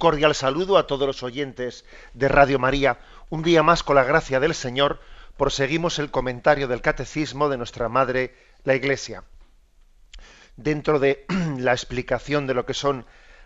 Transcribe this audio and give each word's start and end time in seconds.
Cordial 0.00 0.34
saludo 0.34 0.78
a 0.78 0.88
todos 0.88 1.06
los 1.06 1.22
oyentes 1.22 1.84
de 2.14 2.26
Radio 2.26 2.58
María. 2.58 2.98
Un 3.28 3.42
día 3.42 3.62
más, 3.62 3.84
con 3.84 3.94
la 3.94 4.02
gracia 4.02 4.40
del 4.40 4.54
Señor, 4.54 4.98
proseguimos 5.36 6.00
el 6.00 6.10
comentario 6.10 6.66
del 6.66 6.80
Catecismo 6.80 7.50
de 7.50 7.58
nuestra 7.58 7.88
Madre, 7.88 8.34
la 8.64 8.74
Iglesia. 8.74 9.24
Dentro 10.56 10.98
de 10.98 11.26
la 11.58 11.72
explicación 11.72 12.48
de 12.48 12.54
lo 12.54 12.66
que 12.66 12.74
son 12.74 13.04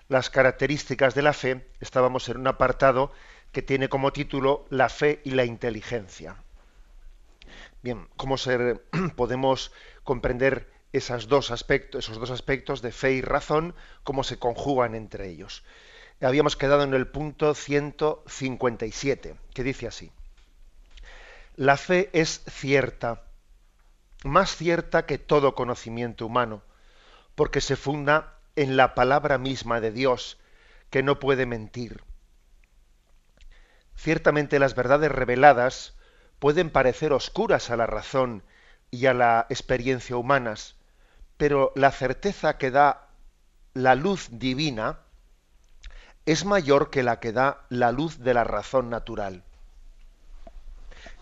las 0.08 0.30
características 0.30 1.14
de 1.14 1.22
la 1.22 1.32
fe, 1.32 1.66
estábamos 1.80 2.28
en 2.28 2.38
un 2.38 2.46
apartado 2.46 3.12
que 3.50 3.60
tiene 3.60 3.88
como 3.88 4.12
título 4.12 4.64
La 4.70 4.88
fe 4.88 5.20
y 5.24 5.30
la 5.32 5.44
inteligencia. 5.44 6.36
Bien, 7.82 8.08
¿cómo 8.16 8.36
podemos 9.16 9.72
comprender 10.04 10.70
esos 10.92 11.26
dos 11.26 11.50
aspectos, 11.50 12.04
esos 12.04 12.20
dos 12.20 12.30
aspectos 12.30 12.80
de 12.80 12.92
fe 12.92 13.12
y 13.12 13.22
razón, 13.22 13.74
cómo 14.04 14.22
se 14.22 14.38
conjugan 14.38 14.94
entre 14.94 15.28
ellos? 15.28 15.64
Habíamos 16.26 16.56
quedado 16.56 16.82
en 16.82 16.94
el 16.94 17.06
punto 17.06 17.54
157, 17.54 19.36
que 19.52 19.62
dice 19.62 19.86
así. 19.86 20.10
La 21.56 21.76
fe 21.76 22.10
es 22.12 22.42
cierta, 22.48 23.22
más 24.24 24.56
cierta 24.56 25.06
que 25.06 25.18
todo 25.18 25.54
conocimiento 25.54 26.26
humano, 26.26 26.62
porque 27.34 27.60
se 27.60 27.76
funda 27.76 28.38
en 28.56 28.76
la 28.76 28.94
palabra 28.94 29.38
misma 29.38 29.80
de 29.80 29.90
Dios, 29.90 30.38
que 30.90 31.02
no 31.02 31.18
puede 31.18 31.46
mentir. 31.46 32.02
Ciertamente 33.96 34.58
las 34.58 34.74
verdades 34.74 35.12
reveladas 35.12 35.94
pueden 36.38 36.70
parecer 36.70 37.12
oscuras 37.12 37.70
a 37.70 37.76
la 37.76 37.86
razón 37.86 38.42
y 38.90 39.06
a 39.06 39.14
la 39.14 39.46
experiencia 39.48 40.16
humanas, 40.16 40.76
pero 41.36 41.72
la 41.74 41.90
certeza 41.90 42.58
que 42.58 42.70
da 42.70 43.08
la 43.74 43.94
luz 43.94 44.28
divina 44.30 45.03
es 46.26 46.44
mayor 46.44 46.90
que 46.90 47.02
la 47.02 47.20
que 47.20 47.32
da 47.32 47.64
la 47.68 47.92
luz 47.92 48.18
de 48.18 48.34
la 48.34 48.44
razón 48.44 48.90
natural. 48.90 49.42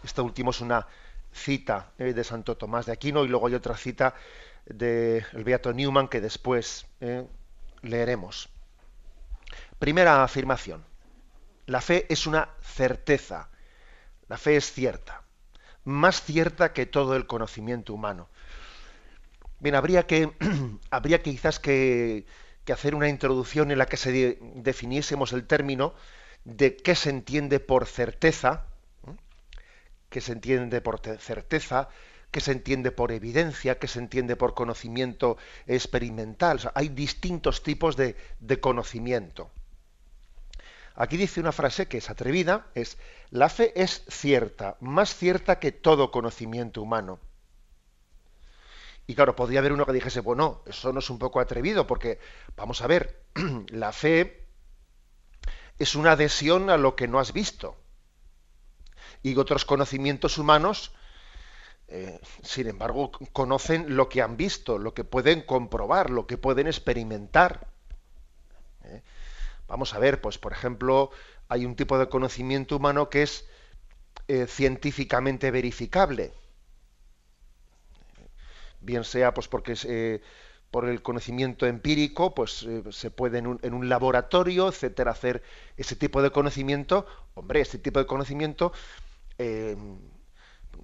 Esta 0.05 0.22
última 0.22 0.50
es 0.50 0.61
una 0.61 0.86
cita 1.33 1.92
eh, 1.98 2.12
de 2.12 2.25
Santo 2.25 2.56
Tomás 2.56 2.86
de 2.86 2.92
Aquino 2.92 3.25
y 3.25 3.28
luego 3.28 3.47
hay 3.47 3.55
otra 3.55 3.77
cita 3.77 4.14
del 4.67 5.25
Beato 5.44 5.72
Newman 5.72 6.09
que 6.09 6.20
después 6.20 6.87
eh, 7.00 7.27
leeremos. 7.82 8.49
Primera 9.78 10.22
afirmación. 10.22 10.84
La 11.66 11.81
fe 11.81 12.06
es 12.09 12.27
una 12.27 12.48
certeza. 12.60 13.48
La 14.28 14.38
fe 14.38 14.56
es 14.56 14.72
cierta. 14.72 15.22
Más 15.84 16.22
cierta 16.22 16.72
que 16.72 16.87
todo 16.87 17.16
el 17.16 17.27
conocimiento 17.27 17.93
humano. 17.93 18.28
Bien, 19.59 19.75
habría 19.75 20.06
que, 20.06 20.32
habría 20.91 21.22
que 21.22 21.31
quizás 21.31 21.59
que 21.59 22.27
que 22.65 22.73
hacer 22.73 22.95
una 22.95 23.09
introducción 23.09 23.71
en 23.71 23.78
la 23.78 23.87
que 23.87 23.97
se 23.97 24.39
definiésemos 24.55 25.33
el 25.33 25.47
término 25.47 25.95
de 26.45 26.77
qué 26.77 26.95
se 26.95 27.11
entiende 27.11 27.61
por 27.61 27.87
certeza, 27.87 28.67
qué 30.11 30.21
se 30.21 30.33
entiende 30.33 30.81
por 30.81 31.01
certeza, 31.01 31.89
qué 32.31 32.41
se 32.41 32.53
entiende 32.53 32.91
por 32.93 33.12
evidencia, 33.12 33.78
qué 33.78 33.89
se 33.89 33.99
entiende 33.99 34.37
por 34.37 34.55
conocimiento 34.55 35.37
experimental. 35.67 36.61
hay 36.75 36.89
distintos 36.89 37.62
tipos 37.62 37.97
de, 37.97 38.17
de 38.41 38.61
conocimiento. 38.61 39.51
Aquí 40.95 41.17
dice 41.17 41.41
una 41.41 41.53
frase 41.53 41.87
que 41.87 41.99
es 41.99 42.11
atrevida, 42.11 42.67
es, 42.75 42.99
la 43.31 43.49
fe 43.49 43.72
es 43.81 44.05
cierta, 44.09 44.77
más 44.81 45.15
cierta 45.15 45.59
que 45.59 45.72
todo 45.72 46.11
conocimiento 46.11 46.83
humano. 46.83 47.19
Y 49.07 49.15
claro, 49.15 49.35
podría 49.35 49.59
haber 49.61 49.73
uno 49.73 49.87
que 49.87 49.93
dijese, 49.93 50.21
bueno, 50.21 50.63
eso 50.67 50.93
no 50.93 51.01
es 51.01 51.11
un 51.11 51.19
poco 51.19 51.41
atrevido, 51.41 51.87
porque, 51.87 52.19
vamos 52.57 52.83
a 52.83 52.87
ver, 52.87 53.25
la 53.69 53.93
fe 53.93 54.47
es 55.79 55.95
una 55.95 56.13
adhesión 56.13 56.71
a 56.71 56.77
lo 56.77 56.95
que 56.95 57.09
no 57.09 57.19
has 57.19 57.33
visto. 57.33 57.77
Y 59.23 59.37
otros 59.37 59.65
conocimientos 59.65 60.39
humanos, 60.39 60.93
eh, 61.89 62.21
sin 62.43 62.69
embargo, 62.69 63.11
conocen 63.33 63.97
lo 63.97 64.09
que 64.09 64.23
han 64.23 64.37
visto, 64.37 64.79
lo 64.79 64.95
que 64.95 65.05
pueden 65.05 65.43
comprobar, 65.43 66.11
lo 66.11 66.27
que 66.27 66.39
pueden 66.39 66.67
experimentar. 66.67 67.69
¿eh? 68.84 69.03
Vamos 69.67 69.95
a 69.95 69.99
ver, 69.99 70.21
pues 70.21 70.39
por 70.39 70.53
ejemplo, 70.53 71.11
hay 71.49 71.67
un 71.67 71.77
tipo 71.77 71.99
de 71.99 72.09
conocimiento 72.09 72.77
humano 72.77 73.11
que 73.11 73.23
es 73.23 73.47
eh, 74.29 74.47
científicamente 74.47 75.51
verificable 75.51 76.33
bien 78.82 79.04
sea 79.04 79.32
pues 79.34 79.48
porque 79.48 79.75
eh, 79.84 80.20
por 80.70 80.88
el 80.88 81.03
conocimiento 81.03 81.66
empírico, 81.66 82.34
pues 82.34 82.62
eh, 82.62 82.82
se 82.91 83.10
puede 83.10 83.38
en 83.38 83.47
un, 83.47 83.88
laboratorio, 83.88 84.69
etcétera, 84.69 85.10
hacer 85.10 85.43
ese 85.76 85.97
tipo 85.97 86.22
de 86.22 86.31
conocimiento. 86.31 87.06
Hombre, 87.34 87.60
este 87.60 87.78
tipo 87.78 87.98
de 87.98 88.06
conocimiento 88.06 88.72
eh, 89.38 89.76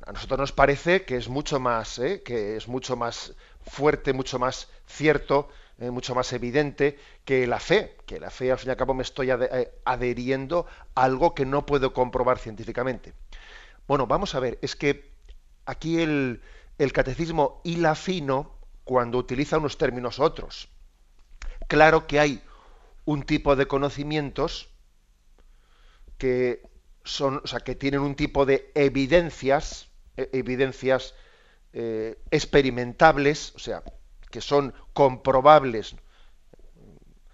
a 0.07 0.13
nosotros 0.13 0.39
nos 0.39 0.53
parece 0.53 1.05
que 1.05 1.17
es 1.17 1.29
mucho 1.29 1.59
más, 1.59 2.01
que 2.25 2.57
es 2.57 2.69
mucho 2.69 2.97
más 2.97 3.35
fuerte, 3.63 4.13
mucho 4.13 4.39
más 4.39 4.69
cierto, 4.87 5.49
mucho 5.79 6.15
más 6.15 6.33
evidente 6.33 6.99
que 7.25 7.47
la 7.47 7.59
fe, 7.59 7.97
que 8.07 8.21
la 8.21 8.31
fe 8.31 8.53
al 8.53 8.59
fin 8.59 8.69
y 8.69 8.71
al 8.73 8.77
cabo 8.77 8.95
me 8.95 9.03
estoy 9.03 9.31
adheriendo 9.31 10.67
a 10.95 11.05
algo 11.05 11.35
que 11.35 11.47
no 11.47 11.65
puedo 11.65 11.93
comprobar 11.93 12.39
científicamente. 12.39 13.15
Bueno, 13.87 14.07
vamos 14.07 14.35
a 14.35 14.41
ver, 14.41 14.59
es 14.61 14.77
que 14.77 15.11
aquí 15.65 16.01
el, 16.01 16.43
el 16.79 16.93
catecismo 16.93 17.61
hila 17.65 17.95
fino 17.95 18.59
cuando 18.85 19.19
utiliza 19.19 19.59
unos 19.59 19.77
términos 19.77 20.19
otros. 20.19 20.69
Claro 21.67 22.07
que 22.07 22.21
hay 22.21 22.43
un 23.05 23.25
tipo 23.25 23.57
de 23.57 23.67
conocimientos 23.67 24.69
que 26.17 26.63
son, 27.05 27.41
o 27.45 27.47
sea, 27.47 27.61
que 27.61 27.75
tienen 27.75 28.01
un 28.01 28.15
tipo 28.15 28.47
de 28.47 28.71
evidencias, 28.75 29.89
e, 30.17 30.31
evidencias 30.33 31.15
eh, 31.73 32.19
experimentables, 32.31 33.53
o 33.57 33.59
sea, 33.59 33.83
que 34.31 34.41
son 34.41 34.75
comprobables 34.93 35.97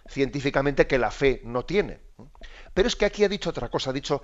científicamente 0.08 0.86
que 0.86 0.98
la 0.98 1.10
fe 1.10 1.40
no 1.44 1.64
tiene. 1.64 2.00
Pero 2.72 2.88
es 2.88 2.96
que 2.96 3.04
aquí 3.04 3.24
ha 3.24 3.28
dicho 3.28 3.50
otra 3.50 3.68
cosa, 3.68 3.90
ha 3.90 3.92
dicho, 3.92 4.22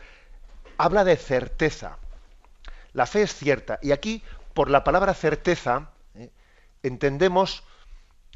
habla 0.78 1.04
de 1.04 1.16
certeza. 1.16 1.98
La 2.92 3.06
fe 3.06 3.22
es 3.22 3.34
cierta. 3.34 3.78
Y 3.82 3.92
aquí 3.92 4.22
por 4.60 4.68
la 4.68 4.84
palabra 4.84 5.14
certeza 5.14 5.88
¿eh? 6.14 6.28
entendemos 6.82 7.64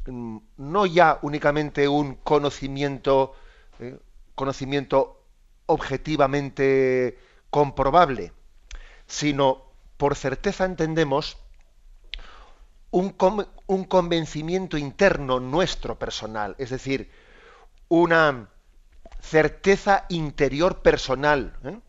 mm, 0.07 0.37
no 0.57 0.87
ya 0.87 1.19
únicamente 1.21 1.87
un 1.87 2.15
conocimiento, 2.15 3.35
¿eh? 3.77 3.99
conocimiento 4.33 5.21
objetivamente 5.67 7.19
comprobable, 7.51 8.33
sino 9.05 9.65
por 9.97 10.15
certeza 10.15 10.65
entendemos 10.65 11.37
un, 12.89 13.11
convencimiento 13.87 14.79
interno 14.79 15.39
nuestro 15.39 15.99
personal, 15.99 16.55
es 16.57 16.71
decir, 16.71 17.11
una 17.87 18.49
certeza 19.21 20.07
interior 20.09 20.81
personal. 20.81 21.55
¿eh? 21.65 21.79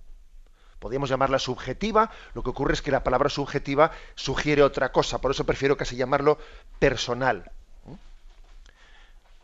Podríamos 0.78 1.08
llamarla 1.08 1.38
subjetiva, 1.38 2.10
lo 2.34 2.42
que 2.42 2.50
ocurre 2.50 2.74
es 2.74 2.82
que 2.82 2.90
la 2.90 3.02
palabra 3.02 3.28
subjetiva 3.28 3.90
sugiere 4.14 4.62
otra 4.62 4.92
cosa, 4.92 5.20
por 5.20 5.30
eso 5.30 5.44
prefiero 5.44 5.76
casi 5.76 5.96
llamarlo 5.96 6.38
personal. 6.78 7.50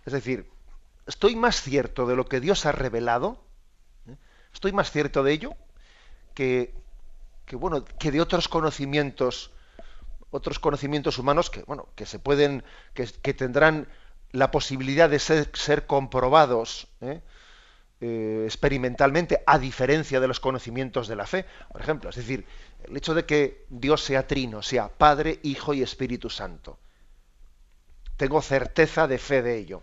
Es 0.05 0.13
decir, 0.13 0.51
estoy 1.07 1.37
más 1.37 1.63
cierto 1.63 2.07
de 2.07 2.17
lo 2.17 2.27
que 2.27 2.41
Dios 2.41 2.67
ha 2.67 2.73
revelado, 2.73 3.39
estoy 4.53 4.73
más 4.73 4.91
cierto 4.91 5.23
de 5.23 5.33
ello 5.33 5.55
que, 6.35 6.75
bueno, 7.53 7.85
que 7.85 8.11
de 8.11 8.21
otros 8.21 8.49
conocimientos, 8.49 9.51
otros 10.31 10.59
conocimientos 10.59 11.19
humanos 11.19 11.51
que, 11.51 11.63
bueno, 11.63 11.89
que 11.95 12.07
se 12.07 12.19
pueden, 12.19 12.65
que, 12.95 13.35
tendrán 13.35 13.89
la 14.33 14.51
posibilidad 14.51 15.11
de 15.11 15.19
ser, 15.19 15.51
ser 15.55 15.87
comprobados 15.87 16.89
¿eh? 17.01 17.21
Eh, 18.05 18.43
experimentalmente, 18.47 19.45
a 19.47 19.61
diferencia 19.61 20.19
de 20.19 20.27
los 20.27 20.41
conocimientos 20.41 21.07
de 21.07 21.15
la 21.15 21.25
fe. 21.25 21.47
Por 21.71 21.81
ejemplo, 21.81 22.11
es 22.11 22.17
decir, 22.17 22.45
el 22.83 22.97
hecho 22.97 23.15
de 23.15 23.25
que 23.25 23.65
Dios 23.71 24.03
sea 24.03 24.27
trino, 24.27 24.61
sea 24.61 24.89
Padre, 24.89 25.39
Hijo 25.45 25.73
y 25.73 25.83
Espíritu 25.83 26.29
Santo. 26.29 26.81
Tengo 28.17 28.43
certeza 28.43 29.07
de 29.07 29.19
fe 29.19 29.41
de 29.43 29.57
ello. 29.57 29.83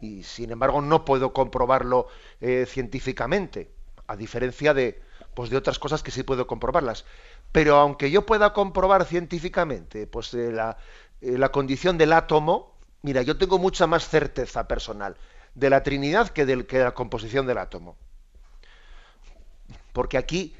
y 0.00 0.24
sin 0.24 0.50
embargo 0.50 0.82
no 0.82 1.04
puedo 1.04 1.32
comprobarlo 1.32 2.08
eh, 2.40 2.66
científicamente, 2.68 3.70
a 4.08 4.16
diferencia 4.16 4.74
de, 4.74 5.00
pues 5.34 5.48
de 5.48 5.56
otras 5.56 5.78
cosas 5.78 6.02
que 6.02 6.10
sí 6.10 6.24
puedo 6.24 6.48
comprobarlas. 6.48 7.04
Pero 7.52 7.76
aunque 7.76 8.10
yo 8.10 8.26
pueda 8.26 8.52
comprobar 8.52 9.04
científicamente 9.04 10.08
pues, 10.08 10.34
eh, 10.34 10.50
la, 10.50 10.76
la, 11.20 11.50
condición 11.50 11.98
del 11.98 12.12
átomo, 12.12 12.74
mira, 13.02 13.22
yo 13.22 13.38
tengo 13.38 13.58
mucha 13.58 13.86
más 13.86 14.08
certeza 14.08 14.66
personal 14.66 15.16
de 15.56 15.70
la 15.70 15.82
Trinidad 15.82 16.28
que, 16.28 16.46
de 16.46 16.64
la 16.84 16.92
composición 16.92 17.46
del 17.46 17.58
átomo. 17.58 17.96
Porque 19.92 20.18
aquí 20.18 20.54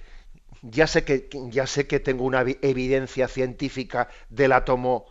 ya 0.62 0.87
sé 0.87 1.04
que, 1.04 1.28
ya 1.50 1.66
sé 1.66 1.87
que 1.87 2.00
tengo 2.00 2.25
una 2.25 2.40
evidencia 2.40 3.28
científica 3.28 4.08
del 4.31 4.52
átomo 4.52 5.06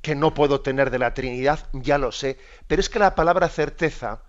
que 0.00 0.16
no 0.16 0.34
puedo 0.34 0.62
tener 0.62 0.90
de 0.90 0.98
la 0.98 1.14
Trinidad, 1.14 1.68
ya 1.72 1.98
lo 1.98 2.10
sé, 2.10 2.38
pero 2.66 2.80
es 2.80 2.88
que 2.88 2.98
la 2.98 3.14
palabra 3.14 3.48
certeza 3.48 4.22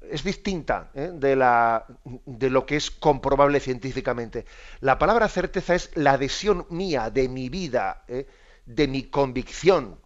es 0.00 0.24
distinta 0.24 0.90
¿eh? 0.94 1.12
de, 1.14 1.36
la, 1.36 1.86
de 2.26 2.50
lo 2.50 2.66
que 2.66 2.76
es 2.76 2.90
comprobable 2.90 3.60
científicamente. 3.60 4.46
La 4.80 4.98
palabra 4.98 5.28
certeza 5.28 5.74
es 5.74 5.90
la 5.94 6.12
adhesión 6.12 6.66
mía, 6.70 7.10
de 7.10 7.28
mi 7.28 7.50
vida, 7.50 8.04
¿eh? 8.08 8.26
de 8.64 8.88
mi 8.88 9.04
convicción. 9.04 9.99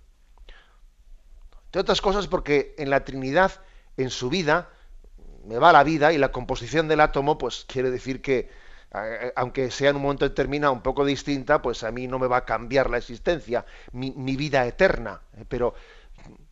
De 1.74 1.80
otras 1.80 2.00
cosas 2.00 2.28
porque 2.28 2.72
en 2.78 2.88
la 2.88 3.04
Trinidad, 3.04 3.50
en 3.96 4.08
su 4.08 4.30
vida, 4.30 4.70
me 5.44 5.58
va 5.58 5.72
la 5.72 5.82
vida 5.82 6.12
y 6.12 6.18
la 6.18 6.30
composición 6.30 6.86
del 6.86 7.00
átomo, 7.00 7.36
pues 7.36 7.64
quiere 7.66 7.90
decir 7.90 8.22
que, 8.22 8.48
eh, 8.94 9.32
aunque 9.34 9.72
sea 9.72 9.90
en 9.90 9.96
un 9.96 10.02
momento 10.02 10.24
determinado 10.24 10.72
un 10.72 10.82
poco 10.82 11.04
distinta, 11.04 11.60
pues 11.62 11.82
a 11.82 11.90
mí 11.90 12.06
no 12.06 12.20
me 12.20 12.28
va 12.28 12.36
a 12.36 12.44
cambiar 12.44 12.88
la 12.90 12.98
existencia, 12.98 13.66
mi, 13.90 14.12
vida 14.36 14.64
eterna. 14.64 15.20
Eh, 15.36 15.46
pero 15.48 15.74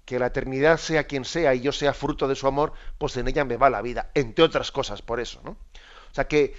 que 0.05 0.19
la 0.19 0.27
eternidad 0.27 0.77
sea 0.79 1.05
quien 1.05 1.25
sea 1.25 1.55
y 1.55 1.61
yo 1.61 1.71
sea 1.71 1.95
fruto 1.95 2.27
de 2.27 2.35
su 2.35 2.49
amor, 2.49 2.73
pues 2.99 3.17
en 3.17 3.29
ella 3.29 3.45
me 3.45 3.57
va 3.57 3.71
la 3.71 3.81
vida, 3.81 4.11
entre 4.15 4.45
otras 4.45 4.73
cosas, 4.73 5.03
por 5.03 5.21
eso. 5.21 5.41
¿no? 5.45 5.53
O 5.53 6.15
sea 6.15 6.27
que 6.27 6.57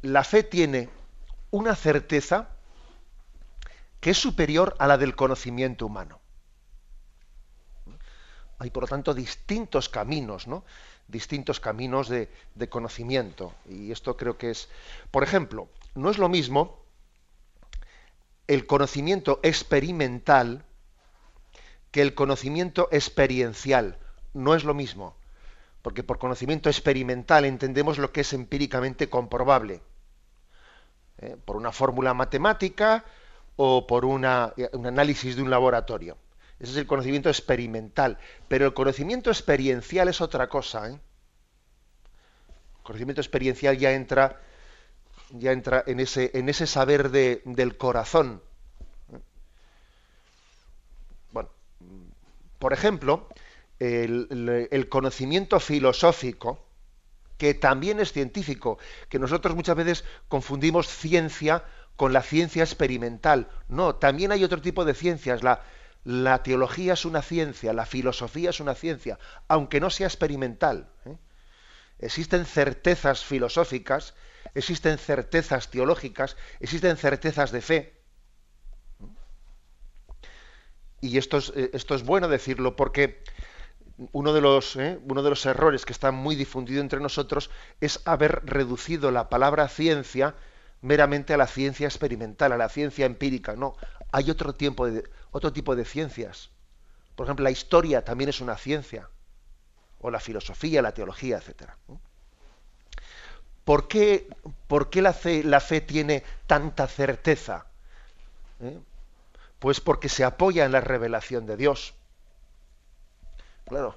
la 0.00 0.24
fe 0.24 0.44
tiene 0.44 0.88
una 1.50 1.76
certeza 1.76 2.48
que 4.00 4.12
es 4.12 4.18
superior 4.18 4.76
a 4.78 4.86
la 4.86 4.96
del 4.96 5.14
conocimiento 5.14 5.84
humano. 5.84 6.21
Hay, 8.62 8.70
por 8.70 8.84
lo 8.84 8.86
tanto, 8.86 9.12
distintos 9.12 9.88
caminos, 9.88 10.46
¿no? 10.46 10.62
distintos 11.08 11.58
caminos 11.58 12.08
de, 12.08 12.28
conocimiento. 12.68 13.52
Y 13.68 13.90
esto 13.90 14.16
creo 14.16 14.38
que 14.38 14.50
es, 14.50 14.68
por 15.10 15.24
ejemplo, 15.24 15.68
no 15.96 16.10
es 16.10 16.18
lo 16.18 16.28
mismo 16.28 16.78
el 18.46 18.66
conocimiento 18.66 19.40
experimental 19.42 20.64
que 21.90 22.02
el 22.02 22.14
conocimiento 22.14 22.88
experiencial. 22.92 23.98
No 24.32 24.54
es 24.54 24.62
lo 24.62 24.74
mismo. 24.74 25.16
Porque 25.82 26.04
por 26.04 26.20
conocimiento 26.20 26.70
experimental 26.70 27.44
entendemos 27.44 27.98
lo 27.98 28.12
que 28.12 28.20
es 28.20 28.32
empíricamente 28.32 29.10
comprobable. 29.10 29.82
¿eh? 31.18 31.36
Por 31.44 31.56
una 31.56 31.72
fórmula 31.72 32.14
matemática 32.14 33.04
o 33.56 33.88
por 33.88 34.04
una, 34.04 34.54
un 34.72 34.86
análisis 34.86 35.34
de 35.34 35.42
un 35.42 35.50
laboratorio. 35.50 36.16
Ese 36.62 36.72
es 36.72 36.78
el 36.78 36.86
conocimiento 36.86 37.28
experimental. 37.28 38.18
Pero 38.46 38.66
el 38.66 38.72
conocimiento 38.72 39.30
experiencial 39.30 40.08
es 40.08 40.20
otra 40.20 40.48
cosa. 40.48 40.88
¿eh? 40.88 40.92
El 40.92 42.82
conocimiento 42.84 43.20
experiencial 43.20 43.76
ya 43.76 43.92
entra, 43.92 44.40
ya 45.30 45.50
entra 45.50 45.82
en, 45.88 45.98
ese, 45.98 46.30
en 46.34 46.48
ese 46.48 46.68
saber 46.68 47.10
del 47.10 47.76
corazón. 47.76 48.40
Bueno, 51.32 51.50
por 52.60 52.72
ejemplo, 52.72 53.28
el, 53.80 54.68
el 54.70 54.88
conocimiento 54.88 55.58
filosófico, 55.58 56.64
que 57.38 57.54
también 57.54 57.98
es 57.98 58.12
científico, 58.12 58.78
que 59.08 59.18
nosotros 59.18 59.56
muchas 59.56 59.74
veces 59.74 60.04
confundimos 60.28 60.86
ciencia 60.86 61.64
con 61.96 62.12
la 62.12 62.22
ciencia 62.22 62.62
experimental. 62.62 63.48
No, 63.66 63.96
también 63.96 64.30
hay 64.30 64.44
otro 64.44 64.60
tipo 64.60 64.84
de 64.84 64.94
ciencias. 64.94 65.42
La, 65.42 65.62
la 66.04 66.42
teología 66.42 66.94
es 66.94 67.04
una 67.04 67.22
ciencia, 67.22 67.72
la 67.72 67.86
filosofía 67.86 68.50
es 68.50 68.60
una 68.60 68.74
ciencia, 68.74 69.18
aunque 69.48 69.80
no 69.80 69.90
sea 69.90 70.06
experimental. 70.06 70.90
¿eh? 71.04 71.16
Existen 71.98 72.44
certezas 72.44 73.24
filosóficas, 73.24 74.14
existen 74.54 74.98
certezas 74.98 75.70
teológicas, 75.70 76.36
existen 76.58 76.96
certezas 76.96 77.52
de 77.52 77.60
fe. 77.60 78.02
Y 81.00 81.18
esto 81.18 81.38
es, 81.38 81.52
eh, 81.56 81.70
bueno 82.04 82.28
decirlo 82.28 82.76
porque 82.76 83.22
uno 84.12 84.32
de, 84.32 84.40
los, 84.40 84.76
¿eh? 84.76 84.98
uno 85.08 85.22
de 85.22 85.30
los 85.30 85.46
errores 85.46 85.84
que 85.84 85.92
está 85.92 86.10
muy 86.10 86.34
difundido 86.34 86.80
entre 86.80 87.00
nosotros 87.00 87.50
es 87.80 88.00
haber 88.04 88.42
reducido 88.44 89.10
la 89.10 89.28
palabra 89.28 89.68
ciencia 89.68 90.34
meramente 90.82 91.32
a 91.32 91.36
la 91.36 91.46
ciencia 91.46 91.86
experimental, 91.86 92.52
a 92.52 92.56
la 92.56 92.68
ciencia 92.68 93.06
empírica. 93.06 93.56
No, 93.56 93.76
hay 94.10 94.30
otro, 94.30 94.54
tiempo 94.54 94.86
otro 95.30 95.52
tipo 95.52 95.74
de 95.74 95.84
ciencias. 95.84 96.50
Por 97.16 97.26
ejemplo, 97.26 97.44
la 97.44 97.50
historia 97.50 98.04
también 98.04 98.30
es 98.30 98.40
una 98.40 98.56
ciencia, 98.56 99.08
o 100.00 100.10
la 100.10 100.20
filosofía, 100.20 100.82
la 100.82 100.92
teología, 100.92 101.38
etc. 101.38 101.70
¿Por 103.64 103.86
qué, 103.86 104.28
por 104.66 104.90
qué 104.90 105.02
la, 105.02 105.12
fe, 105.12 105.44
la, 105.44 105.60
fe, 105.60 105.80
tiene 105.80 106.24
tanta 106.46 106.88
certeza? 106.88 107.66
¿Eh? 108.60 108.78
Pues 109.58 109.80
porque 109.80 110.08
se 110.08 110.24
apoya 110.24 110.64
en 110.64 110.72
la 110.72 110.80
revelación 110.80 111.46
de 111.46 111.56
Dios. 111.56 111.94
Claro, 113.66 113.96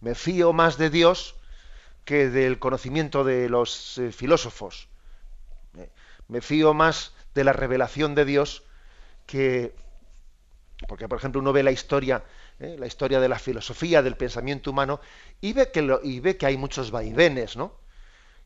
me 0.00 0.14
fío 0.14 0.52
más 0.52 0.78
de 0.78 0.90
Dios 0.90 1.34
que 2.04 2.30
del 2.30 2.60
conocimiento 2.60 3.24
de 3.24 3.48
los 3.48 3.98
eh, 3.98 4.12
filósofos. 4.12 4.89
Me 6.30 6.40
fío 6.40 6.74
más 6.74 7.12
de 7.34 7.42
la 7.42 7.52
revelación 7.52 8.14
de 8.14 8.24
Dios 8.24 8.62
que 9.26 9.74
porque 10.88 11.08
por 11.08 11.18
ejemplo 11.18 11.40
uno 11.40 11.52
ve 11.52 11.62
la 11.62 11.72
historia 11.72 12.24
¿eh? 12.60 12.76
la 12.78 12.86
historia 12.86 13.20
de 13.20 13.28
la 13.28 13.38
filosofía 13.38 14.00
del 14.00 14.16
pensamiento 14.16 14.70
humano 14.70 15.00
y 15.40 15.52
ve 15.52 15.70
que 15.70 15.98
y 16.04 16.20
ve 16.20 16.36
que 16.36 16.46
hay 16.46 16.56
muchos 16.56 16.90
vaivenes 16.90 17.56
no 17.56 17.74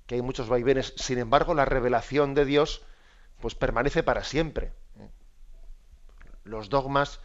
que 0.07 0.17
hay 0.17 0.23
muchos 0.23 0.49
vaivenes 0.49 0.95
sin 0.97 1.19
embargo 1.19 1.55
la 1.55 1.65
revelación 1.65 2.35
de 2.35 2.45
Dios 2.45 2.83
pues 3.41 3.55
permanece 3.55 4.03
para 4.03 4.25
siempre 4.25 4.73
¿eh? 4.99 5.09
los 6.45 6.71
dogmas 6.71 7.21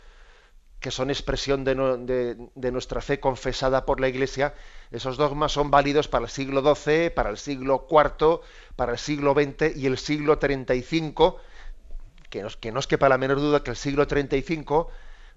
que 0.79 0.91
son 0.91 1.09
expresión 1.09 1.63
de, 1.63 2.71
nuestra 2.71 3.01
fe 3.01 3.19
confesada 3.19 3.85
por 3.85 3.99
la 3.99 4.07
Iglesia, 4.07 4.53
esos 4.91 5.17
dogmas 5.17 5.51
son 5.51 5.71
válidos 5.71 6.07
para 6.07 6.25
el 6.25 6.31
siglo 6.31 6.61
XII, 6.75 7.09
para 7.09 7.29
el 7.29 7.37
siglo 7.37 7.87
IV, 7.89 8.41
para 8.75 8.93
el 8.93 8.97
siglo 8.97 9.33
XX 9.33 9.75
y 9.75 9.87
el 9.87 9.97
siglo 9.97 10.39
35 10.39 11.39
que, 12.29 12.43
nos, 12.43 12.57
que 12.57 12.71
no 12.71 12.79
es 12.79 12.87
quepa 12.87 13.09
la 13.09 13.17
menor 13.17 13.39
duda 13.39 13.63
que 13.63 13.71
el 13.71 13.77
siglo 13.77 14.07
35, 14.07 14.89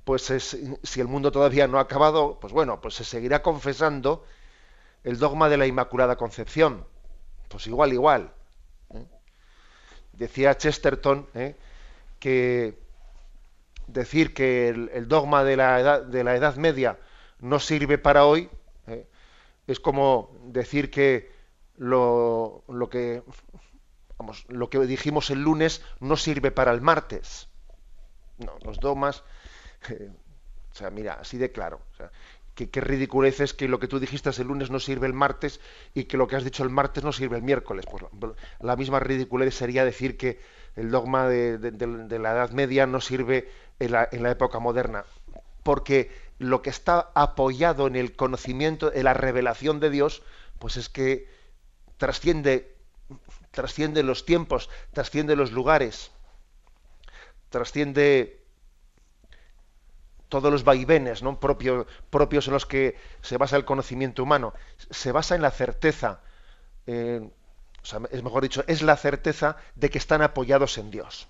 pues 0.04 0.30
es, 0.30 0.56
si 0.82 1.00
el 1.00 1.08
mundo 1.08 1.32
todavía 1.32 1.66
no 1.66 1.78
ha 1.78 1.82
acabado, 1.82 2.38
pues 2.40 2.52
bueno, 2.52 2.80
pues 2.80 2.94
se 2.94 3.04
seguirá 3.04 3.42
confesando 3.42 4.24
el 5.04 5.18
dogma 5.18 5.48
de 5.48 5.56
la 5.56 5.66
Inmaculada 5.66 6.16
Concepción. 6.16 6.86
Pues 7.48 7.66
igual, 7.66 7.92
igual. 7.92 8.32
¿eh? 8.94 9.06
Decía 10.12 10.56
Chesterton 10.56 11.26
¿eh? 11.34 11.56
que 12.18 12.78
decir 13.86 14.34
que 14.34 14.68
el, 14.68 15.08
dogma 15.08 15.44
de 15.44 15.56
la, 15.56 15.80
edad, 15.80 16.02
de 16.02 16.24
la 16.24 16.36
Edad 16.36 16.56
Media 16.56 16.98
no 17.40 17.58
sirve 17.58 17.98
para 17.98 18.24
hoy 18.24 18.48
¿eh? 18.86 19.06
es 19.66 19.80
como 19.80 20.36
decir 20.44 20.90
que 20.90 21.30
lo, 21.76 22.64
lo 22.68 22.88
que 22.88 23.22
lo 24.48 24.70
que 24.70 24.78
dijimos 24.80 25.30
el 25.30 25.42
lunes 25.42 25.82
no 26.00 26.16
sirve 26.16 26.50
para 26.50 26.72
el 26.72 26.80
martes. 26.80 27.48
No, 28.38 28.56
los 28.64 28.78
dogmas, 28.78 29.24
o 29.90 30.74
sea, 30.74 30.90
mira, 30.90 31.14
así 31.14 31.38
de 31.38 31.52
claro. 31.52 31.80
qué 32.54 32.80
ridiculez 32.80 33.40
es 33.40 33.54
que 33.54 33.68
lo 33.68 33.78
que 33.78 33.88
tú 33.88 33.98
dijiste 33.98 34.30
el 34.38 34.48
lunes 34.48 34.70
no 34.70 34.80
sirve 34.80 35.06
el 35.06 35.12
martes 35.12 35.60
y 35.94 36.04
que 36.04 36.16
lo 36.16 36.26
que 36.26 36.36
has 36.36 36.44
dicho 36.44 36.62
el 36.62 36.70
martes 36.70 37.04
no 37.04 37.12
sirve 37.12 37.36
el 37.36 37.42
miércoles. 37.42 37.84
Pues 37.90 38.04
la, 38.60 38.76
misma 38.76 39.00
ridiculez 39.00 39.54
sería 39.54 39.84
decir 39.84 40.16
que 40.16 40.40
el 40.76 40.90
dogma 40.90 41.28
de, 41.28 42.18
la 42.18 42.32
Edad 42.32 42.50
Media 42.50 42.86
no 42.86 43.00
sirve 43.00 43.50
en 43.78 43.92
la, 43.92 44.30
época 44.30 44.58
moderna. 44.58 45.04
Porque 45.62 46.10
lo 46.38 46.62
que 46.62 46.70
está 46.70 47.10
apoyado 47.14 47.86
en 47.86 47.96
el 47.96 48.16
conocimiento, 48.16 48.92
en 48.92 49.04
la 49.04 49.14
revelación 49.14 49.80
de 49.80 49.90
Dios, 49.90 50.22
pues 50.58 50.76
es 50.76 50.88
que 50.88 51.28
trasciende 51.96 52.72
trasciende 53.52 54.02
los 54.02 54.24
tiempos, 54.24 54.68
trasciende 54.92 55.36
los 55.36 55.52
lugares, 55.52 56.10
trasciende 57.50 58.42
todos 60.28 60.50
los 60.50 60.64
vaivenes 60.64 61.22
¿no? 61.22 61.38
propios 61.38 62.46
en 62.46 62.52
los 62.52 62.66
que 62.66 62.96
se 63.20 63.36
basa 63.36 63.56
el 63.56 63.66
conocimiento 63.66 64.22
humano. 64.22 64.54
Se 64.90 65.12
basa 65.12 65.34
en 65.34 65.42
la 65.42 65.50
certeza, 65.50 66.22
es 66.86 68.22
mejor 68.22 68.42
dicho, 68.42 68.64
es 68.66 68.82
la 68.82 68.96
certeza 68.96 69.56
de 69.74 69.90
que 69.90 69.98
están 69.98 70.22
apoyados 70.22 70.78
en 70.78 70.90
Dios. 70.90 71.28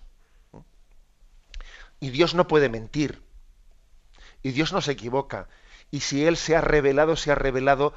Y 2.03 2.11
Dios 2.11 2.35
no 2.35 2.49
puede 2.49 2.69
mentir. 2.69 3.23
Y 4.43 4.51
Dios 4.51 4.73
no 4.73 4.81
se 4.81 4.91
equivoca. 4.91 5.49
y 5.93 6.01
si 6.01 6.27
Él 6.27 6.37
se 6.37 6.57
ha 6.57 6.61
revelado, 6.61 7.15
se 7.15 7.31
ha 7.31 7.37
revelado 7.37 7.95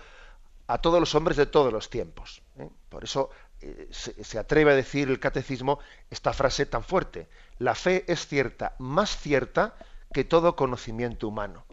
a 0.68 0.78
todos 0.78 1.00
los 1.00 1.16
hombres 1.16 1.38
de 1.38 1.48
todos 1.48 1.74
los 1.74 1.90
tiempos. 1.90 2.44
¿eh? 2.60 2.70
Por 2.90 3.04
eso 3.04 3.32
eh, 3.62 3.88
se, 3.90 4.38
atreve 4.38 4.74
a 4.74 4.76
decir 4.76 5.10
el 5.10 5.20
catecismo 5.20 5.80
esta 6.12 6.34
frase 6.34 6.68
tan 6.68 6.84
fuerte. 6.84 7.28
La 7.58 7.74
fe 7.74 8.06
es 8.08 8.28
cierta, 8.28 8.76
más 8.78 9.18
cierta 9.18 9.76
que 10.14 10.24
todo 10.24 10.56
conocimiento 10.56 11.28
humano. 11.28 11.66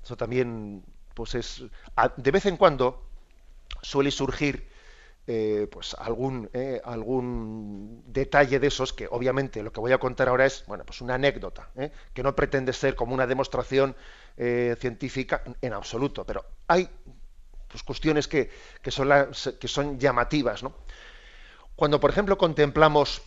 Eso 0.00 0.16
también, 0.16 0.84
pues 1.14 1.34
es, 1.34 1.64
de 2.18 2.30
vez 2.30 2.46
en 2.46 2.56
cuando 2.56 3.04
suele 3.82 4.12
surgir 4.12 4.70
eh, 5.24 5.68
pues 5.70 5.94
algún, 5.94 6.50
eh, 6.52 6.80
algún 6.84 8.02
detalle 8.08 8.58
de 8.58 8.66
esos 8.66 8.92
que 8.92 9.06
obviamente 9.08 9.62
lo 9.62 9.72
que 9.72 9.78
voy 9.78 9.92
a 9.92 9.98
contar 9.98 10.28
ahora 10.28 10.46
es 10.46 10.64
bueno 10.66 10.84
pues 10.84 11.00
una 11.00 11.14
anécdota 11.14 11.70
¿eh? 11.76 11.92
que 12.12 12.24
no 12.24 12.34
pretende 12.34 12.72
ser 12.72 12.96
como 12.96 13.14
una 13.14 13.28
demostración 13.28 13.94
científica 14.34 15.44
en 15.60 15.74
absoluto 15.74 16.24
pero 16.24 16.44
hay 16.66 16.88
pues, 17.68 17.84
cuestiones 17.84 18.26
que, 18.26 18.50
son 18.88 19.08
que 19.60 19.68
son 19.68 20.00
llamativas 20.00 20.64
¿no? 20.64 20.74
cuando 21.76 22.00
por 22.00 22.10
ejemplo 22.10 22.36
contemplamos 22.36 23.22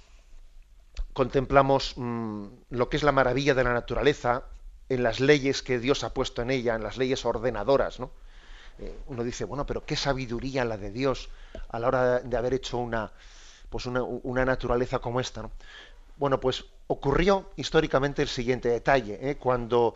contemplamos 1.14 1.94
mm, 1.96 2.46
lo 2.72 2.90
que 2.90 2.98
es 2.98 3.04
la 3.04 3.14
maravilla 3.14 3.54
de 3.54 3.64
la 3.64 3.72
naturaleza 3.74 4.44
en 4.90 5.02
las 5.02 5.22
leyes 5.22 5.64
que 5.64 5.80
Dios 5.80 6.04
ha 6.04 6.14
puesto 6.14 6.42
en 6.42 6.52
ella 6.52 6.76
en 6.76 6.84
las 6.84 6.98
leyes 6.98 7.24
ordenadoras 7.24 8.02
¿no? 8.02 8.12
Eh, 8.80 9.00
uno 9.08 9.24
dice, 9.24 9.46
bueno, 9.46 9.66
pero 9.66 9.86
qué 9.86 9.96
sabiduría 9.96 10.66
la 10.66 10.78
de 10.78 10.92
Dios 10.92 11.30
a 11.70 11.80
la 11.80 11.88
hora 11.88 12.20
de 12.20 12.38
haber 12.38 12.54
hecho 12.54 12.78
una, 12.78 13.12
pues 13.70 13.86
una, 13.86 14.46
naturaleza 14.46 15.00
como 15.00 15.20
esta. 15.20 15.42
¿no? 15.44 15.52
Bueno, 16.18 16.40
pues 16.40 16.66
ocurrió 16.88 17.50
históricamente 17.56 18.22
el 18.22 18.28
siguiente 18.28 18.70
detalle. 18.70 19.18
¿eh? 19.22 19.38
Cuando, 19.38 19.96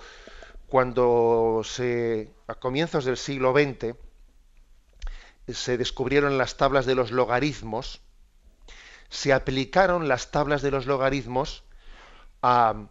cuando 0.67 1.61
se, 1.63 2.31
a 2.47 2.55
comienzos 2.55 3.05
del 3.05 3.17
siglo 3.17 3.53
XX 3.53 3.95
se 5.47 5.77
descubrieron 5.77 6.37
las 6.37 6.57
tablas 6.57 6.85
de 6.85 6.95
los 6.95 7.11
logaritmos, 7.11 8.01
se 9.09 9.33
aplicaron 9.33 10.07
las 10.07 10.29
tablas 10.29 10.61
de 10.61 10.71
los 10.71 10.85
logaritmos 10.85 11.63
a, 12.41 12.87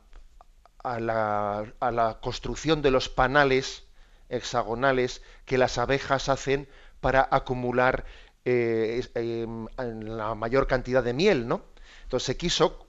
a, 0.83 1.00
la, 1.00 1.73
a 1.78 1.90
la 1.92 2.18
construcción 2.21 2.83
de 2.83 2.90
los 2.90 3.09
panales 3.09 3.88
hexagonales 4.29 5.23
que 5.45 5.59
las 5.59 5.79
abejas 5.79 6.29
hacen 6.29 6.69
para 7.01 7.27
acumular 7.31 8.05
eh, 8.45 9.07
em, 9.15 9.67
la 9.77 10.35
mayor 10.35 10.67
cantidad 10.67 11.03
de 11.03 11.13
miel, 11.13 11.47
¿no? 11.49 11.63
Entonces 12.05 12.27
se 12.27 12.37
quiso, 12.37 12.87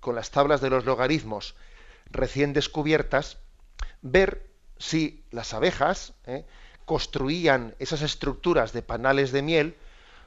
con 0.00 0.14
las 0.14 0.30
tablas 0.30 0.60
de 0.60 0.70
los 0.70 0.84
logaritmos 0.84 1.54
recién 2.10 2.52
descubiertas, 2.52 3.38
ver 4.02 4.50
si 4.78 5.24
las 5.30 5.54
abejas 5.54 6.14
eh, 6.26 6.44
construían 6.84 7.74
esas 7.78 8.02
estructuras 8.02 8.72
de 8.72 8.82
panales 8.82 9.32
de 9.32 9.42
miel, 9.42 9.76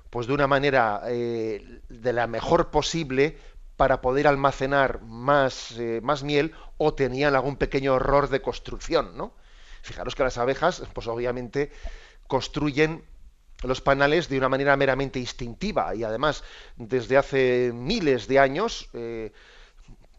pues 0.09 0.27
de 0.27 0.33
una 0.33 0.47
manera 0.47 1.01
eh, 1.07 1.81
de 1.89 2.13
la 2.13 2.27
mejor 2.27 2.69
posible 2.69 3.37
para 3.77 4.01
poder 4.01 4.27
almacenar 4.27 5.01
más, 5.01 5.75
más 6.01 6.23
miel 6.23 6.53
o 6.77 6.93
tenían 6.93 7.33
algún 7.33 7.55
pequeño 7.55 7.95
error 7.95 8.29
de 8.29 8.41
construcción, 8.41 9.17
¿no? 9.17 9.33
Fijaros 9.81 10.15
que 10.15 10.23
las 10.23 10.37
abejas, 10.37 10.83
pues 10.93 11.07
obviamente 11.07 11.71
construyen 12.27 13.03
los 13.63 13.81
panales 13.81 14.29
de 14.29 14.37
una 14.37 14.49
manera 14.49 14.75
meramente 14.75 15.19
instintiva 15.19 15.93
y 15.95 16.03
además 16.03 16.43
desde 16.77 17.17
hace 17.17 17.71
miles 17.73 18.27
de 18.27 18.39
años, 18.39 18.89
eh, 18.93 19.31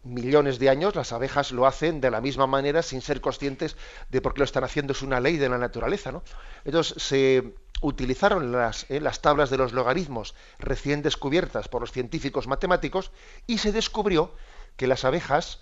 millones 0.03 0.59
de 0.59 0.69
años, 0.69 0.95
las 0.95 1.11
abejas 1.11 1.51
lo 1.51 1.65
hacen 1.65 2.01
de 2.01 2.11
la 2.11 2.21
misma 2.21 2.47
manera 2.47 2.81
sin 2.81 3.01
ser 3.01 3.21
conscientes 3.21 3.77
de 4.09 4.21
por 4.21 4.33
qué 4.33 4.39
lo 4.39 4.45
están 4.45 4.63
haciendo. 4.63 4.93
Es 4.93 5.01
una 5.01 5.19
ley 5.19 5.37
de 5.37 5.49
la 5.49 5.57
naturaleza. 5.57 6.11
¿no? 6.11 6.23
Entonces 6.65 7.01
se 7.01 7.55
utilizaron 7.81 8.51
las, 8.51 8.89
eh, 8.89 8.99
las 9.01 9.21
tablas 9.21 9.49
de 9.49 9.57
los 9.57 9.73
logaritmos 9.73 10.35
recién 10.59 11.01
descubiertas 11.01 11.67
por 11.67 11.81
los 11.81 11.91
científicos 11.91 12.47
matemáticos 12.47 13.11
y 13.47 13.57
se 13.57 13.71
descubrió 13.71 14.33
que 14.77 14.87
las 14.87 15.03
abejas 15.03 15.59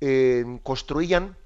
eh, 0.00 0.44
construían 0.62 1.36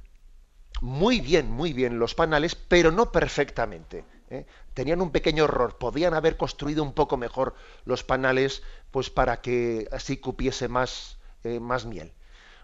muy 0.81 1.21
bien, 1.21 1.51
muy 1.51 1.73
bien 1.73 1.99
los 1.99 2.15
panales, 2.15 2.55
pero 2.55 2.93
no 2.93 3.11
perfectamente. 3.11 4.05
¿eh? 4.31 4.47
Tenían 4.75 5.01
un 5.01 5.11
pequeño 5.11 5.45
error, 5.45 5.77
podían 5.79 6.15
haber 6.15 6.37
construido 6.37 6.83
un 6.83 6.93
poco 6.93 7.17
mejor 7.17 7.55
los 7.85 8.05
panales, 8.05 8.63
pues 8.91 9.11
para 9.11 9.41
que 9.41 9.89
así 9.91 10.19
cupiese 10.19 10.69
más, 10.69 11.19
eh, 11.45 11.61
más 11.61 11.85
miel. 11.85 12.13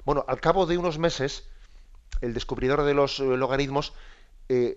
Bueno, 0.04 0.25
al 0.28 0.40
cabo 0.40 0.66
de 0.66 0.78
unos 0.78 0.99
meses, 0.99 1.49
el 2.20 2.34
descubridor 2.34 2.84
de 2.84 2.94
los 2.94 3.20
eh, 3.20 3.25
logaritmos 3.25 3.92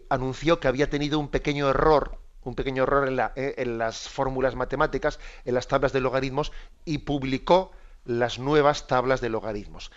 anunció 0.07 0.62
que 0.62 0.69
había 0.69 0.89
tenido 0.89 1.19
un 1.19 1.27
pequeño 1.27 1.69
error, 1.69 2.17
un 2.43 2.55
pequeño 2.55 2.84
error 2.84 3.05
en, 3.10 3.19
en 3.36 3.77
las 3.77 4.07
fórmulas 4.07 4.55
matemáticas, 4.55 5.19
en 5.43 5.55
las 5.55 5.67
tablas 5.67 5.91
de 5.91 6.00
logaritmos, 6.00 6.53
y 6.86 7.00
publicó 7.00 7.74
las 8.05 8.39
nuevas 8.39 8.88
tablas 8.88 9.19
de 9.19 9.27
logaritmos. 9.27 9.91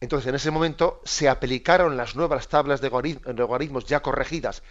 Entonces, 0.00 0.28
en 0.28 0.34
ese 0.34 0.50
momento 0.50 1.00
se 1.04 1.28
aplicaron 1.28 1.96
las 1.96 2.16
nuevas 2.16 2.48
tablas 2.48 2.80
de 2.80 2.90
logaritmos 2.90 3.86
ya 3.86 4.00
corregidas 4.00 4.62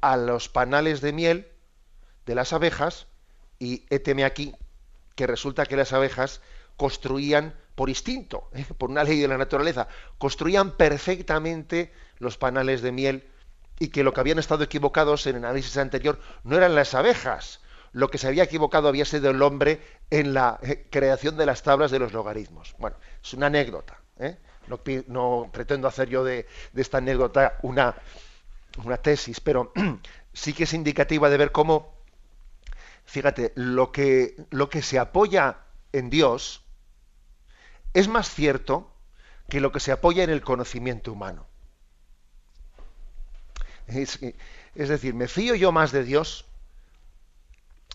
a 0.00 0.16
los 0.16 0.48
panales 0.48 1.00
de 1.00 1.12
miel 1.12 1.48
de 2.26 2.34
las 2.34 2.52
abejas 2.52 3.06
y 3.58 3.84
éteme 3.90 4.24
aquí 4.24 4.54
que 5.14 5.26
resulta 5.26 5.66
que 5.66 5.76
las 5.76 5.92
abejas 5.92 6.40
construían 6.76 7.54
por 7.74 7.90
instinto, 7.90 8.48
¿eh? 8.54 8.64
por 8.78 8.90
una 8.90 9.04
ley 9.04 9.20
de 9.20 9.28
la 9.28 9.36
naturaleza, 9.36 9.88
construían 10.18 10.72
perfectamente 10.72 11.92
los 12.18 12.38
panales 12.38 12.80
de 12.80 12.92
miel 12.92 13.28
y 13.78 13.88
que 13.88 14.02
lo 14.02 14.12
que 14.12 14.20
habían 14.20 14.38
estado 14.38 14.64
equivocados 14.64 15.26
en 15.26 15.36
el 15.36 15.44
análisis 15.44 15.76
anterior 15.76 16.20
no 16.44 16.56
eran 16.56 16.74
las 16.74 16.94
abejas, 16.94 17.60
lo 17.92 18.08
que 18.08 18.18
se 18.18 18.28
había 18.28 18.44
equivocado 18.44 18.88
había 18.88 19.04
sido 19.04 19.30
el 19.30 19.42
hombre 19.42 19.80
en 20.10 20.32
la 20.32 20.58
eh, 20.62 20.86
creación 20.90 21.36
de 21.36 21.46
las 21.46 21.62
tablas 21.62 21.90
de 21.90 21.98
los 21.98 22.12
logaritmos. 22.12 22.74
Bueno, 22.78 22.96
es 23.22 23.34
una 23.34 23.46
anécdota. 23.46 24.00
¿eh? 24.18 24.36
No, 25.08 25.50
pretendo 25.52 25.88
hacer 25.88 26.08
yo 26.08 26.24
de, 26.24 26.46
esta 26.74 26.98
anécdota 26.98 27.58
una, 27.62 27.96
una 28.84 28.96
tesis, 28.96 29.40
pero 29.40 29.72
sí 30.32 30.52
que 30.52 30.64
es 30.64 30.72
indicativa 30.72 31.28
de 31.28 31.36
ver 31.36 31.52
cómo, 31.52 31.94
fíjate, 33.04 33.52
lo 33.56 33.92
que, 33.92 34.36
lo 34.50 34.70
que 34.70 34.82
se 34.82 34.98
apoya 34.98 35.58
en 35.92 36.10
Dios 36.10 36.62
es 37.94 38.08
más 38.08 38.30
cierto 38.30 38.90
que 39.48 39.60
lo 39.60 39.72
que 39.72 39.80
se 39.80 39.92
apoya 39.92 40.22
en 40.22 40.30
el 40.30 40.42
conocimiento 40.42 41.12
humano. 41.12 41.46
Es, 43.88 44.20
es, 44.74 44.88
decir, 44.88 45.14
me 45.14 45.26
fío 45.26 45.56
yo 45.56 45.72
más 45.72 45.90
de 45.90 46.04
Dios, 46.04 46.46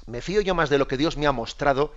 me 0.06 0.22
fío 0.22 0.42
yo 0.42 0.54
más 0.54 0.70
de 0.70 0.78
lo 0.78 0.88
que 0.88 0.98
Dios 0.98 1.16
me 1.16 1.26
ha 1.26 1.32
mostrado 1.32 1.94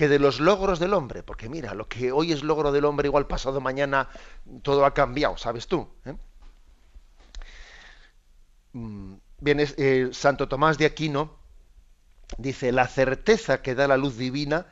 que 0.00 0.08
de 0.08 0.18
los 0.18 0.40
logros 0.40 0.78
del 0.78 0.94
hombre, 0.94 1.22
porque 1.22 1.50
mira, 1.50 1.74
lo 1.74 1.86
que 1.86 2.10
hoy 2.10 2.32
es 2.32 2.42
logro 2.42 2.72
del 2.72 2.86
hombre, 2.86 3.08
igual 3.08 3.26
pasado 3.26 3.60
mañana 3.60 4.08
todo 4.62 4.86
ha 4.86 4.94
cambiado, 4.94 5.36
¿sabes 5.36 5.66
tú? 5.66 5.90
¿Eh? 6.06 6.14
Mm, 8.72 9.16
bien, 9.40 9.58
eh, 9.60 10.08
Santo 10.12 10.48
Tomás 10.48 10.78
de 10.78 10.86
Aquino 10.86 11.36
dice, 12.38 12.72
la 12.72 12.88
certeza 12.88 13.60
que 13.60 13.74
da 13.74 13.86
la 13.86 13.98
luz 13.98 14.16
divina 14.16 14.68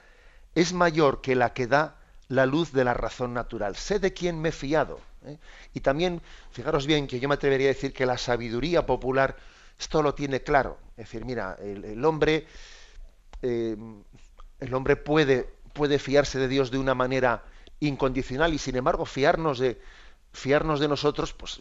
es 0.54 0.72
mayor 0.72 1.20
que 1.20 1.34
la 1.34 1.52
que 1.52 1.66
da 1.66 1.98
la 2.28 2.46
luz 2.46 2.72
de 2.72 2.84
la 2.84 2.94
razón 2.94 3.34
natural. 3.34 3.76
Sé 3.76 3.98
de 3.98 4.14
quién 4.14 4.40
me 4.40 4.48
he 4.48 4.52
fiado. 4.52 4.98
¿eh? 5.26 5.36
Y 5.74 5.80
también, 5.80 6.22
fijaros 6.52 6.86
bien, 6.86 7.06
que 7.06 7.20
yo 7.20 7.28
me 7.28 7.34
atrevería 7.34 7.66
a 7.66 7.74
decir 7.74 7.92
que 7.92 8.06
la 8.06 8.16
sabiduría 8.16 8.86
popular 8.86 9.36
esto 9.78 10.02
lo 10.02 10.14
tiene 10.14 10.40
claro. 10.40 10.78
Es 10.92 11.04
decir, 11.04 11.26
mira, 11.26 11.58
el, 11.60 12.02
hombre 12.02 12.46
el 14.60 14.74
hombre 14.74 14.96
puede, 14.96 15.48
puede 15.72 15.98
fiarse 15.98 16.38
de 16.38 16.48
Dios 16.48 16.70
de 16.70 16.78
una 16.78 16.94
manera 16.94 17.44
incondicional 17.80 18.52
y 18.54 18.58
sin 18.58 18.76
embargo 18.76 19.06
fiarnos 19.06 19.58
de, 19.58 19.80
fiarnos 20.32 20.80
de 20.80 20.88
nosotros, 20.88 21.32
pues 21.32 21.60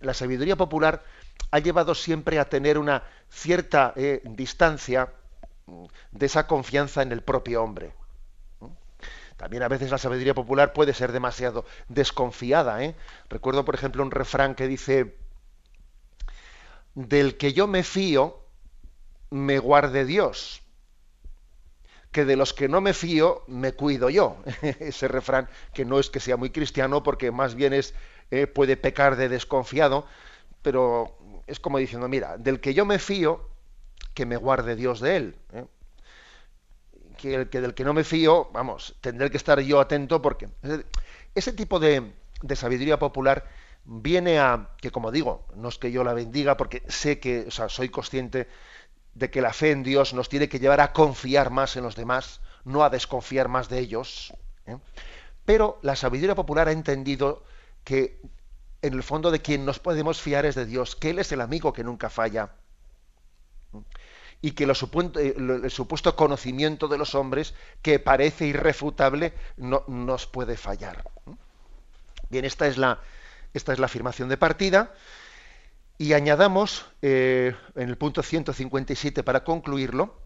la 0.00 0.14
sabiduría 0.14 0.56
popular 0.56 1.04
ha 1.50 1.58
llevado 1.58 1.94
siempre 1.94 2.38
a 2.38 2.48
tener 2.48 2.78
una 2.78 3.04
cierta 3.30 3.92
eh, 3.96 4.22
distancia 4.24 5.12
de 6.10 6.26
esa 6.26 6.46
confianza 6.46 7.02
en 7.02 7.12
el 7.12 7.22
propio 7.22 7.62
hombre. 7.62 7.92
También 9.36 9.62
a 9.62 9.68
veces 9.68 9.90
la 9.90 9.98
sabiduría 9.98 10.34
popular 10.34 10.72
puede 10.72 10.94
ser 10.94 11.12
demasiado 11.12 11.66
desconfiada. 11.88 12.82
¿eh? 12.82 12.96
Recuerdo, 13.28 13.64
por 13.64 13.74
ejemplo, 13.74 14.02
un 14.02 14.10
refrán 14.10 14.54
que 14.54 14.66
dice, 14.66 15.18
del 16.94 17.36
que 17.36 17.52
yo 17.52 17.66
me 17.66 17.82
fío, 17.82 18.40
me 19.30 19.58
guarde 19.58 20.06
Dios 20.06 20.62
que 22.16 22.24
de 22.24 22.36
los 22.36 22.54
que 22.54 22.66
no 22.66 22.80
me 22.80 22.94
fío 22.94 23.42
me 23.46 23.74
cuido 23.74 24.08
yo. 24.08 24.38
Ese 24.80 25.06
refrán 25.06 25.50
que 25.74 25.84
no 25.84 25.98
es 25.98 26.08
que 26.08 26.18
sea 26.18 26.38
muy 26.38 26.48
cristiano 26.48 27.02
porque 27.02 27.30
más 27.30 27.54
bien 27.54 27.74
es 27.74 27.92
eh, 28.30 28.46
puede 28.46 28.78
pecar 28.78 29.16
de 29.16 29.28
desconfiado, 29.28 30.06
pero 30.62 31.18
es 31.46 31.60
como 31.60 31.76
diciendo, 31.76 32.08
mira, 32.08 32.38
del 32.38 32.58
que 32.58 32.72
yo 32.72 32.86
me 32.86 32.98
fío, 32.98 33.50
que 34.14 34.24
me 34.24 34.38
guarde 34.38 34.76
Dios 34.76 35.00
de 35.00 35.16
él. 35.16 35.36
¿eh? 35.52 35.66
Que, 37.18 37.34
el, 37.34 37.50
que 37.50 37.60
del 37.60 37.74
que 37.74 37.84
no 37.84 37.92
me 37.92 38.02
fío, 38.02 38.48
vamos, 38.50 38.96
tendré 39.02 39.30
que 39.30 39.36
estar 39.36 39.60
yo 39.60 39.78
atento 39.78 40.22
porque 40.22 40.48
ese 41.34 41.52
tipo 41.52 41.78
de, 41.78 42.14
de 42.40 42.56
sabiduría 42.56 42.98
popular 42.98 43.46
viene 43.84 44.38
a, 44.38 44.70
que 44.78 44.90
como 44.90 45.10
digo, 45.10 45.44
no 45.54 45.68
es 45.68 45.76
que 45.76 45.92
yo 45.92 46.02
la 46.02 46.14
bendiga 46.14 46.56
porque 46.56 46.82
sé 46.88 47.20
que, 47.20 47.44
o 47.48 47.50
sea, 47.50 47.68
soy 47.68 47.90
consciente 47.90 48.48
de 49.16 49.30
que 49.30 49.40
la 49.40 49.52
fe 49.52 49.70
en 49.70 49.82
Dios 49.82 50.12
nos 50.12 50.28
tiene 50.28 50.48
que 50.48 50.58
llevar 50.58 50.80
a 50.80 50.92
confiar 50.92 51.50
más 51.50 51.76
en 51.76 51.82
los 51.82 51.96
demás, 51.96 52.40
no 52.64 52.84
a 52.84 52.90
desconfiar 52.90 53.48
más 53.48 53.70
de 53.70 53.78
ellos. 53.78 54.34
¿eh? 54.66 54.76
Pero 55.46 55.78
la 55.82 55.96
sabiduría 55.96 56.34
popular 56.34 56.68
ha 56.68 56.72
entendido 56.72 57.42
que 57.82 58.20
en 58.82 58.92
el 58.92 59.02
fondo 59.02 59.30
de 59.30 59.40
quien 59.40 59.64
nos 59.64 59.78
podemos 59.78 60.20
fiar 60.20 60.44
es 60.44 60.54
de 60.54 60.66
Dios, 60.66 60.96
que 60.96 61.10
Él 61.10 61.18
es 61.18 61.32
el 61.32 61.40
amigo 61.40 61.72
que 61.72 61.82
nunca 61.82 62.10
falla. 62.10 62.50
Y 64.42 64.50
que 64.50 64.66
lo 64.66 64.74
eh, 64.74 65.34
el 65.36 65.70
supuesto 65.70 66.14
conocimiento 66.14 66.86
de 66.86 66.98
los 66.98 67.14
hombres, 67.14 67.54
que 67.80 67.98
parece 67.98 68.46
irrefutable, 68.46 69.32
no 69.56 69.82
nos 69.86 70.26
puede 70.26 70.58
fallar. 70.58 71.04
Bien, 72.28 72.44
esta 72.44 72.66
es 72.66 72.76
la, 72.76 73.00
esta 73.54 73.72
es 73.72 73.78
la 73.78 73.86
afirmación 73.86 74.28
de 74.28 74.36
partida. 74.36 74.92
Y 75.98 76.12
añadamos, 76.12 76.86
eh, 77.00 77.54
en 77.74 77.88
el 77.88 77.96
punto 77.96 78.22
157, 78.22 79.22
para 79.22 79.44
concluirlo, 79.44 80.20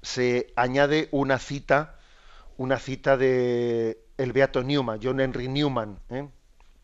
se 0.00 0.52
añade 0.56 1.08
una 1.10 1.38
cita, 1.38 1.98
una 2.56 2.78
cita 2.78 3.16
de 3.16 4.02
el 4.16 4.32
Beato 4.32 4.62
Newman, 4.62 5.00
John 5.02 5.20
Henry 5.20 5.48
Newman, 5.48 5.98
¿eh? 6.08 6.28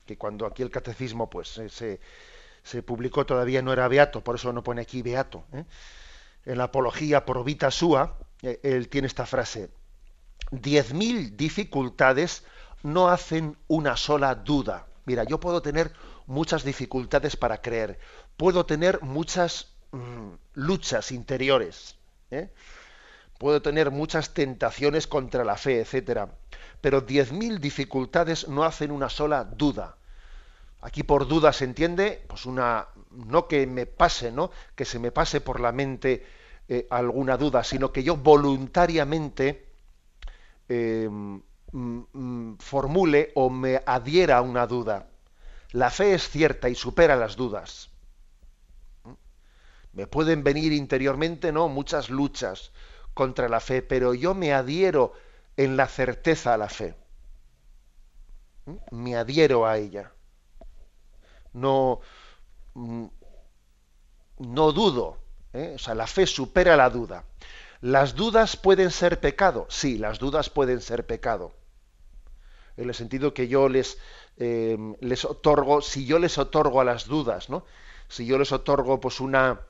que 0.05 0.19
cuando 0.19 0.47
aquí 0.47 0.63
el 0.63 0.71
catecismo 0.71 1.31
pues 1.31 1.49
se, 1.49 2.01
se, 2.63 2.83
publicó 2.83 3.25
todavía 3.25 3.63
no 3.63 3.73
era 3.73 3.89
beato, 3.89 4.23
por 4.23 4.35
eso 4.35 4.53
no 4.53 4.63
pone 4.63 4.83
aquí 4.83 5.01
beato. 5.01 5.45
¿eh? 5.53 5.65
En 6.45 6.59
la 6.59 6.65
apología 6.65 7.25
por 7.25 7.43
vita 7.45 7.71
sua, 7.71 8.19
él 8.43 8.89
tiene 8.89 9.07
esta 9.07 9.25
frase, 9.25 9.71
diez 10.51 10.93
mil 10.93 11.35
dificultades 11.37 12.45
no 12.83 13.09
hacen 13.09 13.57
una 13.69 13.97
sola 13.97 14.35
duda. 14.35 14.87
Mira, 15.07 15.25
yo 15.25 15.41
puedo 15.41 15.63
tener 15.63 15.93
muchas 16.27 16.65
dificultades 16.65 17.37
para 17.37 17.61
creer, 17.61 17.99
puedo 18.37 18.67
tener 18.67 19.03
muchas 19.03 19.75
mm, 19.93 20.31
luchas 20.55 21.13
interiores, 21.13 21.97
¿eh? 22.31 22.51
puedo 23.39 23.63
tener 23.63 23.91
muchas 23.91 24.35
tentaciones 24.35 25.07
contra 25.07 25.45
la 25.45 25.57
fe, 25.57 25.81
etcétera, 25.81 26.29
pero 26.81 27.01
diez 27.01 27.33
mil 27.33 27.61
dificultades 27.61 28.49
no 28.49 28.65
hacen 28.65 28.91
una 28.91 29.09
sola 29.09 29.45
duda. 29.45 29.97
Aquí 30.81 31.03
por 31.03 31.27
duda 31.27 31.53
se 31.53 31.65
entiende, 31.65 32.25
pues 32.29 32.45
una, 32.45 32.89
no 33.11 33.49
que 33.49 33.67
me 33.67 33.87
pase, 33.87 34.31
¿no? 34.31 34.51
Que 34.75 34.85
se 34.85 34.99
me 34.99 35.13
pase 35.13 35.41
por 35.41 35.61
la 35.61 35.73
mente 35.73 36.27
eh, 36.69 36.87
alguna 36.91 37.39
duda, 37.39 37.65
sino 37.65 37.91
que 37.91 38.03
yo 38.03 38.17
voluntariamente 38.17 39.67
eh, 40.69 41.09
Mm, 41.75 42.05
mm, 42.13 42.57
formule 42.61 43.33
o 43.35 43.51
me 43.51 43.83
adhiera 43.85 44.39
a 44.39 44.43
una 44.43 44.65
duda. 44.67 45.09
La 45.75 45.91
fe 45.91 46.15
es 46.15 46.29
cierta 46.29 46.69
y 46.69 46.77
supera 46.77 47.17
las 47.17 47.35
dudas. 47.35 47.91
¿Mm? 49.03 49.13
Me 49.95 50.07
pueden 50.07 50.45
venir 50.45 50.73
interiormente, 50.73 51.51
¿no? 51.51 51.67
Muchas 51.67 52.11
luchas 52.11 52.71
contra 53.13 53.49
la 53.49 53.59
fe, 53.59 53.83
pero 53.83 54.15
yo 54.15 54.35
me 54.35 54.55
adhiero 54.55 55.15
en 55.57 55.77
la 55.77 55.89
certeza 55.89 56.55
a 56.55 56.59
la 56.59 56.69
fe. 56.69 56.95
Me 58.93 59.17
adhiero 59.17 59.67
a 59.67 59.77
ella. 59.79 60.13
No, 61.53 62.01
no 62.75 64.73
dudo. 64.73 65.19
¿eh? 65.53 65.73
O 65.75 65.79
sea, 65.79 65.97
la 65.97 66.07
fe 66.07 66.29
supera 66.29 66.77
la 66.77 66.89
duda. 66.89 67.25
¿Las 67.81 68.15
dudas 68.15 68.57
pueden 68.57 68.93
ser 68.93 69.19
pecado? 69.19 69.67
Sí, 69.71 69.99
las 69.99 70.21
dudas 70.21 70.51
pueden 70.51 70.81
ser 70.81 71.05
pecado 71.05 71.53
en 72.77 72.89
el 72.89 72.95
sentido 72.95 73.35
que 73.35 73.49
yo 73.49 73.69
les, 73.69 73.99
eh, 74.37 74.77
les 75.01 75.25
otorgo, 75.25 75.81
si 75.81 76.07
yo 76.07 76.19
les 76.19 76.39
otorgo 76.39 76.81
a 76.81 76.85
las 76.85 77.07
dudas, 77.07 77.51
¿no? 77.51 77.65
Si 78.09 78.27
yo 78.27 78.39
les 78.39 78.53
otorgo 78.53 79.01
pues 79.01 79.21
una... 79.21 79.61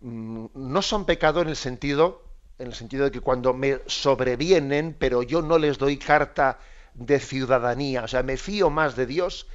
Mm, 0.00 0.46
no 0.54 0.82
son 0.82 1.04
pecado 1.04 1.42
en 1.42 1.48
el 1.48 1.56
sentido, 1.56 2.22
en 2.58 2.68
el 2.68 2.74
sentido 2.74 3.04
de 3.04 3.10
que 3.10 3.20
cuando 3.20 3.52
me 3.52 3.80
sobrevienen, 3.86 4.96
pero 4.98 5.22
yo 5.22 5.42
no 5.42 5.58
les 5.58 5.78
doy 5.78 5.96
carta 5.96 6.58
de 6.94 7.18
ciudadanía, 7.20 8.04
o 8.04 8.08
sea, 8.08 8.22
me 8.22 8.36
fío 8.36 8.70
más 8.70 8.96
de 8.96 9.06
Dios 9.06 9.46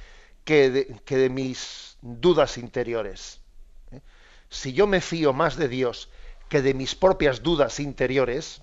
que 0.44 0.70
de, 0.70 1.00
que 1.04 1.16
de 1.16 1.30
mis 1.30 1.96
dudas 2.02 2.58
interiores. 2.58 3.40
¿eh? 3.92 4.00
Si 4.48 4.72
yo 4.72 4.86
me 4.86 5.00
fío 5.00 5.32
más 5.32 5.56
de 5.56 5.68
Dios 5.68 6.08
que 6.48 6.62
de 6.62 6.74
mis 6.74 6.94
propias 6.94 7.42
dudas 7.42 7.80
interiores, 7.80 8.62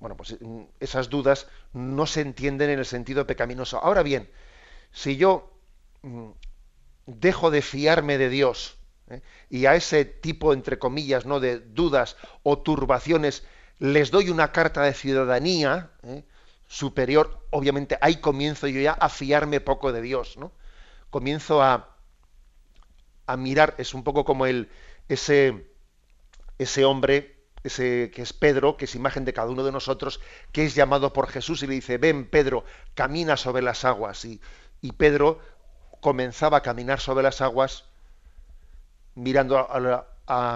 bueno, 0.00 0.16
pues 0.16 0.36
mm, 0.40 0.62
esas 0.80 1.10
dudas 1.10 1.46
no 1.72 2.06
se 2.06 2.22
entienden 2.22 2.70
en 2.70 2.78
el 2.78 2.86
sentido 2.86 3.26
pecaminoso. 3.26 3.78
Ahora 3.78 4.02
bien, 4.02 4.30
si 4.92 5.16
yo 5.16 5.52
mm, 6.02 6.30
dejo 7.06 7.50
de 7.50 7.62
fiarme 7.62 8.18
de 8.18 8.28
Dios 8.30 8.78
¿eh? 9.08 9.22
y 9.50 9.66
a 9.66 9.74
ese 9.74 10.04
tipo, 10.04 10.52
entre 10.52 10.78
comillas, 10.78 11.26
no 11.26 11.40
de 11.40 11.60
dudas 11.60 12.16
o 12.42 12.58
turbaciones 12.58 13.44
les 13.78 14.10
doy 14.10 14.30
una 14.30 14.52
carta 14.52 14.82
de 14.82 14.94
ciudadanía 14.94 15.90
¿eh? 16.02 16.24
superior, 16.66 17.46
obviamente 17.50 17.98
ahí 18.00 18.16
comienzo 18.16 18.68
yo 18.68 18.80
ya 18.80 18.92
a 18.92 19.08
fiarme 19.08 19.60
poco 19.60 19.92
de 19.92 20.02
Dios, 20.02 20.36
¿no? 20.36 20.52
Comienzo 21.10 21.62
a, 21.62 21.96
a 23.26 23.36
mirar, 23.36 23.74
es 23.78 23.94
un 23.94 24.04
poco 24.04 24.24
como 24.24 24.46
el, 24.46 24.68
ese, 25.08 25.66
ese 26.58 26.84
hombre 26.84 27.39
ese, 27.64 28.10
que 28.14 28.22
es 28.22 28.32
Pedro, 28.32 28.76
que 28.76 28.86
es 28.86 28.94
imagen 28.94 29.24
de 29.24 29.32
cada 29.32 29.50
uno 29.50 29.64
de 29.64 29.72
nosotros, 29.72 30.20
que 30.52 30.64
es 30.64 30.74
llamado 30.74 31.12
por 31.12 31.28
Jesús 31.28 31.62
y 31.62 31.66
le 31.66 31.74
dice, 31.74 31.98
ven 31.98 32.28
Pedro, 32.28 32.64
camina 32.94 33.36
sobre 33.36 33.62
las 33.62 33.84
aguas. 33.84 34.24
Y, 34.24 34.40
y 34.80 34.92
Pedro 34.92 35.40
comenzaba 36.00 36.58
a 36.58 36.62
caminar 36.62 37.00
sobre 37.00 37.22
las 37.22 37.40
aguas 37.40 37.84
mirando 39.14 39.58
a, 39.58 40.06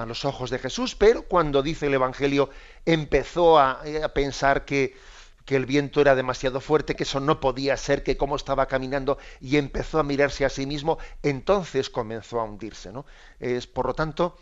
los 0.06 0.24
ojos 0.24 0.50
de 0.50 0.60
Jesús, 0.60 0.94
pero 0.94 1.22
cuando 1.22 1.60
dice 1.60 1.88
el 1.88 1.94
Evangelio 1.94 2.48
empezó 2.86 3.58
a, 3.58 3.82
a 4.04 4.08
pensar 4.10 4.64
que, 4.64 4.96
que, 5.44 5.56
el 5.56 5.66
viento 5.66 6.00
era 6.00 6.14
demasiado 6.14 6.60
fuerte, 6.60 6.94
que 6.94 7.02
eso 7.02 7.18
no 7.18 7.40
podía 7.40 7.76
ser, 7.76 8.04
que 8.04 8.16
cómo 8.16 8.36
estaba 8.36 8.66
caminando, 8.66 9.18
y 9.40 9.56
empezó 9.56 9.98
a 9.98 10.04
mirarse 10.04 10.44
a 10.44 10.48
sí 10.48 10.64
mismo, 10.64 10.98
entonces 11.24 11.90
comenzó 11.90 12.40
a 12.40 12.44
hundirse. 12.44 12.92
¿no? 12.92 13.04
Es, 13.40 13.66
por 13.66 13.86
lo 13.86 13.94
tanto, 13.94 14.38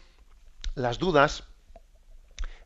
las 0.74 0.98
dudas 0.98 1.44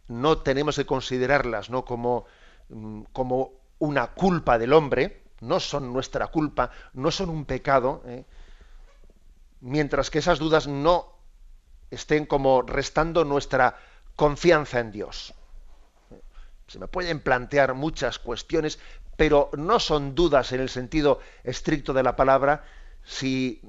no 0.08 0.38
tenemos 0.38 0.76
que 0.76 0.86
considerarlas 0.86 1.70
¿no? 1.70 1.84
Como, 1.84 2.26
mm, 2.68 3.02
como 3.12 3.52
una 3.78 4.08
culpa 4.08 4.58
del 4.58 4.72
hombre, 4.72 5.22
no 5.40 5.60
son 5.60 5.92
nuestra 5.92 6.28
culpa, 6.28 6.70
no 6.94 7.10
son 7.10 7.28
un 7.28 7.44
pecado, 7.44 8.02
¿eh? 8.06 8.24
mientras 9.60 10.10
que 10.10 10.18
esas 10.18 10.38
dudas 10.38 10.66
no 10.66 11.12
estén 11.90 12.26
como 12.26 12.62
restando 12.62 13.24
nuestra 13.24 13.76
confianza 14.16 14.80
en 14.80 14.92
Dios. 14.92 15.34
Se 16.66 16.78
me 16.78 16.88
pueden 16.88 17.20
plantear 17.20 17.74
muchas 17.74 18.18
cuestiones, 18.18 18.78
pero 19.16 19.50
no 19.56 19.78
son 19.78 20.14
dudas 20.14 20.52
en 20.52 20.60
el 20.60 20.68
sentido 20.68 21.20
estricto 21.44 21.92
de 21.92 22.02
la 22.02 22.16
palabra 22.16 22.64
si 23.04 23.60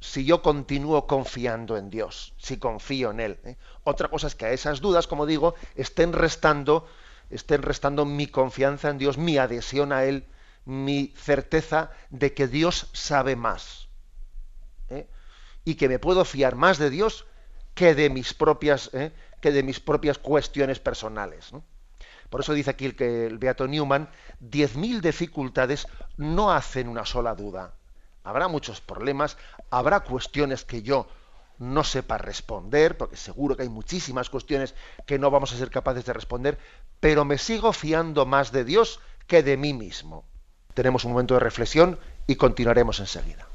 si 0.00 0.24
yo 0.24 0.42
continúo 0.42 1.06
confiando 1.06 1.76
en 1.76 1.90
Dios, 1.90 2.34
si 2.38 2.58
confío 2.58 3.10
en 3.10 3.20
Él. 3.20 3.38
¿eh? 3.44 3.56
Otra 3.84 4.08
cosa 4.08 4.28
es 4.28 4.34
que 4.34 4.46
a 4.46 4.52
esas 4.52 4.80
dudas, 4.80 5.06
como 5.06 5.26
digo, 5.26 5.54
estén 5.74 6.12
restando, 6.12 6.86
estén 7.30 7.62
restando 7.62 8.04
mi 8.04 8.26
confianza 8.28 8.90
en 8.90 8.98
Dios, 8.98 9.18
mi 9.18 9.38
adhesión 9.38 9.92
a 9.92 10.04
Él, 10.04 10.26
mi 10.64 11.12
certeza 11.16 11.90
de 12.10 12.32
que 12.32 12.46
Dios 12.46 12.88
sabe 12.92 13.34
más. 13.34 13.88
¿eh? 14.88 15.08
Y 15.64 15.74
que 15.74 15.88
me 15.88 15.98
puedo 15.98 16.24
fiar 16.24 16.54
más 16.54 16.78
de 16.78 16.90
Dios 16.90 17.26
que 17.74 17.94
de 17.94 18.10
mis 18.10 18.34
propias, 18.34 18.90
¿eh? 18.92 19.12
que 19.40 19.50
de 19.50 19.62
mis 19.62 19.80
propias 19.80 20.18
cuestiones 20.18 20.78
personales. 20.78 21.50
Por 22.30 22.42
eso 22.42 22.52
dice 22.52 22.70
aquí 22.70 22.84
el, 22.86 23.02
el 23.02 23.38
Beato 23.38 23.66
Newman, 23.66 24.10
diez 24.38 24.76
mil 24.76 25.00
dificultades 25.00 25.88
no 26.16 26.52
hacen 26.52 26.88
una 26.88 27.04
sola 27.04 27.34
duda 27.34 27.77
habrá 28.28 28.46
muchos 28.46 28.80
problemas, 28.80 29.36
habrá 29.70 30.00
cuestiones 30.00 30.64
que 30.64 30.82
yo 30.82 31.08
no 31.58 31.82
sepa 31.82 32.18
responder, 32.18 32.96
porque 32.96 33.16
seguro 33.16 33.56
que 33.56 33.62
hay 33.62 33.68
muchísimas 33.68 34.30
cuestiones 34.30 34.74
que 35.06 35.18
no 35.18 35.30
vamos 35.30 35.52
a 35.52 35.56
ser 35.56 35.70
capaces 35.70 36.04
de 36.04 36.12
responder, 36.12 36.58
pero 37.00 37.24
me 37.24 37.38
sigo 37.38 37.72
fiando 37.72 38.26
más 38.26 38.52
de 38.52 38.64
Dios 38.64 39.00
que 39.26 39.42
de 39.42 39.56
mí 39.56 39.72
mismo. 39.72 40.24
Tenemos 40.74 41.04
un 41.04 41.12
momento 41.12 41.34
de 41.34 41.40
reflexión 41.40 41.98
y 42.26 42.36
continuaremos 42.36 43.00
enseguida. 43.00 43.47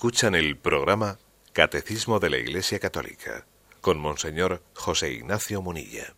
Escuchan 0.00 0.34
el 0.34 0.56
programa 0.56 1.18
Catecismo 1.52 2.20
de 2.20 2.30
la 2.30 2.38
Iglesia 2.38 2.78
Católica 2.78 3.44
con 3.82 3.98
Monseñor 3.98 4.62
José 4.72 5.12
Ignacio 5.12 5.60
Munilla. 5.60 6.14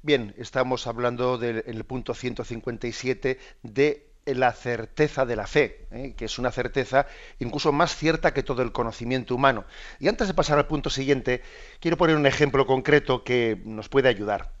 Bien, 0.00 0.34
estamos 0.38 0.86
hablando 0.86 1.36
del 1.36 1.64
el 1.66 1.84
punto 1.84 2.14
157 2.14 3.38
de 3.62 4.08
la 4.24 4.54
certeza 4.54 5.26
de 5.26 5.36
la 5.36 5.46
fe, 5.46 5.86
¿eh? 5.90 6.14
que 6.16 6.24
es 6.24 6.38
una 6.38 6.50
certeza 6.50 7.06
incluso 7.40 7.72
más 7.72 7.94
cierta 7.94 8.32
que 8.32 8.42
todo 8.42 8.62
el 8.62 8.72
conocimiento 8.72 9.34
humano. 9.34 9.66
Y 10.00 10.08
antes 10.08 10.26
de 10.26 10.32
pasar 10.32 10.56
al 10.56 10.66
punto 10.66 10.88
siguiente, 10.88 11.42
quiero 11.80 11.98
poner 11.98 12.16
un 12.16 12.24
ejemplo 12.24 12.64
concreto 12.64 13.22
que 13.22 13.60
nos 13.66 13.90
puede 13.90 14.08
ayudar. 14.08 14.54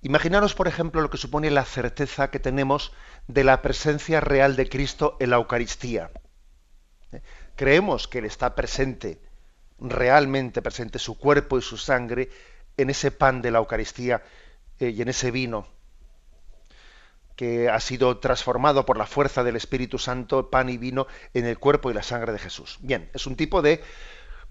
Imaginaros, 0.00 0.54
por 0.54 0.68
ejemplo, 0.68 1.00
lo 1.00 1.10
que 1.10 1.18
supone 1.18 1.50
la 1.50 1.64
certeza 1.64 2.30
que 2.30 2.38
tenemos 2.38 2.92
de 3.26 3.42
la 3.42 3.62
presencia 3.62 4.20
real 4.20 4.54
de 4.54 4.68
Cristo 4.68 5.16
en 5.18 5.30
la 5.30 5.38
Eucaristía. 5.38 6.12
Creemos 7.56 8.08
que 8.08 8.18
Él 8.18 8.24
está 8.24 8.54
presente, 8.54 9.20
realmente 9.78 10.62
presente, 10.62 10.98
su 10.98 11.18
cuerpo 11.18 11.58
y 11.58 11.62
su 11.62 11.76
sangre, 11.76 12.30
en 12.76 12.90
ese 12.90 13.10
pan 13.10 13.42
de 13.42 13.50
la 13.50 13.58
Eucaristía 13.58 14.22
eh, 14.78 14.90
y 14.90 15.02
en 15.02 15.08
ese 15.08 15.30
vino 15.30 15.66
que 17.40 17.70
ha 17.70 17.80
sido 17.80 18.18
transformado 18.18 18.84
por 18.84 18.98
la 18.98 19.06
fuerza 19.06 19.42
del 19.42 19.56
Espíritu 19.56 19.98
Santo, 19.98 20.50
pan 20.50 20.68
y 20.68 20.76
vino, 20.76 21.06
en 21.32 21.46
el 21.46 21.58
cuerpo 21.58 21.90
y 21.90 21.94
la 21.94 22.02
sangre 22.02 22.32
de 22.32 22.38
Jesús. 22.38 22.76
Bien, 22.82 23.08
es 23.14 23.26
un 23.26 23.34
tipo 23.34 23.62
de 23.62 23.82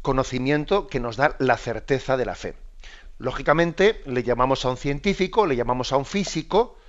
conocimiento 0.02 0.88
que 0.88 1.00
nos 1.00 1.16
da 1.16 1.36
la 1.38 1.56
certeza 1.56 2.18
de 2.18 2.26
la 2.26 2.34
fe. 2.34 2.56
Lógicamente, 3.20 4.02
le 4.08 4.24
llamamos 4.24 4.66
a 4.66 4.72
un 4.72 4.78
científico, 4.78 5.46
le 5.46 5.56
llamamos 5.56 5.92
a 5.92 5.98
un 5.98 6.06
físico, 6.06 6.80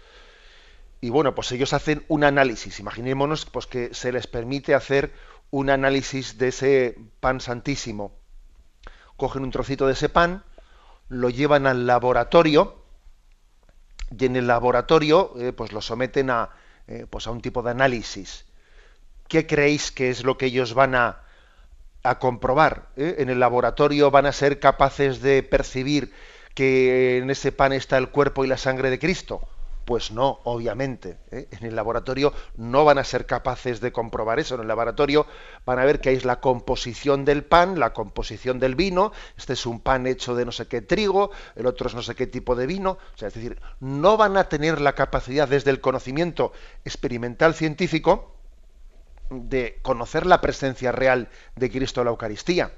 y 1.03 1.11
bueno, 1.11 1.35
pues 1.35 1.53
ellos 1.53 1.75
hacen 1.75 2.03
un 2.09 2.25
análisis. 2.25 2.81
Imaginémonos 2.81 3.45
pues, 3.45 3.67
que 3.67 3.93
se 3.93 4.11
les 4.11 4.27
permite 4.27 4.75
hacer 4.75 5.13
un 5.51 5.71
análisis 5.71 6.39
de 6.39 6.49
ese 6.49 6.99
pan 7.21 7.41
santísimo. 7.41 8.13
Cogen 9.17 9.43
un 9.43 9.51
trocito 9.51 9.87
de 9.87 9.93
ese 9.93 10.09
pan, 10.09 10.45
lo 11.09 11.31
llevan 11.31 11.67
al 11.67 11.87
laboratorio, 11.87 12.83
y 14.17 14.25
en 14.25 14.37
el 14.37 14.47
laboratorio 14.47 15.33
eh, 15.39 15.53
pues 15.53 15.73
lo 15.73 15.81
someten 15.81 16.31
a, 16.31 16.51
eh, 16.87 17.07
pues 17.09 17.27
a 17.27 17.31
un 17.31 17.41
tipo 17.41 17.63
de 17.63 17.71
análisis. 17.71 18.47
¿Qué 19.29 19.47
creéis 19.47 19.93
que 19.93 20.11
es 20.11 20.25
lo 20.25 20.37
que 20.37 20.47
ellos 20.47 20.75
van 20.75 20.95
a, 20.95 21.23
a 22.03 22.19
comprobar. 22.19 22.89
¿eh? 22.97 23.17
En 23.19 23.31
el 23.31 23.41
laboratorio 23.41 24.11
van 24.11 24.27
a 24.27 24.33
ser 24.33 24.61
capaces 24.61 25.21
de 25.21 25.43
percibir 25.43 26.13
que 26.55 27.19
en 27.19 27.31
ese 27.31 27.53
pan 27.53 27.73
está 27.73 27.99
el 27.99 28.09
cuerpo 28.09 28.45
y 28.45 28.49
la 28.49 28.57
sangre 28.57 28.91
de 28.91 28.99
Cristo. 28.99 29.41
Pues 29.91 30.13
no, 30.13 30.39
obviamente. 30.45 31.19
¿eh? 31.33 31.49
En 31.51 31.67
el 31.67 31.75
laboratorio 31.75 32.33
no 32.57 32.85
van 32.85 32.99
a 32.99 33.03
ser 33.03 33.27
capaces 33.27 33.81
de 33.81 33.91
comprobar 33.91 34.39
eso. 34.39 34.55
En 34.55 34.61
el 34.61 34.69
laboratorio 34.69 35.27
van 35.67 35.81
a 35.81 35.85
ver 35.85 36.01
que 36.01 36.13
es 36.13 36.25
la 36.25 36.39
composición 36.39 37.25
del 37.25 37.43
pan, 37.43 37.81
la 37.81 37.93
composición 37.93 38.61
del 38.61 38.77
vino. 38.77 39.11
Este 39.37 39.55
es 39.55 39.67
un 39.67 39.81
pan 39.81 40.07
hecho 40.07 40.37
de 40.37 40.45
no 40.45 40.53
sé 40.53 40.69
qué 40.69 40.81
trigo, 40.81 41.33
el 41.57 41.67
otro 41.67 41.89
es 41.89 41.97
no 41.97 42.03
sé 42.03 42.15
qué 42.15 42.29
tipo 42.29 42.55
de 42.55 42.69
vino. 42.69 42.99
O 43.15 43.19
sea, 43.19 43.27
es 43.27 43.35
decir, 43.35 43.61
no 43.81 44.17
van 44.17 44.37
a 44.37 44.49
tener 44.49 44.81
la 44.81 44.93
capacidad 44.93 45.49
desde 45.49 45.73
el 45.73 45.81
conocimiento 45.81 46.53
experimental 46.85 47.55
científico 47.55 48.37
de 49.29 49.81
conocer 49.83 50.25
la 50.25 50.41
presencia 50.41 50.93
real 50.93 51.31
de 51.57 51.69
Cristo 51.69 52.01
en 52.01 52.05
la 52.05 52.11
Eucaristía. 52.13 52.71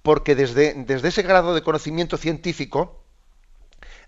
Porque 0.00 0.34
desde, 0.34 0.72
desde 0.72 1.08
ese 1.08 1.20
grado 1.20 1.54
de 1.54 1.60
conocimiento 1.60 2.16
científico, 2.16 3.02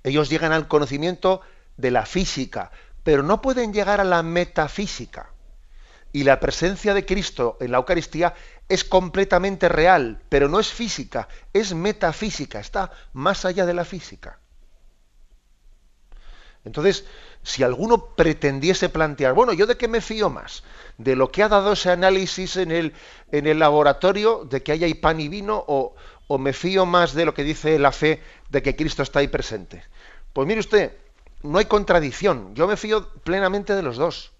ellos 0.02 0.28
llegan 0.28 0.52
al 0.52 0.68
conocimiento 0.68 1.40
de 1.76 1.90
la 1.90 2.06
física, 2.06 2.70
pero 3.02 3.22
no 3.22 3.40
pueden 3.40 3.72
llegar 3.72 4.00
a 4.00 4.04
la 4.04 4.22
metafísica. 4.22 5.30
Y 6.12 6.24
la 6.24 6.40
presencia 6.40 6.94
de 6.94 7.04
Cristo 7.04 7.56
en 7.60 7.72
la 7.72 7.78
Eucaristía 7.78 8.34
es 8.68 8.84
completamente 8.84 9.68
real, 9.68 10.22
pero 10.28 10.48
no 10.48 10.60
es 10.60 10.68
física, 10.72 11.28
es 11.52 11.74
metafísica, 11.74 12.60
está 12.60 12.90
más 13.12 13.44
allá 13.44 13.66
de 13.66 13.74
la 13.74 13.84
física. 13.84 14.38
Entonces, 16.64 17.04
si 17.42 17.62
alguno 17.62 18.14
pretendiese 18.14 18.88
plantear, 18.88 19.32
bueno, 19.32 19.52
¿yo 19.52 19.66
de 19.66 19.76
qué 19.76 19.88
me 19.88 20.00
fío 20.00 20.28
más? 20.28 20.64
¿De 20.98 21.16
lo 21.16 21.30
que 21.30 21.42
ha 21.42 21.48
dado 21.48 21.72
ese 21.72 21.90
análisis 21.90 22.56
en 22.56 22.72
el, 22.72 22.92
en 23.32 23.46
el 23.46 23.58
laboratorio, 23.58 24.44
de 24.44 24.62
que 24.62 24.72
haya 24.72 24.88
pan 25.00 25.20
y 25.20 25.28
vino, 25.28 25.64
o, 25.66 25.94
o 26.26 26.38
me 26.38 26.52
fío 26.52 26.84
más 26.84 27.14
de 27.14 27.24
lo 27.24 27.32
que 27.32 27.44
dice 27.44 27.78
la 27.78 27.92
fe 27.92 28.22
de 28.48 28.62
que 28.62 28.76
Cristo 28.76 29.02
está 29.02 29.20
ahí 29.20 29.28
presente? 29.28 29.82
Pues 30.32 30.46
mire 30.46 30.60
usted, 30.60 30.96
no 31.42 31.58
hay 31.58 31.66
contradicción, 31.66 32.54
yo 32.54 32.66
me 32.66 32.76
fío 32.76 33.08
plenamente 33.24 33.74
de 33.74 33.82
los 33.82 33.96
dos. 33.96 34.32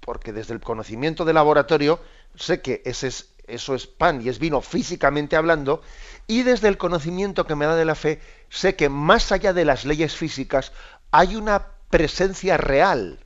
Porque 0.00 0.32
desde 0.32 0.54
el 0.54 0.60
conocimiento 0.60 1.24
del 1.24 1.34
laboratorio 1.34 2.00
sé 2.34 2.62
que 2.62 2.82
ese 2.84 3.08
es, 3.08 3.34
eso 3.46 3.74
es 3.74 3.86
pan 3.86 4.22
y 4.22 4.28
es 4.28 4.38
vino 4.38 4.60
físicamente 4.60 5.36
hablando, 5.36 5.82
y 6.26 6.42
desde 6.42 6.68
el 6.68 6.78
conocimiento 6.78 7.46
que 7.46 7.54
me 7.54 7.66
da 7.66 7.76
de 7.76 7.84
la 7.84 7.94
fe 7.94 8.20
sé 8.48 8.76
que 8.76 8.88
más 8.88 9.32
allá 9.32 9.52
de 9.52 9.64
las 9.64 9.84
leyes 9.84 10.16
físicas 10.16 10.72
hay 11.10 11.36
una 11.36 11.66
presencia 11.90 12.56
real, 12.56 13.24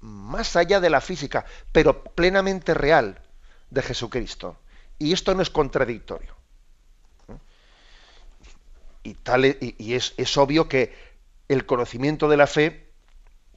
más 0.00 0.56
allá 0.56 0.80
de 0.80 0.90
la 0.90 1.00
física, 1.00 1.44
pero 1.72 2.02
plenamente 2.02 2.74
real 2.74 3.20
de 3.70 3.82
Jesucristo. 3.82 4.56
Y 4.98 5.12
esto 5.12 5.34
no 5.34 5.42
es 5.42 5.50
contradictorio. 5.50 6.37
Y, 9.02 9.16
e, 9.26 9.96
es, 9.96 10.36
obvio 10.36 10.68
que 10.68 10.94
el 11.48 11.66
conocimiento 11.66 12.28
de 12.28 12.36
la 12.36 12.46
fe 12.46 12.88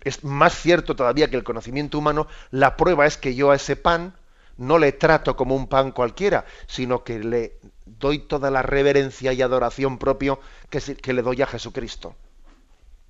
es 0.03 0.23
más 0.23 0.53
cierto 0.53 0.95
todavía 0.95 1.29
que 1.29 1.37
el 1.37 1.43
conocimiento 1.43 1.97
humano. 1.97 2.27
La 2.49 2.77
prueba 2.77 3.05
es 3.05 3.17
que 3.17 3.35
yo 3.35 3.51
a 3.51 3.55
ese 3.55 3.75
pan 3.75 4.15
no 4.57 4.77
le 4.77 4.91
trato 4.91 5.35
como 5.35 5.55
un 5.55 5.67
pan 5.67 5.91
cualquiera, 5.91 6.45
sino 6.67 7.03
que 7.03 7.19
le 7.19 7.59
doy 7.85 8.19
toda 8.19 8.51
la 8.51 8.61
reverencia 8.61 9.33
y 9.33 9.41
adoración 9.41 9.97
propio 9.97 10.39
que, 10.69 11.13
le 11.13 11.21
doy 11.21 11.41
a 11.41 11.47
Jesucristo. 11.47 12.15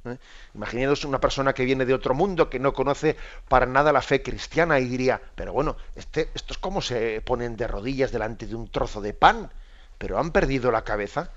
¿eh? 0.05 0.17
Una 1.05 1.19
persona 1.19 1.53
que 1.53 1.65
viene 1.65 1.85
de 1.85 1.93
otro 1.93 2.13
mundo, 2.13 2.49
que 2.49 2.59
no 2.59 2.73
conoce 2.73 3.17
para 3.47 3.65
nada 3.65 3.91
la 3.91 4.01
fe 4.01 4.21
cristiana 4.21 4.79
y 4.79 4.85
diría, 4.85 5.21
pero 5.35 5.53
bueno, 5.53 5.77
este, 5.95 6.29
esto 6.33 6.53
es 6.53 6.57
como 6.57 6.81
se 6.81 7.21
ponen 7.21 7.55
de 7.57 7.67
rodillas 7.67 8.11
delante 8.11 8.47
de 8.47 8.55
un 8.55 8.69
trozo 8.69 9.01
de 9.01 9.13
pan, 9.13 9.51
pero 9.97 10.17
han 10.19 10.31
perdido 10.31 10.71
la 10.71 10.83
cabeza. 10.83 11.31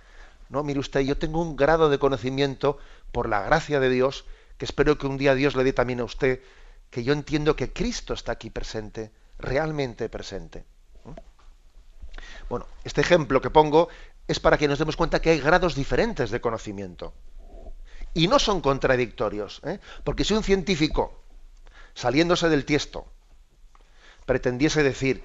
No, 0.55 0.63
mire 0.63 0.79
usted, 0.79 1.01
yo 1.01 1.19
tengo 1.19 1.43
un 1.43 1.57
grado 1.57 1.91
de 1.91 1.99
conocimiento 1.99 2.79
por 3.11 3.29
la 3.29 3.43
gracia 3.43 3.81
de 3.81 3.91
Dios 3.91 4.25
que 4.57 4.65
espero 4.65 4.97
que 4.99 5.09
un 5.09 5.19
día 5.19 5.35
Dios 5.35 5.57
le 5.57 5.65
dé 5.65 5.73
también 5.73 5.99
a 5.99 6.05
usted, 6.05 6.43
que 6.91 7.03
yo 7.03 7.13
entiendo 7.13 7.57
que 7.57 7.73
Cristo 7.73 8.15
está 8.15 8.31
aquí 8.31 8.51
presente, 8.51 9.11
realmente 9.37 10.09
presente. 10.09 10.61
¿eh? 10.61 11.23
Bueno, 12.49 12.69
este 12.85 13.01
ejemplo 13.01 13.41
que 13.41 13.51
pongo 13.51 13.89
es 14.29 14.39
para 14.39 14.57
que 14.57 14.69
nos 14.69 14.79
demos 14.79 14.95
cuenta 14.97 15.21
que 15.21 15.31
hay 15.31 15.41
grados 15.41 15.75
diferentes 15.75 16.31
de 16.31 16.41
conocimiento 16.41 17.15
y 18.15 18.29
no 18.29 18.39
son 18.39 18.61
contradictorios. 18.61 19.61
¿eh? 19.65 19.81
Porque 20.05 20.23
si 20.23 20.35
un 20.35 20.45
científico, 20.45 21.21
saliéndose 21.95 22.49
del 22.49 22.65
tiesto, 22.65 23.07
pretendiese 24.25 24.85
decir, 24.85 25.25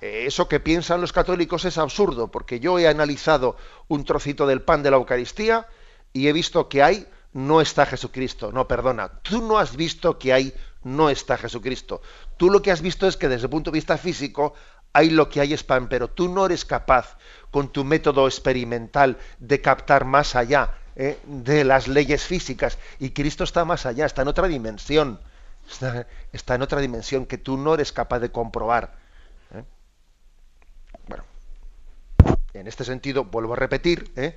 eso 0.00 0.48
que 0.48 0.60
piensan 0.60 1.00
los 1.00 1.12
católicos 1.12 1.64
es 1.64 1.78
absurdo, 1.78 2.30
porque 2.30 2.60
yo 2.60 2.78
he 2.78 2.88
analizado 2.88 3.56
un 3.88 4.04
trocito 4.04 4.46
del 4.46 4.62
pan 4.62 4.82
de 4.82 4.90
la 4.90 4.96
Eucaristía 4.96 5.66
y 6.12 6.28
he 6.28 6.32
visto 6.32 6.68
que 6.68 6.82
hay 6.82 7.06
no 7.32 7.60
está 7.60 7.84
Jesucristo. 7.86 8.50
No, 8.52 8.66
perdona, 8.66 9.08
tú 9.22 9.42
no 9.42 9.58
has 9.58 9.76
visto 9.76 10.18
que 10.18 10.32
hay 10.32 10.54
no 10.84 11.10
está 11.10 11.36
Jesucristo. 11.36 12.00
Tú 12.36 12.50
lo 12.50 12.62
que 12.62 12.70
has 12.70 12.80
visto 12.80 13.06
es 13.06 13.16
que 13.16 13.28
desde 13.28 13.46
el 13.46 13.50
punto 13.50 13.70
de 13.70 13.76
vista 13.76 13.98
físico 13.98 14.54
hay 14.92 15.10
lo 15.10 15.28
que 15.28 15.40
hay 15.40 15.52
es 15.52 15.62
pan, 15.62 15.88
pero 15.88 16.08
tú 16.08 16.28
no 16.28 16.46
eres 16.46 16.64
capaz 16.64 17.18
con 17.50 17.70
tu 17.70 17.84
método 17.84 18.26
experimental 18.26 19.18
de 19.38 19.60
captar 19.60 20.06
más 20.06 20.34
allá 20.34 20.78
¿eh? 20.96 21.18
de 21.24 21.64
las 21.64 21.86
leyes 21.86 22.24
físicas. 22.24 22.78
Y 22.98 23.10
Cristo 23.10 23.44
está 23.44 23.64
más 23.64 23.84
allá, 23.84 24.06
está 24.06 24.22
en 24.22 24.28
otra 24.28 24.48
dimensión. 24.48 25.20
Está, 26.32 26.54
en 26.54 26.62
otra 26.62 26.80
dimensión 26.80 27.26
que 27.26 27.38
tú 27.38 27.58
no 27.58 27.74
eres 27.74 27.92
capaz 27.92 28.20
de 28.20 28.30
comprobar. 28.30 28.94
¿eh? 29.52 29.64
Bueno, 31.08 31.24
en 32.58 32.66
este 32.66 32.84
sentido, 32.84 33.24
vuelvo 33.24 33.54
a 33.54 33.56
repetir, 33.56 34.12
¿eh? 34.16 34.36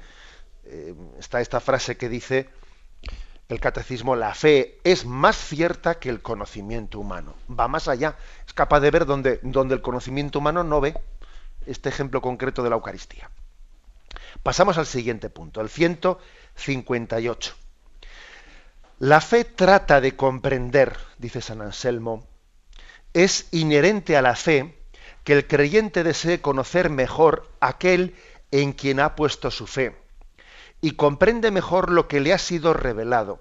está 1.19 1.41
esta 1.41 1.60
frase 1.60 1.97
que 1.97 2.10
dice 2.10 2.49
el 3.49 3.60
catecismo, 3.60 4.15
la 4.15 4.34
fe 4.36 4.79
es 4.84 5.05
más 5.05 5.36
cierta 5.36 5.99
que 5.99 6.10
el 6.10 6.21
conocimiento 6.21 6.99
humano. 6.99 7.34
Va 7.49 7.67
más 7.67 7.88
allá. 7.88 8.15
Es 8.45 8.53
capaz 8.53 8.79
de 8.79 8.91
ver 8.91 9.08
donde, 9.08 9.39
donde 9.41 9.73
el 9.73 9.82
conocimiento 9.82 10.38
humano 10.38 10.63
no 10.63 10.79
ve. 10.79 10.95
Este 11.65 11.89
ejemplo 11.89 12.21
concreto 12.21 12.62
de 12.62 12.69
la 12.69 12.75
Eucaristía. 12.75 13.32
Pasamos 14.43 14.77
al 14.77 14.86
siguiente 14.86 15.32
punto, 15.32 15.62
el 15.62 15.69
158. 15.69 17.55
La 18.99 19.19
fe 19.21 19.45
trata 19.45 19.99
de 19.99 20.15
comprender, 20.15 20.95
dice 21.17 21.41
San 21.41 21.62
Anselmo, 21.62 22.27
es 23.13 23.47
inherente 23.51 24.15
a 24.15 24.21
la 24.21 24.36
fe 24.36 24.79
que 25.30 25.34
el 25.34 25.46
creyente 25.46 26.04
desee 26.04 26.42
conocer 26.42 26.89
mejor 26.89 27.48
aquel 27.60 28.15
en 28.50 28.74
quien 28.74 29.00
ha 29.00 29.15
puesto 29.15 29.52
su 29.52 29.68
fe 29.68 29.96
y 30.82 30.94
comprende 30.94 31.52
mejor 31.52 31.92
lo 31.92 32.08
que 32.08 32.20
le 32.20 32.34
ha 32.34 32.39
sido 32.39 32.74
revelado. 32.74 33.39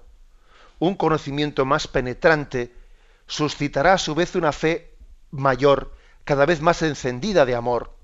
Un 0.77 0.93
conocimiento 0.93 1.65
más 1.65 1.87
penetrante 1.87 2.71
suscitará 3.25 3.93
a 3.93 3.97
su 3.97 4.13
vez 4.13 4.35
una 4.35 4.51
fe 4.51 4.93
mayor, 5.31 5.91
cada 6.25 6.45
vez 6.45 6.61
más 6.61 6.83
encendida 6.83 7.47
de 7.47 7.55
amor. 7.55 7.95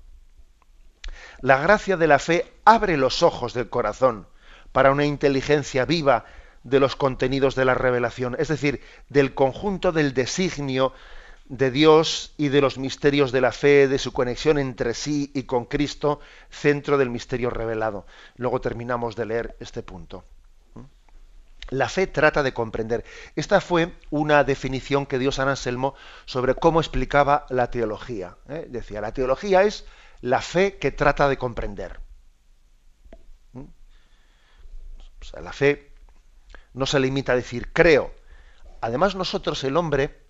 La 1.40 1.58
gracia 1.58 1.96
de 1.96 2.08
la 2.08 2.18
fe 2.18 2.52
abre 2.64 2.96
los 2.96 3.22
ojos 3.22 3.54
del 3.54 3.70
corazón 3.70 4.26
para 4.72 4.90
una 4.90 5.04
inteligencia 5.04 5.84
viva 5.84 6.24
de 6.64 6.80
los 6.80 6.96
contenidos 6.96 7.54
de 7.54 7.64
la 7.64 7.74
revelación, 7.74 8.34
es 8.40 8.48
decir, 8.48 8.82
del 9.10 9.32
conjunto 9.32 9.92
del 9.92 10.12
designio 10.12 10.92
de 11.48 11.70
Dios 11.70 12.34
y 12.36 12.48
de 12.48 12.60
los 12.60 12.78
misterios 12.78 13.32
de 13.32 13.40
la 13.40 13.52
fe, 13.52 13.88
de 13.88 13.98
su 13.98 14.12
conexión 14.12 14.58
entre 14.58 14.94
sí 14.94 15.30
y 15.34 15.44
con 15.44 15.64
Cristo, 15.64 16.20
centro 16.50 16.98
del 16.98 17.10
misterio 17.10 17.50
revelado. 17.50 18.06
Luego 18.36 18.60
terminamos 18.60 19.16
de 19.16 19.26
leer 19.26 19.56
este 19.60 19.82
punto. 19.82 20.24
La 21.70 21.88
fe 21.88 22.06
trata 22.06 22.42
de 22.42 22.54
comprender. 22.54 23.04
Esta 23.34 23.60
fue 23.60 23.92
una 24.10 24.44
definición 24.44 25.04
que 25.04 25.18
dio 25.18 25.32
San 25.32 25.48
Anselmo 25.48 25.94
sobre 26.24 26.54
cómo 26.54 26.80
explicaba 26.80 27.44
la 27.48 27.70
teología. 27.70 28.36
¿eh? 28.48 28.66
Decía, 28.68 29.00
la 29.00 29.12
teología 29.12 29.62
es 29.62 29.84
la 30.20 30.40
fe 30.40 30.78
que 30.78 30.92
trata 30.92 31.28
de 31.28 31.36
comprender. 31.36 32.00
¿Mm? 33.52 33.64
O 35.20 35.24
sea, 35.24 35.40
la 35.40 35.52
fe 35.52 35.92
no 36.72 36.86
se 36.86 37.00
limita 37.00 37.32
a 37.32 37.36
decir 37.36 37.72
creo. 37.72 38.14
Además 38.80 39.16
nosotros, 39.16 39.64
el 39.64 39.76
hombre, 39.76 40.25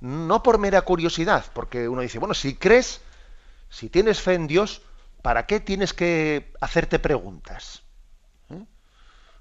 no 0.00 0.42
por 0.42 0.58
mera 0.58 0.82
curiosidad, 0.82 1.44
porque 1.54 1.88
uno 1.88 2.02
dice, 2.02 2.18
bueno, 2.18 2.34
si 2.34 2.54
crees, 2.56 3.00
si 3.68 3.88
tienes 3.88 4.20
fe 4.20 4.34
en 4.34 4.46
Dios, 4.46 4.82
¿para 5.22 5.46
qué 5.46 5.60
tienes 5.60 5.94
que 5.94 6.52
hacerte 6.60 6.98
preguntas? 6.98 7.82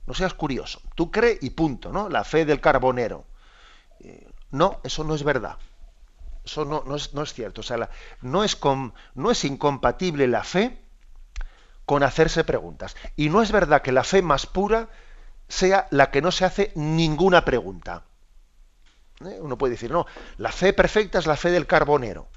No 0.05 0.13
seas 0.13 0.33
curioso. 0.33 0.81
Tú 0.95 1.11
crees 1.11 1.41
y 1.41 1.51
punto, 1.51 1.91
¿no? 1.91 2.09
La 2.09 2.23
fe 2.23 2.45
del 2.45 2.59
carbonero. 2.59 3.25
Eh, 4.01 4.27
no, 4.51 4.79
eso 4.83 5.03
no 5.03 5.15
es 5.15 5.23
verdad. 5.23 5.57
Eso 6.43 6.65
no, 6.65 6.83
no, 6.85 6.95
es, 6.95 7.13
no 7.13 7.23
es, 7.23 7.33
cierto. 7.33 7.61
O 7.61 7.63
sea, 7.63 7.89
no, 8.21 8.43
es 8.43 8.59
no 9.15 9.31
es 9.31 9.45
incompatible 9.45 10.27
la 10.27 10.43
fe 10.43 10.77
con 11.85 12.03
hacerse 12.03 12.43
preguntas. 12.43 12.95
Y 13.15 13.29
no 13.29 13.41
es 13.41 13.51
verdad 13.51 13.81
que 13.81 13.93
la 13.93 14.03
fe 14.03 14.21
más 14.21 14.45
pura 14.45 14.89
sea 15.47 15.87
la 15.89 16.11
que 16.11 16.21
no 16.21 16.31
se 16.31 16.45
hace 16.45 16.71
ninguna 16.75 17.45
pregunta. 17.45 18.03
¿Eh? 19.21 19.39
Uno 19.39 19.57
puede 19.57 19.71
decir, 19.71 19.91
no, 19.91 20.05
la 20.37 20.51
fe 20.51 20.73
perfecta 20.73 21.19
es 21.19 21.27
la 21.27 21.35
fe 21.35 21.51
del 21.51 21.67
carbonero. 21.67 22.27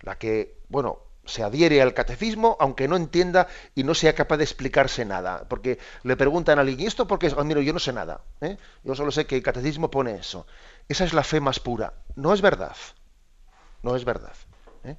La 0.00 0.18
que, 0.18 0.58
bueno, 0.68 0.98
se 1.26 1.42
adhiere 1.42 1.80
al 1.80 1.94
catecismo 1.94 2.56
aunque 2.60 2.88
no 2.88 2.96
entienda 2.96 3.48
y 3.74 3.84
no 3.84 3.94
sea 3.94 4.14
capaz 4.14 4.36
de 4.36 4.44
explicarse 4.44 5.04
nada. 5.04 5.46
Porque 5.48 5.78
le 6.02 6.16
preguntan 6.16 6.58
a 6.58 6.62
alguien, 6.62 6.80
¿y 6.80 6.86
esto 6.86 7.06
porque 7.06 7.32
oh, 7.36 7.44
mira, 7.44 7.60
yo 7.60 7.72
no 7.72 7.78
sé 7.78 7.92
nada. 7.92 8.20
¿eh? 8.40 8.58
Yo 8.82 8.94
solo 8.94 9.10
sé 9.10 9.26
que 9.26 9.36
el 9.36 9.42
catecismo 9.42 9.90
pone 9.90 10.14
eso. 10.14 10.46
Esa 10.88 11.04
es 11.04 11.12
la 11.12 11.24
fe 11.24 11.40
más 11.40 11.60
pura. 11.60 11.94
No 12.16 12.32
es 12.32 12.40
verdad. 12.40 12.76
No 13.82 13.96
es 13.96 14.04
verdad. 14.04 14.34
¿eh? 14.84 14.96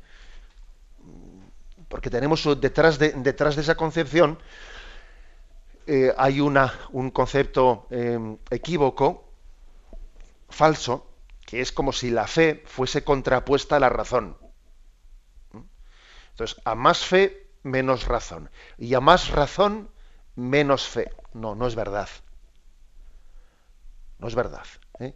Porque 1.88 2.10
tenemos 2.10 2.47
detrás 2.60 2.97
de, 2.97 3.12
detrás 3.12 3.56
de 3.56 3.62
esa 3.62 3.75
concepción 3.75 4.39
hay 6.17 6.41
una, 6.41 6.73
un 6.93 7.12
concepto 7.12 7.88
equívoco, 8.49 9.25
falso, 10.56 11.12
que 11.46 11.62
es 11.62 11.72
como 11.72 11.91
si 11.91 12.10
la 12.10 12.28
fe 12.28 12.63
fuese 12.65 13.04
contrapuesta 13.04 13.76
a 13.76 13.80
la 13.80 13.89
razón. 13.89 14.38
Entonces, 16.32 16.62
a 16.65 16.76
más 16.76 17.06
fe, 17.06 17.50
menos 17.63 18.08
razón. 18.08 18.50
Y 18.78 18.94
a 18.94 19.00
más 19.00 19.30
razón, 19.30 19.89
menos 20.36 20.88
fe. 20.88 21.12
No, 21.34 21.56
no 21.56 21.68
es 21.68 21.76
verdad. 21.76 22.10
No 24.20 24.28
es 24.28 24.36
verdad. 24.36 24.65
¿eh? 25.00 25.13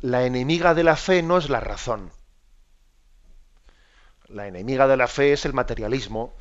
La 0.00 0.24
enemiga 0.24 0.74
de 0.74 0.84
la 0.84 0.96
fe 0.96 1.22
no 1.22 1.38
es 1.38 1.50
la 1.50 1.60
razón. 1.60 2.10
La 4.28 4.46
enemiga 4.46 4.86
de 4.86 4.96
la 4.96 5.08
fe 5.08 5.32
es 5.32 5.44
el 5.44 5.52
materialismo. 5.52 6.34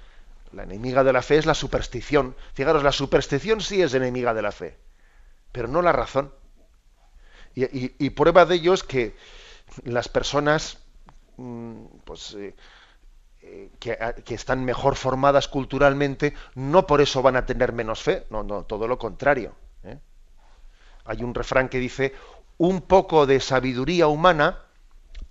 La 0.52 0.64
enemiga 0.64 1.04
de 1.04 1.14
la 1.14 1.22
fe 1.22 1.38
es 1.38 1.46
la 1.46 1.54
superstición. 1.54 2.36
Fijaros, 2.54 2.84
la 2.84 2.92
superstición 2.92 3.62
sí 3.62 3.82
es 3.82 3.94
enemiga 3.94 4.34
de 4.34 4.42
la 4.42 4.52
fe, 4.52 4.78
pero 5.52 5.68
no 5.68 5.82
la 5.82 5.92
razón. 5.92 6.32
Y, 7.60 8.10
prueba 8.12 8.46
de 8.46 8.56
ello 8.56 8.76
es 8.76 8.84
que 8.84 9.16
las 9.84 10.10
personas, 10.10 10.78
mm, 11.38 11.86
pues, 12.06 12.36
eh, 12.36 12.54
eh, 13.42 13.72
que, 13.80 14.36
están 14.36 14.64
mejor 14.64 14.96
formadas 14.96 15.48
culturalmente, 15.48 16.36
no 16.54 16.86
por 16.86 17.02
eso 17.02 17.24
van 17.24 17.36
a 17.36 17.48
tener 17.48 17.74
menos 17.74 18.04
fe, 18.04 18.28
no, 18.30 18.44
no, 18.44 18.64
todo 18.66 18.88
lo 18.88 19.00
contrario. 19.00 19.56
¿eh? 19.84 19.98
Hay 21.06 21.24
un 21.24 21.34
refrán 21.34 21.68
que 21.68 21.80
dice, 21.80 22.14
un 22.60 22.82
poco 22.82 23.26
de 23.26 23.40
sabiduría 23.40 24.06
humana 24.06 24.60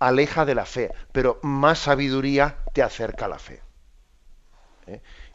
aleja 0.00 0.44
de 0.44 0.56
la 0.56 0.66
fe, 0.66 0.92
pero 1.12 1.38
más 1.42 1.78
sabiduría 1.78 2.56
te 2.72 2.82
acerca 2.82 3.26
a 3.26 3.28
la 3.28 3.38
fe. 3.38 3.62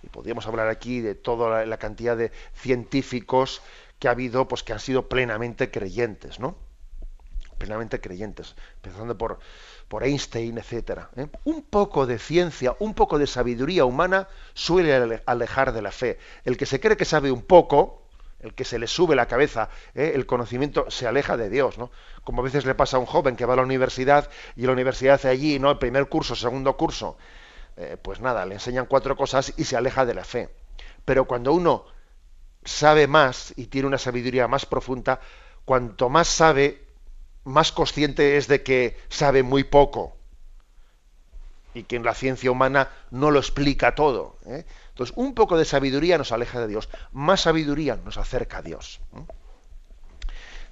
Y 0.04 0.08
podríamos 0.08 0.45
hablar 0.45 0.67
aquí 0.67 0.99
de 0.99 1.15
toda 1.15 1.65
la, 1.65 1.77
cantidad 1.77 2.17
de 2.17 2.32
científicos 2.54 3.62
que 3.99 4.10
ha 4.10 4.12
habido, 4.12 4.47
pues 4.47 4.63
que 4.63 4.73
han 4.73 4.80
sido 4.80 5.08
plenamente 5.08 5.71
creyentes, 5.71 6.39
¿no? 6.39 6.56
Plenamente 7.62 8.02
creyentes, 8.02 8.56
empezando 8.78 9.15
por 9.15 9.39
por 9.91 10.06
Einstein, 10.06 10.58
etc. 10.58 11.02
¿eh? 11.17 11.28
Un 11.43 11.63
poco 11.63 12.08
de 12.08 12.17
ciencia, 12.17 12.78
un 12.80 12.93
poco 12.93 13.19
de 13.19 13.28
sabiduría 13.28 13.84
humana 13.84 14.30
suele 14.54 15.21
alejar 15.26 15.74
de 15.74 15.82
la 15.82 15.91
fe. 15.91 16.17
El 16.45 16.56
que 16.56 16.65
se 16.65 16.80
cree 16.80 16.95
que 16.95 17.04
sabe 17.04 17.30
un 17.30 17.41
poco, 17.41 18.04
el 18.39 18.54
que 18.54 18.63
se 18.63 18.80
le 18.80 18.88
sube 18.88 19.17
la 19.17 19.26
cabeza 19.26 19.69
¿eh? 19.93 20.13
el 20.15 20.26
conocimiento, 20.26 20.89
se 20.89 21.08
aleja 21.08 21.36
de 21.36 21.50
Dios. 21.50 21.78
¿no? 21.78 21.91
Como 22.24 22.39
a 22.39 22.45
veces 22.45 22.63
le 22.63 22.74
pasa 22.74 22.95
a 22.95 23.00
un 23.02 23.06
joven 23.06 23.36
que 23.36 23.45
va 23.45 23.52
a 23.52 23.58
la 23.58 23.63
universidad 23.63 24.30
y 24.56 24.65
la 24.65 24.71
universidad 24.71 25.26
allí, 25.26 25.60
¿no? 25.60 25.69
el 25.69 25.78
primer 25.78 26.08
curso, 26.08 26.38
segundo 26.38 26.78
curso, 26.78 27.17
eh, 27.76 27.97
pues 28.02 28.21
nada, 28.21 28.45
le 28.45 28.54
enseñan 28.54 28.86
cuatro 28.86 29.17
cosas 29.17 29.54
y 29.58 29.65
se 29.65 29.76
aleja 29.76 30.06
de 30.06 30.13
la 30.13 30.24
fe. 30.24 30.56
Pero 31.04 31.26
cuando 31.26 31.52
uno 31.52 31.84
sabe 32.63 33.08
más 33.08 33.54
y 33.58 33.65
tiene 33.65 33.89
una 33.89 33.97
sabiduría 33.97 34.47
más 34.47 34.65
profunda, 34.65 35.19
cuanto 35.65 36.08
más 36.08 36.30
sabe, 36.30 36.90
más 37.43 37.71
consciente 37.71 38.38
es 38.38 38.47
de 38.47 38.63
que 38.63 38.97
sabe 39.10 39.43
muy 39.43 39.63
poco 39.63 40.15
y 41.73 41.84
que 41.84 41.95
en 41.95 42.04
la 42.04 42.13
ciencia 42.13 42.51
humana 42.51 42.89
no 43.12 43.32
lo 43.32 43.39
explica 43.39 43.95
todo. 43.95 44.38
¿eh? 44.45 44.65
Entonces, 44.89 45.15
un 45.15 45.34
poco 45.34 45.58
de 45.58 45.65
sabiduría 45.65 46.17
nos 46.17 46.32
aleja 46.32 46.60
de 46.60 46.67
Dios, 46.67 46.89
más 47.12 47.41
sabiduría 47.41 47.97
nos 48.04 48.17
acerca 48.17 48.58
a 48.58 48.62
Dios. 48.62 48.99
¿eh? 49.15 49.23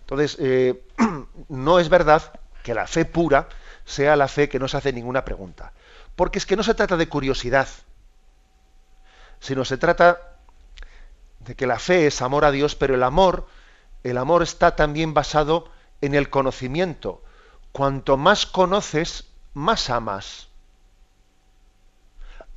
Entonces, 0.01 0.37
eh, 0.39 0.83
no 1.49 1.79
es 1.79 1.89
verdad 1.89 2.39
que 2.63 2.73
la 2.73 2.87
fe 2.87 3.05
pura 3.05 3.47
sea 3.85 4.15
la 4.15 4.27
fe 4.27 4.49
que 4.49 4.59
no 4.59 4.67
se 4.67 4.77
hace 4.77 4.93
ninguna 4.93 5.23
pregunta, 5.23 5.73
porque 6.15 6.39
es 6.39 6.45
que 6.45 6.55
no 6.55 6.63
se 6.63 6.73
trata 6.73 6.97
de 6.97 7.07
curiosidad, 7.07 7.67
sino 9.39 9.65
se 9.65 9.77
trata 9.77 10.19
de 11.39 11.55
que 11.55 11.65
la 11.65 11.79
fe 11.79 12.07
es 12.07 12.21
amor 12.21 12.43
a 12.43 12.51
Dios, 12.51 12.75
pero 12.75 12.95
el 12.95 13.03
amor, 13.03 13.47
el 14.03 14.17
amor 14.17 14.43
está 14.43 14.75
también 14.75 15.13
basado 15.13 15.71
en 16.01 16.15
el 16.15 16.29
conocimiento. 16.29 17.23
Cuanto 17.71 18.17
más 18.17 18.45
conoces, 18.45 19.25
más 19.53 19.89
amas. 19.89 20.47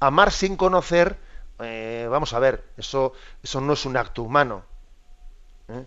Amar 0.01 0.33
sin 0.33 0.57
conocer, 0.57 1.19
eh, 1.61 2.09
vamos 2.11 2.33
a 2.33 2.39
ver, 2.39 2.65
eso, 2.77 3.13
eso 3.43 3.61
no 3.61 3.75
es 3.75 3.85
un 3.87 3.97
acto 3.97 4.23
humano. 4.23 4.65
¿eh? 5.69 5.87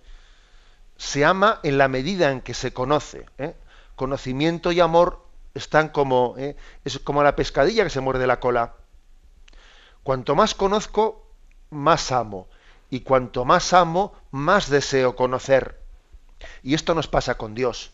Se 0.98 1.26
ama 1.26 1.60
en 1.64 1.78
la 1.78 1.88
medida 1.88 2.32
en 2.32 2.42
que 2.42 2.54
se 2.54 2.74
conoce. 2.74 3.26
¿eh? 3.38 3.56
Conocimiento 3.96 4.72
y 4.72 4.80
amor 4.80 5.26
están 5.54 5.90
como, 5.90 6.36
es 6.84 7.00
como 7.00 7.24
la 7.24 7.36
pescadilla 7.36 7.84
que 7.84 7.90
se 7.90 8.02
muerde 8.02 8.28
la 8.28 8.40
cola. 8.40 8.76
Cuanto 10.04 10.36
más 10.36 10.54
conozco, 10.54 11.28
más 11.70 12.12
amo. 12.12 12.48
Y 12.90 13.02
cuanto 13.02 13.46
más 13.46 13.74
amo, 13.74 14.14
más 14.32 14.70
deseo 14.70 15.16
conocer. 15.16 15.85
Y 16.64 16.74
esto 16.74 16.94
nos 16.96 17.08
pasa 17.08 17.38
con 17.38 17.56
Dios. 17.56 17.92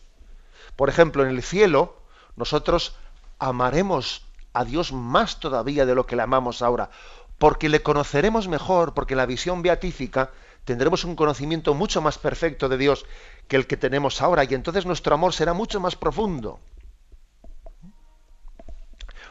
Por 0.76 0.88
ejemplo, 0.88 1.22
en 1.22 1.30
el 1.30 1.42
cielo, 1.42 1.96
nosotros 2.36 2.96
amaremos 3.38 4.26
a 4.52 4.64
Dios 4.64 4.92
más 4.92 5.40
todavía 5.40 5.86
de 5.86 5.94
lo 5.94 6.06
que 6.06 6.16
le 6.16 6.22
amamos 6.22 6.62
ahora, 6.62 6.90
porque 7.38 7.68
le 7.68 7.82
conoceremos 7.82 8.48
mejor, 8.48 8.94
porque 8.94 9.14
en 9.14 9.18
la 9.18 9.26
visión 9.26 9.62
beatífica 9.62 10.30
tendremos 10.64 11.04
un 11.04 11.16
conocimiento 11.16 11.74
mucho 11.74 12.00
más 12.00 12.18
perfecto 12.18 12.68
de 12.68 12.78
Dios 12.78 13.04
que 13.48 13.56
el 13.56 13.66
que 13.66 13.76
tenemos 13.76 14.22
ahora, 14.22 14.44
y 14.44 14.54
entonces 14.54 14.86
nuestro 14.86 15.14
amor 15.14 15.32
será 15.32 15.52
mucho 15.52 15.80
más 15.80 15.96
profundo. 15.96 16.60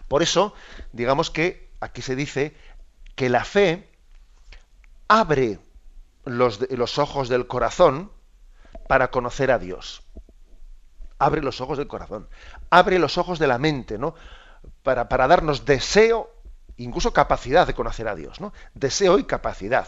Por 0.07 0.21
eso, 0.21 0.53
digamos 0.91 1.31
que 1.31 1.71
aquí 1.79 2.01
se 2.01 2.15
dice 2.15 2.55
que 3.15 3.29
la 3.29 3.45
fe 3.45 3.89
abre 5.07 5.59
los, 6.25 6.59
los 6.69 6.97
ojos 6.97 7.29
del 7.29 7.47
corazón 7.47 8.11
para 8.87 9.11
conocer 9.11 9.51
a 9.51 9.59
Dios. 9.59 10.03
Abre 11.19 11.41
los 11.41 11.61
ojos 11.61 11.77
del 11.77 11.87
corazón, 11.87 12.27
abre 12.69 12.99
los 12.99 13.17
ojos 13.17 13.39
de 13.39 13.47
la 13.47 13.57
mente, 13.57 13.97
¿no? 13.97 14.15
Para, 14.83 15.07
para 15.07 15.27
darnos 15.27 15.65
deseo, 15.65 16.31
incluso 16.77 17.13
capacidad 17.13 17.67
de 17.67 17.73
conocer 17.73 18.07
a 18.07 18.15
Dios, 18.15 18.41
¿no? 18.41 18.53
Deseo 18.73 19.19
y 19.19 19.25
capacidad. 19.25 19.87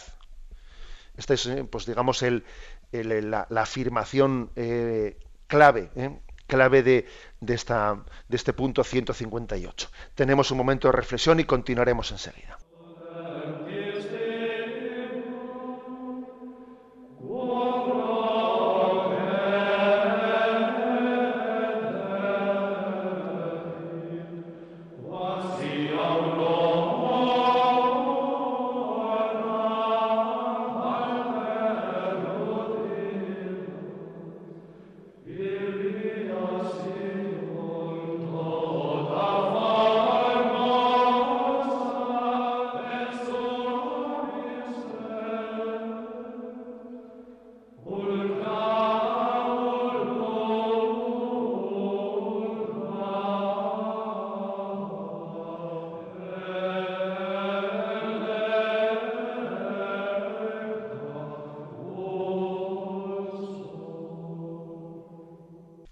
Esta 1.18 1.34
es, 1.34 1.46
eh, 1.48 1.64
pues 1.64 1.86
digamos, 1.86 2.22
el, 2.24 2.44
la, 2.92 3.48
afirmación 3.56 4.52
eh, 4.56 5.18
clave 5.48 5.90
¿eh? 5.96 6.20
clave 6.48 6.84
de, 6.84 7.08
de, 7.40 7.54
esta, 7.54 8.04
de 8.28 8.36
este 8.38 8.54
punto 8.54 8.84
158. 8.84 9.90
Tenemos 10.14 10.52
un 10.52 10.58
momento 10.58 10.88
de 10.88 10.92
reflexión 10.92 11.40
y 11.40 11.46
continuaremos 11.46 12.12
enseguida. 12.12 12.58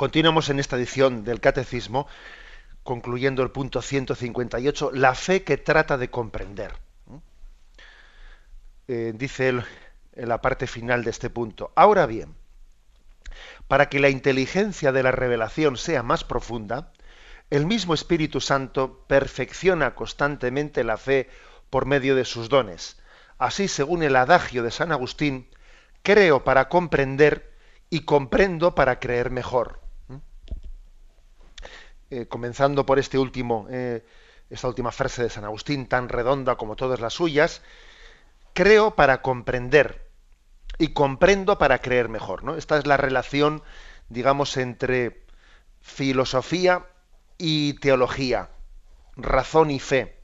Continuamos 0.01 0.49
en 0.49 0.59
esta 0.59 0.77
edición 0.77 1.23
del 1.23 1.39
Catecismo, 1.39 2.07
concluyendo 2.81 3.43
el 3.43 3.51
punto 3.51 3.83
158, 3.83 4.89
la 4.95 5.13
fe 5.13 5.43
que 5.43 5.57
trata 5.57 5.95
de 5.95 6.09
comprender. 6.09 6.73
Eh, 8.87 9.13
dice 9.15 9.49
él 9.49 9.63
en 10.13 10.27
la 10.27 10.41
parte 10.41 10.65
final 10.65 11.03
de 11.03 11.11
este 11.11 11.29
punto. 11.29 11.71
Ahora 11.75 12.07
bien, 12.07 12.33
para 13.67 13.89
que 13.89 13.99
la 13.99 14.09
inteligencia 14.09 14.91
de 14.91 15.03
la 15.03 15.11
revelación 15.11 15.77
sea 15.77 16.01
más 16.01 16.23
profunda, 16.23 16.91
el 17.51 17.67
mismo 17.67 17.93
Espíritu 17.93 18.41
Santo 18.41 19.05
perfecciona 19.05 19.93
constantemente 19.93 20.83
la 20.83 20.97
fe 20.97 21.29
por 21.69 21.85
medio 21.85 22.15
de 22.15 22.25
sus 22.25 22.49
dones. 22.49 22.99
Así, 23.37 23.67
según 23.67 24.01
el 24.01 24.15
adagio 24.15 24.63
de 24.63 24.71
San 24.71 24.91
Agustín, 24.91 25.47
creo 26.01 26.43
para 26.43 26.69
comprender 26.69 27.53
y 27.91 27.99
comprendo 27.99 28.73
para 28.73 28.99
creer 28.99 29.29
mejor. 29.29 29.79
Eh, 32.13 32.27
comenzando 32.27 32.85
por 32.85 32.99
este 32.99 33.17
último, 33.17 33.67
eh, 33.69 34.03
esta 34.49 34.67
última 34.67 34.91
frase 34.91 35.23
de 35.23 35.29
San 35.29 35.45
Agustín, 35.45 35.87
tan 35.87 36.09
redonda 36.09 36.57
como 36.57 36.75
todas 36.75 36.99
las 36.99 37.13
suyas, 37.13 37.61
creo 38.51 38.95
para 38.97 39.21
comprender 39.21 40.11
y 40.77 40.89
comprendo 40.89 41.57
para 41.57 41.79
creer 41.79 42.09
mejor. 42.09 42.43
¿no? 42.43 42.57
Esta 42.57 42.77
es 42.77 42.85
la 42.85 42.97
relación, 42.97 43.63
digamos, 44.09 44.57
entre 44.57 45.23
filosofía 45.79 46.85
y 47.37 47.75
teología, 47.75 48.49
razón 49.15 49.71
y 49.71 49.79
fe. 49.79 50.19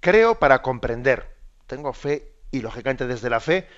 Creo 0.00 0.38
para 0.38 0.62
comprender. 0.62 1.36
Tengo 1.66 1.92
fe 1.92 2.32
y, 2.50 2.62
lógicamente, 2.62 3.06
desde 3.06 3.28
la 3.28 3.40
fe 3.40 3.68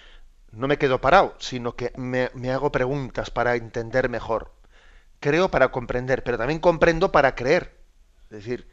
no 0.53 0.69
me 0.69 0.79
quedo 0.79 1.01
parado, 1.01 1.35
sino 1.39 1.75
que 1.75 1.93
me 1.97 2.53
hago 2.53 2.71
preguntas 2.71 3.31
para 3.31 3.57
entender 3.57 4.09
mejor 4.09 4.57
creo 5.21 5.51
para 5.51 5.71
comprender, 5.71 6.23
pero 6.23 6.39
también 6.39 6.61
comprendo 6.61 7.13
para 7.13 7.35
creer. 7.35 7.77
Es 8.25 8.45
decir, 8.45 8.69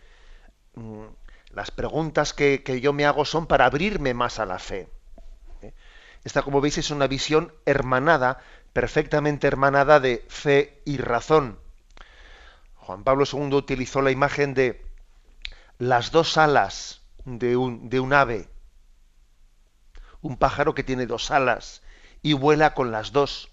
mm, 0.76 1.06
las 1.52 1.72
preguntas 1.72 2.34
que, 2.34 2.62
yo 2.82 2.94
me 2.94 3.06
hago 3.06 3.26
son 3.26 3.48
para 3.48 3.66
abrirme 3.66 4.14
más 4.14 4.40
a 4.40 4.46
la 4.46 4.60
fe. 4.60 4.90
¿eh? 5.62 5.74
Esta, 6.24 6.42
como 6.42 6.62
veis, 6.62 6.78
es 6.78 6.92
una 6.92 7.08
visión 7.08 7.54
hermanada, 7.66 8.40
perfectamente 8.74 9.48
hermanada 9.48 10.00
de 10.00 10.26
fe 10.28 10.82
y 10.86 10.98
razón. 10.98 11.60
Juan 12.76 13.04
Pablo 13.04 13.26
II 13.32 13.54
utilizó 13.54 14.02
la 14.02 14.12
imagen 14.12 14.54
de 14.54 14.86
las 15.78 16.12
dos 16.12 16.38
alas 16.38 17.02
de 17.24 17.58
un, 17.58 17.90
de 17.90 18.00
un 18.00 18.14
ave, 18.14 18.48
un 20.22 20.38
pájaro 20.38 20.76
que 20.76 20.84
tiene 20.84 21.06
dos 21.06 21.32
alas 21.32 21.82
y 22.22 22.34
vuela 22.34 22.74
con 22.74 22.92
las 22.92 23.12
dos 23.12 23.50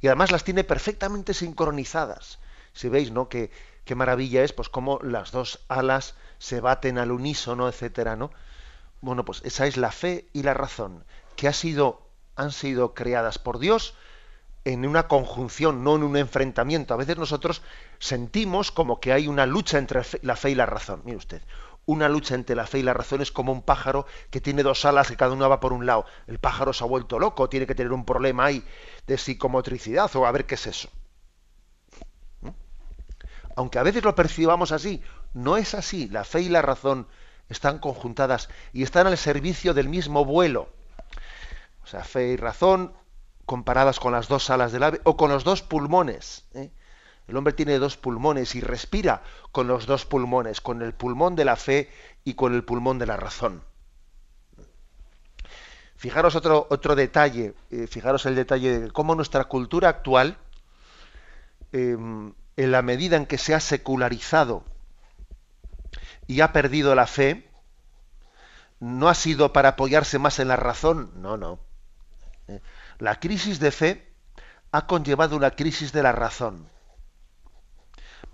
y 0.00 0.08
además 0.08 0.32
las 0.32 0.44
tiene 0.44 0.64
perfectamente 0.64 1.34
sincronizadas. 1.34 2.38
Si 2.72 2.88
veis, 2.88 3.10
¿no? 3.12 3.28
Qué, 3.28 3.50
qué 3.84 3.94
maravilla 3.94 4.42
es, 4.42 4.52
pues 4.52 4.68
cómo 4.68 4.98
las 5.02 5.30
dos 5.30 5.60
alas 5.68 6.14
se 6.38 6.60
baten 6.60 6.98
al 6.98 7.12
unísono, 7.12 7.68
etcétera, 7.68 8.16
¿no? 8.16 8.30
Bueno, 9.00 9.24
pues 9.24 9.42
esa 9.44 9.66
es 9.66 9.76
la 9.76 9.92
fe 9.92 10.26
y 10.32 10.42
la 10.42 10.54
razón, 10.54 11.04
que 11.36 11.48
ha 11.48 11.52
sido, 11.52 12.02
han 12.36 12.52
sido 12.52 12.94
creadas 12.94 13.38
por 13.38 13.58
Dios 13.58 13.94
en 14.64 14.86
una 14.86 15.08
conjunción, 15.08 15.84
no 15.84 15.96
en 15.96 16.02
un 16.02 16.16
enfrentamiento. 16.16 16.94
A 16.94 16.96
veces 16.96 17.18
nosotros 17.18 17.62
sentimos 17.98 18.70
como 18.70 19.00
que 19.00 19.12
hay 19.12 19.28
una 19.28 19.46
lucha 19.46 19.78
entre 19.78 20.02
la 20.22 20.36
fe 20.36 20.50
y 20.50 20.54
la 20.54 20.66
razón. 20.66 21.02
Mire 21.04 21.18
usted, 21.18 21.42
una 21.86 22.08
lucha 22.08 22.34
entre 22.34 22.56
la 22.56 22.66
fe 22.66 22.78
y 22.78 22.82
la 22.82 22.94
razón 22.94 23.20
es 23.20 23.30
como 23.30 23.52
un 23.52 23.62
pájaro 23.62 24.06
que 24.30 24.40
tiene 24.40 24.62
dos 24.62 24.84
alas 24.84 25.08
que 25.08 25.16
cada 25.16 25.32
una 25.32 25.48
va 25.48 25.60
por 25.60 25.72
un 25.72 25.86
lado. 25.86 26.06
El 26.26 26.38
pájaro 26.38 26.72
se 26.72 26.84
ha 26.84 26.86
vuelto 26.86 27.18
loco, 27.18 27.48
tiene 27.48 27.66
que 27.66 27.74
tener 27.74 27.92
un 27.92 28.04
problema 28.04 28.46
ahí 28.46 28.64
de 29.06 29.18
psicomotricidad 29.18 30.14
o 30.16 30.26
a 30.26 30.32
ver 30.32 30.46
qué 30.46 30.54
es 30.54 30.66
eso. 30.66 30.88
¿Mm? 32.40 32.50
Aunque 33.56 33.78
a 33.78 33.82
veces 33.82 34.04
lo 34.04 34.14
percibamos 34.14 34.72
así, 34.72 35.02
no 35.34 35.56
es 35.56 35.74
así. 35.74 36.08
La 36.08 36.24
fe 36.24 36.42
y 36.42 36.48
la 36.48 36.62
razón 36.62 37.06
están 37.48 37.78
conjuntadas 37.78 38.48
y 38.72 38.82
están 38.82 39.06
al 39.06 39.18
servicio 39.18 39.74
del 39.74 39.88
mismo 39.88 40.24
vuelo. 40.24 40.68
O 41.82 41.86
sea, 41.86 42.02
fe 42.02 42.28
y 42.28 42.36
razón 42.36 42.94
comparadas 43.44 44.00
con 44.00 44.12
las 44.12 44.28
dos 44.28 44.48
alas 44.48 44.72
del 44.72 44.82
ave 44.82 45.00
o 45.04 45.16
con 45.16 45.30
los 45.30 45.44
dos 45.44 45.62
pulmones. 45.62 46.46
¿eh? 46.54 46.70
El 47.26 47.36
hombre 47.36 47.54
tiene 47.54 47.78
dos 47.78 47.96
pulmones 47.96 48.54
y 48.54 48.60
respira 48.60 49.22
con 49.50 49.66
los 49.66 49.86
dos 49.86 50.04
pulmones, 50.04 50.60
con 50.60 50.82
el 50.82 50.92
pulmón 50.92 51.36
de 51.36 51.44
la 51.44 51.56
fe 51.56 51.90
y 52.22 52.34
con 52.34 52.54
el 52.54 52.64
pulmón 52.64 52.98
de 52.98 53.06
la 53.06 53.16
razón. 53.16 53.62
Fijaros 55.96 56.36
otro, 56.36 56.66
otro 56.68 56.94
detalle, 56.94 57.54
eh, 57.70 57.86
fijaros 57.86 58.26
el 58.26 58.34
detalle 58.34 58.80
de 58.80 58.90
cómo 58.90 59.14
nuestra 59.14 59.44
cultura 59.44 59.88
actual, 59.88 60.36
em, 61.72 62.34
en 62.56 62.72
la 62.72 62.82
medida 62.82 63.16
en 63.16 63.26
que 63.26 63.38
se 63.38 63.54
ha 63.54 63.60
secularizado 63.60 64.64
y 66.26 66.42
ha 66.42 66.52
perdido 66.52 66.94
la 66.94 67.06
fe, 67.06 67.48
no 68.80 69.08
ha 69.08 69.14
sido 69.14 69.52
para 69.54 69.70
apoyarse 69.70 70.18
más 70.18 70.38
en 70.40 70.48
la 70.48 70.56
razón, 70.56 71.10
no, 71.16 71.38
no. 71.38 71.58
Eh, 72.48 72.60
la 72.98 73.18
crisis 73.18 73.58
de 73.58 73.70
fe 73.70 74.12
ha 74.72 74.86
conllevado 74.86 75.36
una 75.36 75.52
crisis 75.52 75.92
de 75.92 76.02
la 76.02 76.12
razón. 76.12 76.68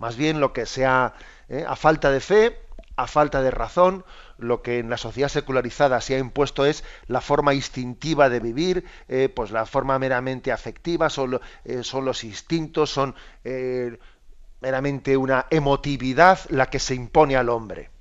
Más 0.01 0.15
bien 0.15 0.39
lo 0.39 0.51
que 0.51 0.65
sea 0.65 1.13
¿eh? 1.47 1.63
a 1.67 1.75
falta 1.75 2.09
de 2.09 2.21
fe, 2.21 2.59
a 2.95 3.05
falta 3.05 3.43
de 3.43 3.51
razón, 3.51 4.03
lo 4.39 4.63
que 4.63 4.79
en 4.79 4.89
la 4.89 4.97
sociedad 4.97 5.29
secularizada 5.29 6.01
se 6.01 6.15
ha 6.15 6.17
impuesto 6.17 6.65
es 6.65 6.83
la 7.05 7.21
forma 7.21 7.53
instintiva 7.53 8.27
de 8.27 8.39
vivir, 8.39 8.83
eh, 9.07 9.29
pues 9.29 9.51
la 9.51 9.67
forma 9.67 9.99
meramente 9.99 10.51
afectiva, 10.51 11.11
son, 11.11 11.39
eh, 11.65 11.83
son 11.83 12.03
los 12.03 12.23
instintos, 12.23 12.89
son 12.89 13.13
meramente 14.59 15.17
una 15.17 15.45
emotividad 15.51 16.39
la 16.49 16.71
que 16.71 16.79
se 16.79 16.95
impone 16.95 17.35
al 17.35 17.49
hombre. 17.49 17.91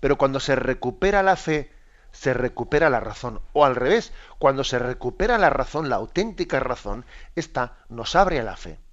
Pero 0.00 0.18
cuando 0.18 0.38
se 0.38 0.54
recupera 0.54 1.22
la 1.22 1.36
fe, 1.36 1.72
se 2.12 2.34
recupera 2.34 2.90
la 2.90 3.00
razón. 3.00 3.40
O 3.54 3.64
al 3.64 3.74
revés, 3.74 4.12
cuando 4.38 4.64
se 4.64 4.78
recupera 4.78 5.38
la 5.38 5.48
razón, 5.48 5.88
la 5.88 5.96
auténtica 5.96 6.60
razón, 6.60 7.06
esta 7.36 7.78
nos 7.88 8.14
abre 8.16 8.38
a 8.38 8.42
la 8.42 8.58
fe. 8.58 8.83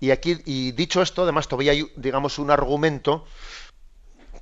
Y 0.00 0.10
aquí, 0.10 0.38
y 0.44 0.72
dicho 0.72 1.02
esto, 1.02 1.22
además 1.22 1.48
todavía 1.48 1.72
hay, 1.72 1.90
digamos, 1.96 2.38
un 2.38 2.50
argumento 2.50 3.26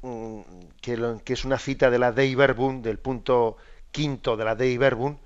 mm, 0.03 0.41
que, 0.81 1.33
es 1.33 1.45
una 1.45 1.59
cita 1.59 1.91
de 1.91 1.99
la 1.99 2.13
Dei 2.13 2.35
Verbum, 2.35 2.83
del 2.83 2.99
punto 2.99 3.57
quinto 3.93 4.37
de 4.37 4.45
la 4.45 4.57
Dei 4.57 4.77
Verbum, 4.77 5.19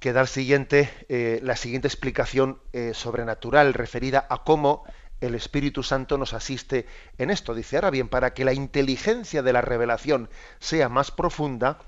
que 0.00 0.12
da 0.12 0.26
siguiente, 0.26 0.90
eh, 1.08 1.38
la 1.42 1.54
siguiente 1.54 1.86
explicación 1.86 2.58
eh, 2.72 2.92
sobrenatural 2.92 3.72
referida 3.72 4.26
a 4.28 4.42
cómo 4.42 4.84
el 5.20 5.36
Espíritu 5.36 5.84
Santo 5.84 6.18
nos 6.18 6.34
asiste 6.34 6.86
en 7.18 7.30
esto. 7.30 7.54
Dice, 7.54 7.76
ahora 7.76 7.90
bien, 7.90 8.08
para 8.08 8.34
que 8.34 8.44
la 8.44 8.52
inteligencia 8.52 9.42
de 9.42 9.52
la 9.52 9.60
revelación 9.60 10.28
sea 10.58 10.88
más 10.88 11.12
profunda, 11.12 11.78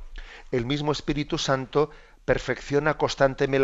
el 0.52 0.64
mismo 0.64 0.92
Espíritu 0.92 1.38
Santo 1.38 1.90
perfecciona 2.24 2.96
constantemente 2.96 3.58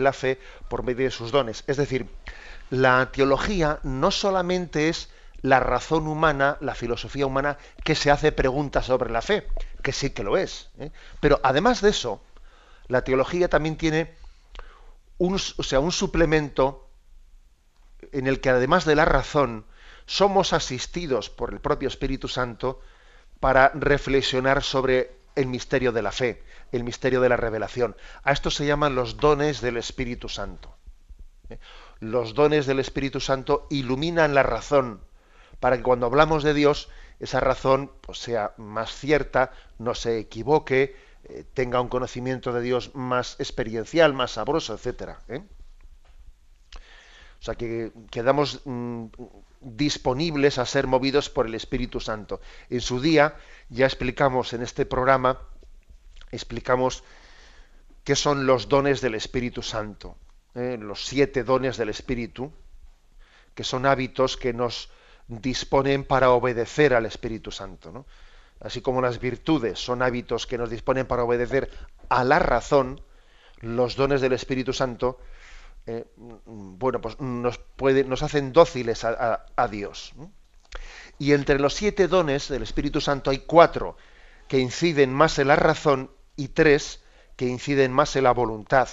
la, 0.00 0.12
fe 0.12 0.40
por 0.68 0.82
medio 0.82 1.04
de 1.04 1.10
sus 1.10 1.30
dones. 1.30 1.64
Es 1.66 1.76
decir, 1.76 2.08
la 2.70 3.10
teología 3.12 3.80
no 3.82 4.10
solamente 4.10 4.88
es 4.88 5.10
la 5.42 5.60
razón 5.60 6.06
humana, 6.06 6.56
la 6.60 6.74
filosofía 6.74 7.26
humana, 7.26 7.58
que 7.84 7.94
se 7.94 8.10
hace 8.10 8.32
preguntas 8.32 8.86
sobre 8.86 9.10
la 9.10 9.22
fe, 9.22 9.46
que 9.82 9.92
sí 9.92 10.10
que 10.10 10.22
lo 10.22 10.36
es. 10.36 10.70
¿eh? 10.78 10.90
Pero 11.20 11.40
además 11.42 11.80
de 11.80 11.90
eso, 11.90 12.22
la 12.88 13.02
teología 13.02 13.48
también 13.48 13.76
tiene 13.76 14.14
un, 15.18 15.34
o 15.34 15.62
sea, 15.62 15.80
un 15.80 15.92
suplemento 15.92 16.88
en 18.12 18.26
el 18.26 18.40
que 18.40 18.50
además 18.50 18.84
de 18.84 18.96
la 18.96 19.04
razón 19.04 19.66
somos 20.06 20.52
asistidos 20.52 21.30
por 21.30 21.52
el 21.52 21.60
propio 21.60 21.88
Espíritu 21.88 22.28
Santo 22.28 22.80
para 23.40 23.70
reflexionar 23.74 24.62
sobre 24.62 25.21
el 25.34 25.46
misterio 25.46 25.92
de 25.92 26.02
la 26.02 26.12
fe, 26.12 26.42
el 26.72 26.84
misterio 26.84 27.20
de 27.20 27.28
la 27.28 27.36
revelación. 27.36 27.96
A 28.22 28.32
esto 28.32 28.50
se 28.50 28.66
llaman 28.66 28.94
los 28.94 29.16
dones 29.16 29.60
del 29.60 29.76
Espíritu 29.76 30.28
Santo. 30.28 30.74
¿Eh? 31.48 31.58
Los 32.00 32.34
dones 32.34 32.66
del 32.66 32.80
Espíritu 32.80 33.20
Santo 33.20 33.66
iluminan 33.70 34.34
la 34.34 34.42
razón 34.42 35.00
para 35.60 35.76
que 35.76 35.82
cuando 35.82 36.06
hablamos 36.06 36.42
de 36.42 36.54
Dios 36.54 36.88
esa 37.20 37.38
razón 37.38 37.92
pues, 38.00 38.18
sea 38.18 38.52
más 38.56 38.92
cierta, 38.92 39.52
no 39.78 39.94
se 39.94 40.18
equivoque, 40.18 40.96
eh, 41.24 41.44
tenga 41.54 41.80
un 41.80 41.88
conocimiento 41.88 42.52
de 42.52 42.60
Dios 42.62 42.94
más 42.94 43.38
experiencial, 43.38 44.12
más 44.12 44.32
sabroso, 44.32 44.74
etcétera. 44.74 45.20
¿eh? 45.28 45.42
O 47.40 47.44
sea, 47.44 47.54
que 47.54 47.92
quedamos 48.10 48.62
mm, 48.64 49.06
disponibles 49.62 50.58
a 50.58 50.66
ser 50.66 50.86
movidos 50.86 51.30
por 51.30 51.46
el 51.46 51.54
Espíritu 51.54 52.00
Santo. 52.00 52.40
En 52.68 52.80
su 52.80 53.00
día 53.00 53.36
ya 53.68 53.86
explicamos 53.86 54.52
en 54.52 54.62
este 54.62 54.86
programa, 54.86 55.38
explicamos 56.30 57.04
qué 58.04 58.16
son 58.16 58.46
los 58.46 58.68
dones 58.68 59.00
del 59.00 59.14
Espíritu 59.14 59.62
Santo, 59.62 60.16
¿eh? 60.54 60.76
los 60.80 61.06
siete 61.06 61.44
dones 61.44 61.76
del 61.76 61.88
Espíritu, 61.88 62.52
que 63.54 63.64
son 63.64 63.86
hábitos 63.86 64.36
que 64.36 64.52
nos 64.52 64.90
disponen 65.28 66.04
para 66.04 66.30
obedecer 66.30 66.94
al 66.94 67.06
Espíritu 67.06 67.50
Santo. 67.50 68.06
Así 68.60 68.80
como 68.80 69.00
las 69.00 69.20
virtudes 69.20 69.78
son 69.78 70.02
hábitos 70.02 70.46
que 70.46 70.58
nos 70.58 70.70
disponen 70.70 71.06
para 71.06 71.24
obedecer 71.24 71.70
a 72.08 72.24
la 72.24 72.38
razón, 72.38 73.00
los 73.60 73.94
dones 73.96 74.20
del 74.20 74.32
Espíritu 74.32 74.72
Santo, 74.72 75.18
eh, 75.86 76.06
bueno, 76.16 77.00
pues 77.00 77.18
nos, 77.20 77.60
nos 78.06 78.22
hacen 78.22 78.52
dóciles 78.52 79.04
a, 79.04 79.68
Dios. 79.70 80.14
Y 81.18 81.32
entre 81.32 81.58
los 81.58 81.74
siete 81.74 82.08
dones 82.08 82.48
del 82.48 82.62
Espíritu 82.62 83.00
Santo 83.00 83.30
hay 83.30 83.38
cuatro 83.38 83.96
que 84.48 84.58
inciden 84.58 85.12
más 85.12 85.38
en 85.38 85.48
la 85.48 85.56
razón 85.56 86.10
y 86.36 86.48
tres 86.48 87.02
que 87.36 87.46
inciden 87.46 87.92
más 87.92 88.14
en 88.16 88.24
la 88.24 88.32
voluntad 88.32 88.88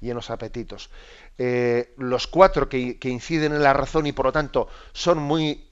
y 0.00 0.10
en 0.10 0.16
los 0.16 0.30
apetitos. 0.30 0.90
Eh, 1.38 1.94
los 1.96 2.26
cuatro 2.26 2.68
que, 2.68 2.98
inciden 3.02 3.52
en 3.52 3.62
la 3.62 3.72
razón 3.72 4.06
y 4.06 4.12
por 4.12 4.26
lo 4.26 4.32
tanto 4.32 4.68
son 4.92 5.18
muy 5.18 5.68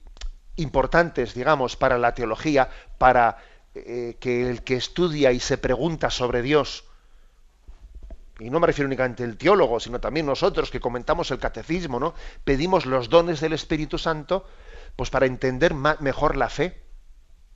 importantes, 0.55 1.33
digamos, 1.33 1.75
para 1.75 1.97
la 1.97 2.13
teología, 2.13 2.69
para 2.97 3.37
eh, 3.73 4.17
que 4.19 4.49
el 4.49 4.63
que 4.63 4.75
estudia 4.75 5.31
y 5.31 5.39
se 5.39 5.57
pregunta 5.57 6.09
sobre 6.09 6.41
Dios, 6.41 6.85
y 8.41 8.49
no 8.49 8.59
me 8.59 8.65
refiero 8.65 8.87
únicamente 8.87 9.23
al 9.23 9.37
teólogo, 9.37 9.79
sino 9.79 9.99
también 9.99 10.25
nosotros 10.25 10.71
que 10.71 10.79
comentamos 10.79 11.29
el 11.29 11.37
catecismo, 11.37 11.99
¿no? 11.99 12.15
Pedimos 12.43 12.87
los 12.87 13.07
dones 13.07 13.39
del 13.39 13.53
Espíritu 13.53 13.99
Santo, 13.99 14.47
pues 14.95 15.11
para 15.11 15.27
entender 15.27 15.75
mejor 15.75 16.35
la 16.35 16.49
fe. 16.49 16.81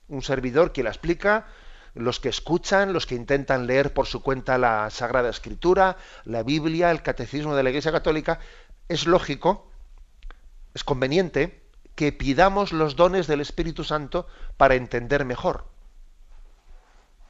Un 0.06 0.22
servidor 0.22 0.70
que 0.70 0.84
la 0.84 0.90
explica, 0.90 1.48
los 1.94 2.20
que 2.20 2.28
escuchan, 2.28 2.92
los 2.92 3.04
que 3.04 3.16
intentan 3.16 3.66
leer 3.66 3.92
por 3.92 4.06
su 4.06 4.22
cuenta 4.22 4.58
la 4.58 4.88
Sagrada 4.90 5.28
Escritura, 5.28 5.96
la 6.24 6.44
Biblia, 6.44 6.92
el 6.92 7.02
Catecismo 7.02 7.56
de 7.56 7.64
la 7.64 7.70
Iglesia 7.70 7.90
Católica, 7.90 8.38
es 8.88 9.08
lógico, 9.08 9.68
es 10.72 10.84
conveniente 10.84 11.62
que 11.96 12.12
pidamos 12.12 12.72
los 12.72 12.94
dones 12.94 13.26
del 13.26 13.40
Espíritu 13.40 13.82
Santo 13.82 14.28
para 14.56 14.76
entender 14.76 15.24
mejor. 15.24 15.64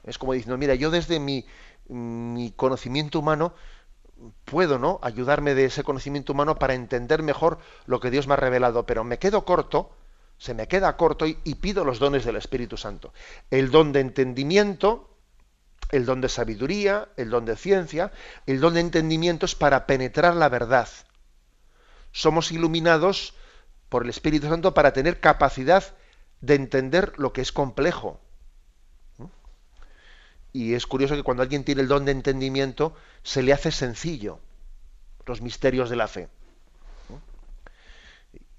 Es 0.06 0.18
como 0.18 0.34
diciendo, 0.34 0.56
mira, 0.56 0.74
yo 0.74 0.90
desde 0.90 1.18
mi, 1.18 1.46
mi 1.88 2.52
conocimiento 2.52 3.18
humano 3.18 3.54
puedo 4.44 4.78
no 4.78 4.98
ayudarme 5.02 5.54
de 5.54 5.66
ese 5.66 5.84
conocimiento 5.84 6.32
humano 6.32 6.56
para 6.56 6.74
entender 6.74 7.22
mejor 7.22 7.58
lo 7.86 8.00
que 8.00 8.10
Dios 8.10 8.26
me 8.26 8.34
ha 8.34 8.38
revelado, 8.38 8.86
pero 8.86 9.04
me 9.04 9.18
quedo 9.18 9.44
corto 9.44 9.90
se 10.38 10.54
me 10.54 10.68
queda 10.68 10.96
corto 10.96 11.26
y, 11.26 11.54
pido 11.56 11.84
los 11.84 11.98
dones 11.98 12.24
del 12.24 12.36
Espíritu 12.36 12.76
Santo. 12.76 13.12
El 13.50 13.70
don 13.70 13.92
de 13.92 14.00
entendimiento, 14.00 15.16
el 15.90 16.04
don 16.04 16.20
de 16.20 16.28
sabiduría, 16.28 17.08
el 17.16 17.30
don 17.30 17.44
de 17.44 17.56
ciencia, 17.56 18.12
el 18.44 18.60
don 18.60 18.74
de 18.74 18.80
entendimiento 18.80 19.46
es 19.46 19.54
para 19.54 19.86
penetrar 19.86 20.34
la 20.34 20.48
verdad. 20.48 20.88
Somos 22.12 22.52
iluminados 22.52 23.34
por 23.88 24.02
el 24.02 24.10
Espíritu 24.10 24.48
Santo 24.48 24.74
para 24.74 24.92
tener 24.92 25.20
capacidad 25.20 25.84
de 26.40 26.54
entender 26.54 27.12
lo 27.16 27.32
que 27.32 27.40
es 27.40 27.52
complejo. 27.52 28.20
Y 30.56 30.74
es 30.74 30.86
curioso 30.86 31.14
que 31.14 31.22
cuando 31.22 31.42
alguien 31.42 31.64
tiene 31.64 31.82
el 31.82 31.88
don 31.88 32.04
de 32.06 32.12
entendimiento, 32.12 32.94
se 33.22 33.42
le 33.42 33.52
hace 33.52 33.70
sencillo 33.70 34.40
los 35.26 35.42
misterios 35.42 35.90
de 35.90 35.96
la 35.96 36.08
fe 36.08 36.28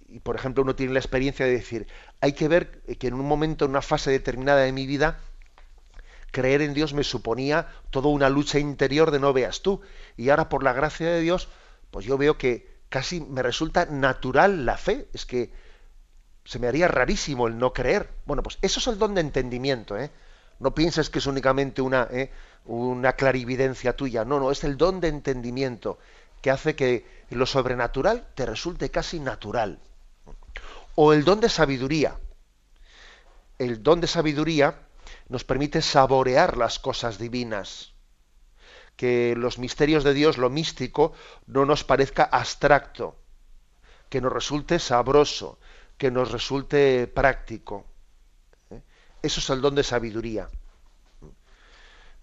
y 0.10 0.20
por 0.20 0.36
ejemplo 0.36 0.64
uno 0.64 0.76
tiene 0.76 0.94
la 0.94 1.00
experiencia 1.00 1.46
de 1.46 1.52
decir, 1.52 1.88
hay 2.22 2.34
que 2.34 2.48
ver 2.48 2.82
que 3.00 3.08
en 3.08 3.14
un 3.14 3.28
momento, 3.28 3.66
en 3.66 3.72
una 3.72 3.82
fase 3.82 4.10
determinada 4.12 4.62
de 4.62 4.72
mi 4.72 4.88
vida, 4.88 5.20
creer 6.32 6.62
en 6.62 6.74
Dios 6.74 6.94
me 6.94 7.04
suponía 7.04 7.68
toda 7.90 8.10
una 8.10 8.30
lucha 8.30 8.60
interior 8.60 9.12
de 9.12 9.20
no 9.20 9.34
veas 9.34 9.62
tú. 9.62 9.82
Y 10.16 10.30
ahora 10.30 10.50
por 10.50 10.64
la 10.64 10.74
gracia 10.74 11.10
de 11.10 11.22
Dios, 11.22 11.50
pues 11.92 12.06
yo 12.06 12.18
veo 12.18 12.38
que 12.38 12.68
casi 12.90 13.20
me 13.22 13.44
resulta 13.44 13.86
natural 13.86 14.66
la 14.66 14.78
fe. 14.78 15.08
Es 15.14 15.26
que 15.26 15.52
se 16.46 16.60
me 16.60 16.68
haría 16.68 16.88
rarísimo 16.88 17.48
el 17.48 17.58
no 17.58 17.74
creer. 17.74 18.10
Bueno, 18.26 18.44
pues 18.44 18.60
eso 18.62 18.80
es 18.80 18.88
el 18.88 19.00
don 19.00 19.14
de 19.14 19.22
entendimiento. 19.22 19.98
¿eh? 19.98 20.10
No 20.60 20.74
pienses 20.74 21.10
que 21.10 21.20
es 21.20 21.26
únicamente 21.28 21.82
una, 21.82 22.08
¿eh? 22.12 22.32
una 22.66 23.14
clarividencia 23.14 23.96
tuya. 23.96 24.26
No, 24.26 24.40
no, 24.40 24.52
es 24.52 24.64
el 24.64 24.78
don 24.78 25.00
de 25.00 25.10
entendimiento 25.10 26.00
que 26.42 26.52
hace 26.52 26.76
que 26.76 27.06
lo 27.30 27.46
sobrenatural 27.46 28.28
te 28.36 28.46
resulte 28.46 28.90
casi 28.90 29.20
natural 29.20 29.80
o 31.00 31.14
el 31.14 31.24
don 31.24 31.40
de 31.40 31.48
sabiduría. 31.48 32.18
El 33.60 33.84
don 33.84 34.02
de 34.02 34.08
sabiduría 34.08 34.82
nos 35.30 35.44
permite 35.44 35.84
saborear 35.84 36.58
las 36.58 36.80
cosas 36.80 37.20
divinas, 37.20 37.94
que 38.96 39.36
los 39.38 39.60
misterios 39.60 40.04
de 40.04 40.16
Dios, 40.16 40.40
lo 40.40 40.50
místico, 40.50 41.14
no 41.46 41.66
nos 41.66 41.84
parezca 41.84 42.24
abstracto, 42.24 43.16
que 44.10 44.22
nos 44.22 44.34
resulte 44.34 44.80
sabroso, 44.80 45.60
que 46.00 46.10
nos 46.10 46.32
resulte 46.32 47.06
práctico. 47.06 47.86
Eso 49.28 49.42
es 49.42 49.50
el 49.50 49.60
don 49.60 49.76
de 49.76 49.84
sabiduría. 49.84 50.48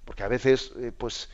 Porque 0.07 0.23
a 0.23 0.29
veces, 0.29 0.73
eh, 0.79 0.91
pues, 0.97 1.29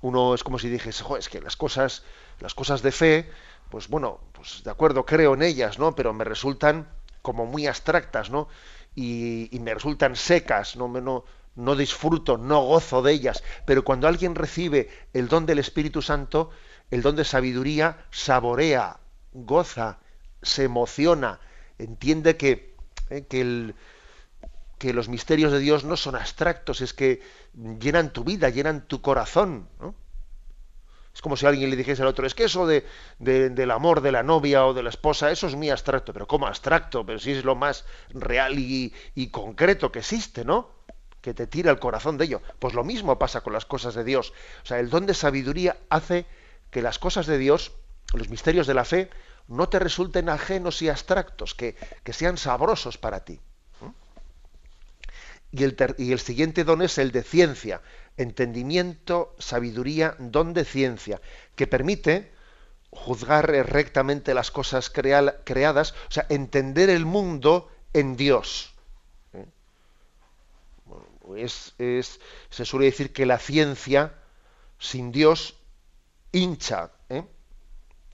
uno 0.00 0.34
es 0.34 0.42
como 0.42 0.58
si 0.58 0.70
dijese, 0.70 1.04
es 1.18 1.28
que 1.28 1.42
las 1.42 1.56
cosas, 1.56 2.04
las 2.38 2.54
cosas 2.54 2.80
de 2.80 2.90
fe, 2.90 3.30
pues 3.70 3.88
bueno, 3.88 4.20
pues 4.32 4.62
de 4.64 4.70
acuerdo, 4.70 5.04
creo 5.04 5.34
en 5.34 5.42
ellas, 5.42 5.78
¿no? 5.78 5.94
Pero 5.94 6.14
me 6.14 6.24
resultan 6.24 6.88
como 7.20 7.44
muy 7.44 7.66
abstractas, 7.66 8.30
¿no? 8.30 8.48
Y, 8.94 9.50
me 9.60 9.74
resultan 9.74 10.16
secas, 10.16 10.76
no, 10.76 10.88
no, 10.88 11.24
no 11.54 11.76
disfruto, 11.76 12.38
no 12.38 12.62
gozo 12.62 13.02
de 13.02 13.12
ellas. 13.12 13.42
Pero 13.66 13.84
cuando 13.84 14.08
alguien 14.08 14.34
recibe 14.34 14.88
el 15.12 15.28
don 15.28 15.44
del 15.44 15.58
Espíritu 15.58 16.00
Santo, 16.00 16.48
el 16.90 17.02
don 17.02 17.14
de 17.14 17.26
sabiduría, 17.26 18.06
saborea, 18.10 19.00
goza, 19.34 19.98
se 20.40 20.64
emociona, 20.64 21.40
entiende 21.76 22.38
que, 22.38 22.74
eh, 23.10 23.26
que, 23.28 23.42
el, 23.42 23.74
que 24.80 24.94
los 24.94 25.10
misterios 25.10 25.52
de 25.52 25.58
Dios 25.58 25.84
no 25.84 25.94
son 25.94 26.16
abstractos, 26.16 26.80
es 26.80 26.94
que 26.94 27.20
llenan 27.52 28.14
tu 28.14 28.24
vida, 28.24 28.48
llenan 28.48 28.88
tu 28.88 29.02
corazón. 29.02 29.68
¿no? 29.78 29.94
Es 31.14 31.20
como 31.20 31.36
si 31.36 31.44
alguien 31.44 31.68
le 31.68 31.76
dijese 31.76 32.00
al 32.00 32.08
otro, 32.08 32.26
es 32.26 32.34
que 32.34 32.44
eso 32.44 32.66
de, 32.66 32.86
del 33.18 33.70
amor 33.72 34.00
de 34.00 34.10
la 34.10 34.22
novia 34.22 34.64
o 34.64 34.72
de 34.72 34.82
la 34.82 34.88
esposa, 34.88 35.30
eso 35.30 35.46
es 35.46 35.54
muy 35.54 35.68
abstracto, 35.68 36.14
pero 36.14 36.26
¿cómo 36.26 36.46
abstracto? 36.46 37.04
Pero 37.04 37.18
si 37.18 37.32
es 37.32 37.44
lo 37.44 37.56
más 37.56 37.84
real 38.08 38.58
y, 38.58 38.94
concreto 39.30 39.92
que 39.92 39.98
existe, 39.98 40.46
¿no? 40.46 40.70
Que 41.20 41.34
te 41.34 41.46
tira 41.46 41.70
el 41.70 41.78
corazón 41.78 42.16
de 42.16 42.24
ello. 42.24 42.40
Pues 42.58 42.72
lo 42.72 42.82
mismo 42.82 43.18
pasa 43.18 43.42
con 43.42 43.52
las 43.52 43.66
cosas 43.66 43.94
de 43.94 44.02
Dios. 44.02 44.32
O 44.62 44.66
sea, 44.66 44.80
el 44.80 44.88
don 44.88 45.04
de 45.04 45.12
sabiduría 45.12 45.76
hace 45.90 46.24
que 46.70 46.80
las 46.80 46.98
cosas 46.98 47.26
de 47.26 47.36
Dios, 47.36 47.72
los 48.14 48.30
misterios 48.30 48.66
de 48.66 48.72
la 48.72 48.86
fe, 48.86 49.10
no 49.46 49.68
te 49.68 49.78
resulten 49.78 50.30
ajenos 50.30 50.80
y 50.80 50.88
abstractos, 50.88 51.54
que, 51.54 51.76
que 52.02 52.14
sean 52.14 52.38
sabrosos 52.38 52.96
para 52.96 53.26
ti. 53.26 53.42
Y 55.52 55.64
el, 55.64 55.76
y 55.98 56.12
el 56.12 56.20
siguiente 56.20 56.64
don 56.64 56.82
es 56.82 56.98
el 56.98 57.10
de 57.10 57.22
ciencia, 57.22 57.82
entendimiento, 58.16 59.34
sabiduría, 59.38 60.14
don 60.18 60.52
de 60.54 60.64
ciencia, 60.64 61.20
que 61.56 61.66
permite 61.66 62.32
juzgar 62.90 63.46
rectamente 63.46 64.34
las 64.34 64.50
cosas 64.50 64.90
creadas, 64.90 65.92
o 66.08 66.10
sea, 66.10 66.26
entender 66.28 66.90
el 66.90 67.06
mundo 67.06 67.70
en 67.92 68.16
Dios. 68.16 68.74
¿Eh? 69.32 69.46
Es, 71.36 71.74
se 72.50 72.64
suele 72.64 72.86
decir 72.86 73.12
que 73.12 73.26
la 73.26 73.38
ciencia 73.38 74.14
sin 74.78 75.12
Dios 75.12 75.56
hincha, 76.32 76.90
¿eh? 77.08 77.24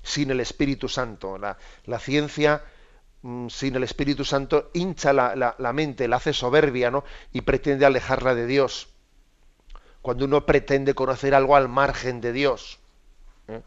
sin 0.02 0.30
el 0.30 0.40
Espíritu 0.40 0.88
Santo. 0.88 1.38
La, 1.38 1.98
ciencia 1.98 2.58
mm, 2.58 2.75
sin 3.48 3.76
el 3.76 3.82
Espíritu 3.82 4.24
Santo 4.24 4.70
hincha 4.74 5.12
la, 5.12 5.54
la, 5.58 5.72
mente, 5.72 6.08
la 6.08 6.16
hace 6.16 6.32
soberbia 6.32 6.90
¿no? 6.90 7.04
y 7.32 7.42
pretende 7.42 7.86
alejarla 7.86 8.34
de 8.34 8.46
Dios 8.46 8.88
cuando 10.06 10.26
uno 10.26 10.46
pretende 10.46 10.94
conocer 10.94 11.34
algo 11.34 11.56
al 11.56 11.68
margen 11.68 12.20
de 12.20 12.32
Dios. 12.32 12.78
¿eh? 13.48 13.60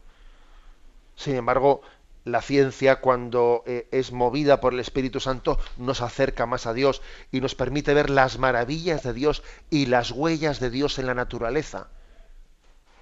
Sin 1.14 1.36
embargo, 1.36 1.82
la 2.24 2.40
ciencia, 2.40 3.02
cuando 3.02 3.62
eh, 3.66 3.86
es 3.90 4.10
movida 4.10 4.58
por 4.58 4.72
el 4.72 4.80
Espíritu 4.80 5.20
Santo, 5.20 5.58
nos 5.76 6.00
acerca 6.00 6.46
más 6.46 6.66
a 6.66 6.72
Dios 6.72 7.02
y 7.30 7.42
nos 7.42 7.54
permite 7.54 7.92
ver 7.92 8.08
las 8.08 8.38
maravillas 8.38 9.02
de 9.02 9.12
Dios 9.12 9.42
y 9.68 9.84
las 9.84 10.12
huellas 10.12 10.60
de 10.60 10.70
Dios 10.70 10.98
en 10.98 11.08
la 11.08 11.14
naturaleza. 11.14 11.88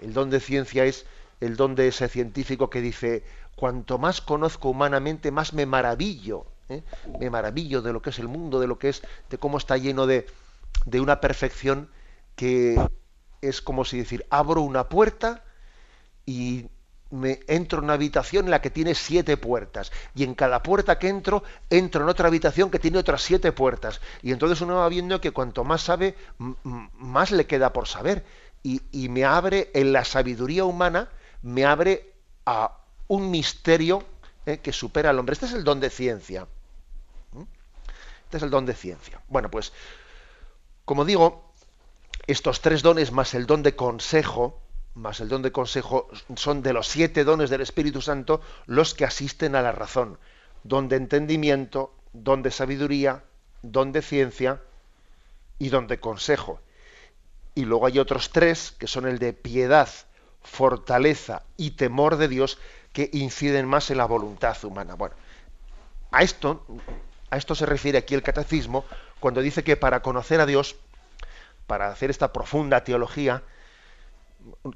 El 0.00 0.14
don 0.14 0.30
de 0.30 0.40
ciencia 0.40 0.84
es 0.84 1.06
el 1.40 1.54
don 1.54 1.76
de 1.76 1.86
ese 1.86 2.08
científico 2.08 2.70
que 2.70 2.80
dice, 2.80 3.22
cuanto 3.58 3.98
más 3.98 4.20
conozco 4.20 4.70
humanamente, 4.70 5.30
más 5.32 5.52
me 5.52 5.66
maravillo. 5.66 6.46
¿eh? 6.68 6.82
Me 7.18 7.28
maravillo 7.28 7.82
de 7.82 7.92
lo 7.92 8.00
que 8.00 8.10
es 8.10 8.18
el 8.20 8.28
mundo, 8.28 8.60
de 8.60 8.68
lo 8.68 8.78
que 8.78 8.88
es, 8.88 9.02
de 9.28 9.38
cómo 9.38 9.58
está 9.58 9.76
lleno 9.76 10.06
de, 10.06 10.26
de 10.86 11.00
una 11.00 11.20
perfección 11.20 11.90
que 12.36 12.80
es 13.42 13.60
como 13.60 13.84
si 13.84 13.98
decir, 13.98 14.24
abro 14.30 14.62
una 14.62 14.88
puerta 14.88 15.42
y 16.24 16.68
me 17.10 17.40
entro 17.48 17.78
en 17.78 17.86
una 17.86 17.94
habitación 17.94 18.44
en 18.44 18.50
la 18.52 18.60
que 18.60 18.70
tiene 18.70 18.94
siete 18.94 19.36
puertas 19.36 19.90
y 20.14 20.24
en 20.24 20.34
cada 20.34 20.62
puerta 20.62 20.98
que 20.98 21.08
entro 21.08 21.42
entro 21.70 22.02
en 22.02 22.08
otra 22.10 22.28
habitación 22.28 22.70
que 22.70 22.78
tiene 22.78 22.98
otras 22.98 23.22
siete 23.22 23.50
puertas 23.50 24.02
y 24.22 24.32
entonces 24.32 24.60
uno 24.60 24.76
va 24.76 24.88
viendo 24.90 25.18
que 25.18 25.30
cuanto 25.30 25.64
más 25.64 25.80
sabe 25.80 26.16
más 26.36 27.30
le 27.30 27.46
queda 27.46 27.72
por 27.72 27.88
saber 27.88 28.26
y, 28.62 28.82
y 28.92 29.08
me 29.08 29.24
abre 29.24 29.70
en 29.72 29.94
la 29.94 30.04
sabiduría 30.04 30.66
humana 30.66 31.08
me 31.40 31.64
abre 31.64 32.12
a 32.44 32.76
un 33.08 33.30
misterio 33.30 34.04
eh, 34.46 34.58
que 34.58 34.72
supera 34.72 35.10
al 35.10 35.18
hombre 35.18 35.34
este 35.34 35.46
es 35.46 35.52
el 35.52 35.64
don 35.64 35.80
de 35.80 35.90
ciencia 35.90 36.46
¿Mm? 37.32 37.42
este 38.24 38.36
es 38.36 38.42
el 38.42 38.50
don 38.50 38.66
de 38.66 38.74
ciencia 38.74 39.20
bueno 39.28 39.50
pues 39.50 39.72
como 40.84 41.04
digo 41.04 41.52
estos 42.26 42.60
tres 42.60 42.82
dones 42.82 43.12
más 43.12 43.34
el 43.34 43.46
don 43.46 43.62
de 43.62 43.74
consejo 43.74 44.60
más 44.98 45.20
el 45.20 45.28
don 45.28 45.42
de 45.42 45.52
consejo, 45.52 46.08
son 46.36 46.62
de 46.62 46.72
los 46.72 46.88
siete 46.88 47.24
dones 47.24 47.50
del 47.50 47.60
Espíritu 47.60 48.02
Santo 48.02 48.40
los 48.66 48.94
que 48.94 49.04
asisten 49.04 49.54
a 49.54 49.62
la 49.62 49.72
razón. 49.72 50.18
Don 50.64 50.88
de 50.88 50.96
entendimiento, 50.96 51.94
don 52.12 52.42
de 52.42 52.50
sabiduría, 52.50 53.22
don 53.62 53.92
de 53.92 54.02
ciencia 54.02 54.60
y 55.58 55.68
don 55.68 55.86
de 55.86 56.00
consejo. 56.00 56.60
Y 57.54 57.64
luego 57.64 57.86
hay 57.86 57.98
otros 57.98 58.30
tres, 58.30 58.72
que 58.72 58.86
son 58.86 59.06
el 59.06 59.18
de 59.18 59.32
piedad, 59.32 59.88
fortaleza 60.42 61.44
y 61.56 61.72
temor 61.72 62.16
de 62.16 62.28
Dios, 62.28 62.58
que 62.98 63.10
inciden 63.12 63.68
más 63.68 63.92
en 63.92 63.98
la 63.98 64.06
voluntad 64.06 64.56
humana. 64.64 64.94
Bueno, 64.94 65.14
a 66.10 66.24
esto, 66.24 66.66
a 67.30 67.36
esto 67.36 67.54
se 67.54 67.64
refiere 67.64 67.96
aquí 67.96 68.16
el 68.16 68.24
catecismo 68.24 68.84
cuando 69.20 69.40
dice 69.40 69.62
que 69.62 69.76
para 69.76 70.02
conocer 70.02 70.40
a 70.40 70.46
Dios, 70.46 70.74
para 71.68 71.92
hacer 71.92 72.10
esta 72.10 72.32
profunda 72.32 72.82
teología, 72.82 73.44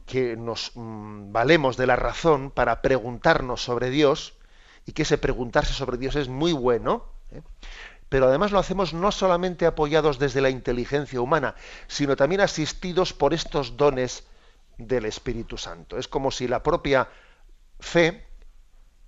que 0.07 0.37
nos 0.37 0.71
mm, 0.77 1.33
valemos 1.33 1.77
de 1.77 1.89
la 1.89 1.97
razón 1.97 2.53
para 2.53 2.81
preguntarnos 2.81 3.61
sobre 3.61 3.91
Dios 3.91 4.35
y 4.87 4.93
que 4.93 5.03
ese 5.03 5.19
preguntarse 5.19 5.73
sobre 5.73 5.99
Dios 5.99 6.15
es 6.15 6.29
muy 6.29 6.53
bueno, 6.53 7.05
¿eh? 7.33 7.43
pero 8.09 8.29
además 8.29 8.53
lo 8.53 8.61
hacemos 8.61 8.95
no 8.95 9.11
solamente 9.11 9.67
apoyados 9.67 10.21
desde 10.21 10.43
la 10.43 10.51
inteligencia 10.51 11.21
humana, 11.21 11.57
sino 11.89 12.15
también 12.15 12.41
asistidos 12.41 13.15
por 13.15 13.35
estos 13.35 13.77
dones 13.77 14.29
del 14.79 15.07
Espíritu 15.07 15.59
Santo. 15.59 15.99
Es 15.99 16.07
como 16.07 16.31
si 16.31 16.47
la 16.47 16.63
propia 16.63 17.09
fe, 17.83 18.25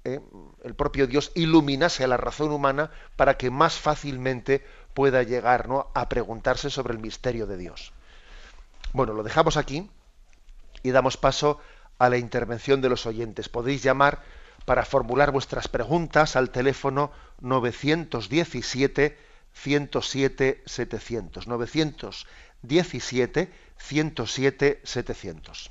¿eh? 0.04 0.20
el 0.62 0.74
propio 0.74 1.06
Dios, 1.06 1.32
iluminase 1.34 2.04
a 2.04 2.08
la 2.08 2.18
razón 2.18 2.52
humana 2.52 2.90
para 3.16 3.38
que 3.38 3.50
más 3.50 3.78
fácilmente 3.78 4.62
pueda 4.92 5.22
llegar 5.22 5.68
a 5.94 6.08
preguntarse 6.08 6.70
sobre 6.70 6.92
el 6.92 7.00
misterio 7.00 7.46
de 7.46 7.56
Dios. 7.56 7.92
Bueno, 8.92 9.14
lo 9.14 9.22
dejamos 9.22 9.56
aquí 9.56 9.88
y 10.82 10.90
damos 10.90 11.16
paso 11.16 11.58
a 11.98 12.08
la 12.08 12.18
intervención 12.18 12.80
de 12.80 12.88
los 12.88 13.06
oyentes. 13.06 13.48
Podéis 13.48 13.82
llamar 13.82 14.22
para 14.64 14.84
formular 14.84 15.32
vuestras 15.32 15.68
preguntas 15.68 16.36
al 16.36 16.50
teléfono 16.50 17.10
917 17.40 19.18
107 19.52 20.62
700. 20.66 21.46
917 21.46 23.52
107 23.78 24.80
700. 24.84 25.70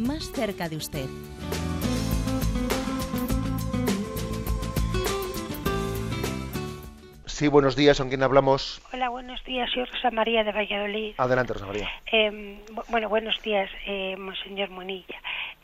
más 0.00 0.32
cerca 0.32 0.68
de 0.68 0.76
usted. 0.76 1.06
Sí, 7.26 7.48
buenos 7.48 7.74
días, 7.74 7.98
¿con 7.98 8.08
quién 8.08 8.22
hablamos? 8.22 8.82
Hola, 8.92 9.08
buenos 9.08 9.42
días, 9.44 9.70
soy 9.72 9.84
Rosa 9.84 10.10
María 10.10 10.44
de 10.44 10.52
Valladolid. 10.52 11.14
Adelante, 11.16 11.54
Rosa 11.54 11.66
María. 11.66 11.88
Eh, 12.12 12.58
bueno, 12.88 13.08
buenos 13.08 13.40
días, 13.42 13.70
eh, 13.86 14.14
Monseñor 14.18 14.68
Munilla. 14.68 15.16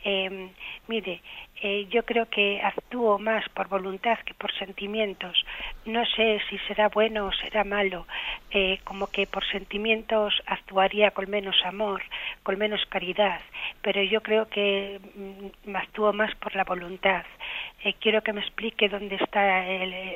Eh, 0.03 0.49
mire, 0.87 1.21
eh, 1.61 1.87
yo 1.89 2.03
creo 2.03 2.27
que 2.29 2.61
actúo 2.61 3.17
más 3.17 3.47
por 3.49 3.67
voluntad 3.67 4.19
que 4.25 4.33
por 4.33 4.51
sentimientos. 4.53 5.45
No 5.85 6.05
sé 6.05 6.39
si 6.49 6.57
será 6.67 6.89
bueno 6.89 7.27
o 7.27 7.31
será 7.33 7.63
malo. 7.63 8.05
Eh, 8.51 8.79
como 8.83 9.07
que 9.07 9.27
por 9.27 9.45
sentimientos 9.45 10.33
actuaría 10.45 11.11
con 11.11 11.29
menos 11.29 11.55
amor, 11.65 12.03
con 12.43 12.57
menos 12.57 12.85
caridad, 12.85 13.41
pero 13.81 14.01
yo 14.03 14.21
creo 14.21 14.47
que 14.47 14.99
mm, 15.15 15.75
actúo 15.75 16.13
más 16.13 16.33
por 16.35 16.55
la 16.55 16.63
voluntad. 16.63 17.25
Eh, 17.83 17.95
quiero 17.99 18.23
que 18.23 18.33
me 18.33 18.41
explique 18.41 18.89
dónde 18.89 19.15
está 19.15 19.63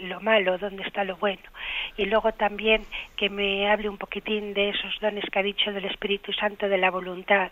lo 0.01 0.19
malo, 0.19 0.57
dónde 0.57 0.83
está 0.83 1.03
lo 1.03 1.15
bueno. 1.17 1.43
Y 1.95 2.05
luego 2.05 2.31
también 2.33 2.85
que 3.15 3.29
me 3.29 3.69
hable 3.69 3.87
un 3.87 3.97
poquitín 3.97 4.53
de 4.53 4.69
esos 4.69 4.99
dones 4.99 5.23
que 5.31 5.39
ha 5.39 5.43
dicho 5.43 5.71
del 5.71 5.85
Espíritu 5.85 6.33
Santo 6.33 6.67
de 6.67 6.77
la 6.77 6.89
voluntad. 6.89 7.51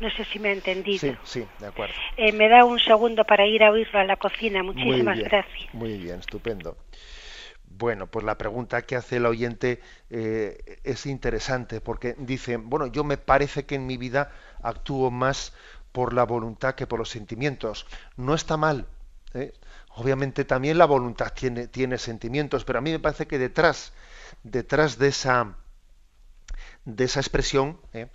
No 0.00 0.10
sé 0.10 0.24
si 0.24 0.38
me 0.38 0.50
ha 0.50 0.52
entendido. 0.52 0.98
Sí, 0.98 1.16
sí, 1.24 1.46
de 1.58 1.66
acuerdo. 1.66 1.94
Eh, 2.16 2.32
me 2.32 2.48
da 2.48 2.64
un 2.64 2.78
segundo 2.78 3.24
para 3.24 3.46
ir 3.46 3.62
a 3.64 3.70
oírlo 3.70 3.98
a 3.98 4.04
la 4.04 4.16
cocina. 4.16 4.62
Muchísimas 4.62 5.18
gracias. 5.18 5.74
Muy 5.74 5.98
bien, 5.98 6.20
estupendo. 6.20 6.76
Bueno, 7.70 8.06
pues 8.06 8.24
la 8.24 8.36
pregunta 8.36 8.82
que 8.82 8.96
hace 8.96 9.16
el 9.16 9.26
oyente 9.26 9.80
eh, 10.10 10.58
es 10.84 11.06
interesante 11.06 11.80
porque 11.80 12.14
dice, 12.18 12.56
bueno, 12.56 12.86
yo 12.86 13.04
me 13.04 13.18
parece 13.18 13.66
que 13.66 13.76
en 13.76 13.86
mi 13.86 13.96
vida 13.96 14.32
actúo 14.62 15.10
más 15.10 15.54
por 15.92 16.12
la 16.12 16.24
voluntad 16.24 16.74
que 16.74 16.86
por 16.86 16.98
los 16.98 17.10
sentimientos. 17.10 17.86
No 18.16 18.34
está 18.34 18.56
mal, 18.56 18.86
¿eh? 19.34 19.52
Obviamente 19.94 20.44
también 20.44 20.78
la 20.78 20.86
voluntad 20.86 21.32
tiene, 21.32 21.66
tiene 21.66 21.98
sentimientos, 21.98 22.64
pero 22.64 22.78
a 22.78 22.82
mí 22.82 22.90
me 22.90 23.00
parece 23.00 23.26
que 23.26 23.38
detrás, 23.38 23.92
detrás 24.42 24.98
de 24.98 25.08
esa, 25.08 25.56
de 26.84 27.04
esa 27.04 27.20
expresión, 27.20 27.80
¿eh? 27.92 28.08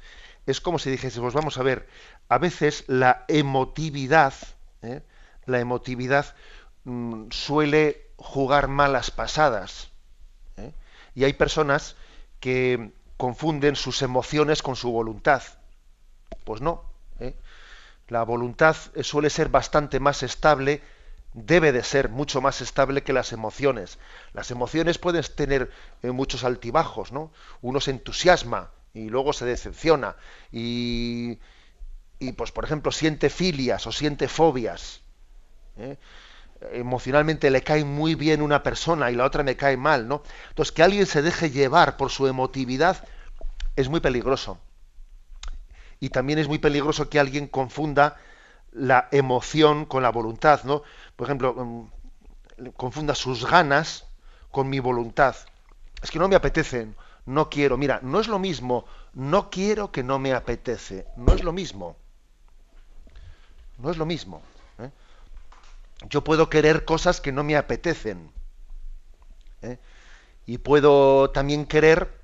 es 0.46 0.62
como 0.62 0.80
si 0.80 0.90
dijésemos, 0.90 1.34
vamos 1.34 1.58
a 1.58 1.64
ver, 1.64 1.88
a 2.30 2.38
veces 2.38 2.86
la 2.88 3.26
emotividad, 3.28 4.34
¿eh? 4.82 5.02
la 5.46 5.60
emotividad 5.60 6.36
mm, 6.86 7.32
suele 7.32 8.08
jugar 8.18 8.68
malas 8.68 9.12
pasadas. 9.12 9.90
Y 11.16 11.26
hay 11.26 11.34
personas 11.34 11.96
que 12.40 12.92
confunden 13.18 13.76
sus 13.76 14.02
emociones 14.02 14.64
con 14.64 14.76
su 14.76 14.92
voluntad. 14.92 15.44
Pues 16.44 16.60
no. 16.60 16.82
La 18.08 18.24
voluntad 18.24 18.76
suele 19.02 19.30
ser 19.30 19.50
bastante 19.50 20.00
más 20.00 20.24
estable 20.24 20.82
debe 21.34 21.72
de 21.72 21.84
ser 21.84 22.10
mucho 22.10 22.42
más 22.42 22.62
estable 22.62 23.04
que 23.04 23.14
las 23.14 23.34
emociones. 23.34 23.98
Las 24.34 24.52
emociones 24.52 24.98
pueden 24.98 25.24
tener 25.36 25.72
eh, 26.02 26.12
muchos 26.12 26.44
altibajos, 26.44 27.12
¿no? 27.12 27.32
Uno 27.62 27.80
se 27.80 27.92
entusiasma 27.92 28.72
y 28.94 29.10
luego 29.10 29.34
se 29.34 29.46
decepciona 29.46 30.16
y, 30.52 31.40
y 32.20 32.32
pues 32.34 32.52
por 32.52 32.64
ejemplo 32.64 32.92
siente 32.92 33.30
filias 33.30 33.88
o 33.88 33.92
siente 33.92 34.28
fobias. 34.28 35.02
¿eh? 35.78 35.98
Emocionalmente 36.72 37.50
le 37.50 37.64
cae 37.64 37.84
muy 37.84 38.16
bien 38.16 38.42
una 38.42 38.64
persona 38.64 39.12
y 39.12 39.16
la 39.16 39.26
otra 39.26 39.44
me 39.44 39.58
cae 39.58 39.76
mal, 39.76 40.08
¿no? 40.08 40.24
Entonces 40.50 40.72
que 40.72 40.84
alguien 40.84 41.06
se 41.06 41.22
deje 41.22 41.50
llevar 41.50 41.98
por 41.98 42.10
su 42.12 42.28
emotividad 42.28 43.06
es 43.76 43.90
muy 43.90 44.00
peligroso. 44.00 44.60
Y 46.00 46.10
también 46.10 46.40
es 46.40 46.48
muy 46.48 46.60
peligroso 46.60 47.10
que 47.10 47.20
alguien 47.20 47.48
confunda 47.48 48.18
la 48.72 49.08
emoción 49.12 49.86
con 49.86 50.04
la 50.04 50.10
voluntad, 50.10 50.64
¿no? 50.64 50.84
Por 51.16 51.28
ejemplo, 51.28 51.54
mm, 51.54 52.70
confunda 52.76 53.16
sus 53.16 53.46
ganas 53.46 54.06
con 54.52 54.70
mi 54.70 54.80
voluntad. 54.80 55.36
Es 56.02 56.12
que 56.12 56.20
no 56.20 56.28
me 56.28 56.36
apetece, 56.36 56.88
no 57.26 57.50
quiero. 57.50 57.78
Mira, 57.78 58.00
no 58.04 58.20
es 58.20 58.28
lo 58.28 58.40
mismo, 58.40 58.86
no 59.14 59.50
quiero 59.50 59.92
que 59.92 60.04
no 60.04 60.20
me 60.20 60.34
apetece. 60.34 61.08
No 61.16 61.34
es 61.34 61.44
lo 61.44 61.54
mismo. 61.54 61.96
No 63.78 63.90
es 63.90 63.98
lo 63.98 64.06
mismo. 64.06 64.42
¿eh? 64.80 64.92
Yo 66.10 66.24
puedo 66.24 66.50
querer 66.50 66.86
cosas 66.86 67.22
que 67.22 67.32
no 67.32 67.44
me 67.44 67.56
apetecen. 67.56 68.32
¿eh? 69.62 69.80
Y 70.46 70.58
puedo 70.58 71.30
también 71.32 71.66
querer 71.66 72.22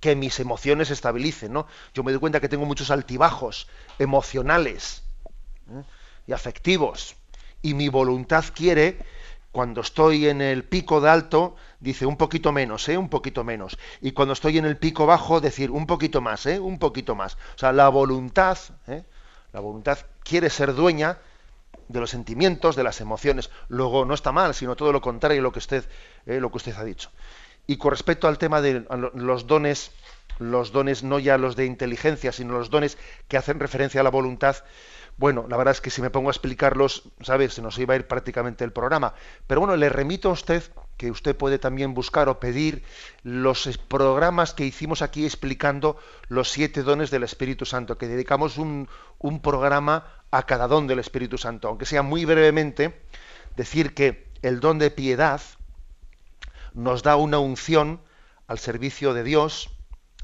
que 0.00 0.14
mis 0.14 0.38
emociones 0.40 0.88
se 0.88 0.94
estabilicen, 0.94 1.52
¿no? 1.52 1.66
Yo 1.94 2.02
me 2.02 2.12
doy 2.12 2.20
cuenta 2.20 2.40
que 2.40 2.48
tengo 2.48 2.66
muchos 2.66 2.90
altibajos 2.90 3.68
emocionales 3.98 5.02
¿eh? 5.70 5.82
y 6.26 6.32
afectivos. 6.32 7.15
Y 7.66 7.74
mi 7.74 7.88
voluntad 7.88 8.44
quiere, 8.54 8.96
cuando 9.50 9.80
estoy 9.80 10.28
en 10.28 10.40
el 10.40 10.62
pico 10.62 11.00
de 11.00 11.10
alto, 11.10 11.56
dice 11.80 12.06
un 12.06 12.16
poquito 12.16 12.52
menos, 12.52 12.88
¿eh? 12.88 12.96
un 12.96 13.08
poquito 13.08 13.42
menos. 13.42 13.76
Y 14.00 14.12
cuando 14.12 14.34
estoy 14.34 14.58
en 14.58 14.66
el 14.66 14.76
pico 14.76 15.04
bajo, 15.04 15.40
decir 15.40 15.72
un 15.72 15.84
poquito 15.84 16.20
más, 16.20 16.46
¿eh? 16.46 16.60
un 16.60 16.78
poquito 16.78 17.16
más. 17.16 17.34
O 17.34 17.58
sea, 17.58 17.72
la 17.72 17.88
voluntad, 17.88 18.56
¿eh? 18.86 19.02
la 19.52 19.58
voluntad 19.58 19.98
quiere 20.22 20.48
ser 20.48 20.76
dueña 20.76 21.18
de 21.88 21.98
los 21.98 22.10
sentimientos, 22.10 22.76
de 22.76 22.84
las 22.84 23.00
emociones. 23.00 23.50
Luego 23.66 24.04
no 24.04 24.14
está 24.14 24.30
mal, 24.30 24.54
sino 24.54 24.76
todo 24.76 24.92
lo 24.92 25.00
contrario 25.00 25.42
lo 25.42 25.50
que 25.50 25.58
usted, 25.58 25.88
¿eh? 26.24 26.38
lo 26.38 26.52
que 26.52 26.58
usted 26.58 26.76
ha 26.76 26.84
dicho. 26.84 27.10
Y 27.66 27.78
con 27.78 27.90
respecto 27.90 28.28
al 28.28 28.38
tema 28.38 28.60
de 28.60 28.86
los 29.14 29.48
dones, 29.48 29.90
los 30.38 30.70
dones 30.70 31.02
no 31.02 31.18
ya 31.18 31.36
los 31.36 31.56
de 31.56 31.66
inteligencia, 31.66 32.30
sino 32.30 32.52
los 32.52 32.70
dones 32.70 32.96
que 33.26 33.36
hacen 33.36 33.58
referencia 33.58 34.02
a 34.02 34.04
la 34.04 34.10
voluntad, 34.10 34.56
bueno, 35.18 35.46
la 35.48 35.56
verdad 35.56 35.72
es 35.72 35.80
que 35.80 35.90
si 35.90 36.02
me 36.02 36.10
pongo 36.10 36.28
a 36.28 36.32
explicarlos, 36.32 37.04
¿sabes? 37.22 37.54
Se 37.54 37.62
nos 37.62 37.78
iba 37.78 37.94
a 37.94 37.96
ir 37.96 38.06
prácticamente 38.06 38.64
el 38.64 38.72
programa. 38.72 39.14
Pero 39.46 39.60
bueno, 39.60 39.76
le 39.76 39.88
remito 39.88 40.28
a 40.28 40.32
usted 40.32 40.62
que 40.98 41.10
usted 41.10 41.34
puede 41.34 41.58
también 41.58 41.94
buscar 41.94 42.28
o 42.28 42.38
pedir 42.38 42.82
los 43.22 43.78
programas 43.88 44.52
que 44.52 44.66
hicimos 44.66 45.00
aquí 45.00 45.24
explicando 45.24 45.96
los 46.28 46.50
siete 46.50 46.82
dones 46.82 47.10
del 47.10 47.22
Espíritu 47.22 47.64
Santo, 47.64 47.96
que 47.96 48.08
dedicamos 48.08 48.58
un, 48.58 48.88
un 49.18 49.40
programa 49.40 50.06
a 50.30 50.44
cada 50.44 50.68
don 50.68 50.86
del 50.86 50.98
Espíritu 50.98 51.38
Santo. 51.38 51.68
Aunque 51.68 51.86
sea 51.86 52.02
muy 52.02 52.26
brevemente, 52.26 53.00
decir 53.56 53.94
que 53.94 54.28
el 54.42 54.60
don 54.60 54.78
de 54.78 54.90
piedad 54.90 55.40
nos 56.74 57.02
da 57.02 57.16
una 57.16 57.38
unción 57.38 58.02
al 58.46 58.58
servicio 58.58 59.14
de 59.14 59.24
Dios, 59.24 59.70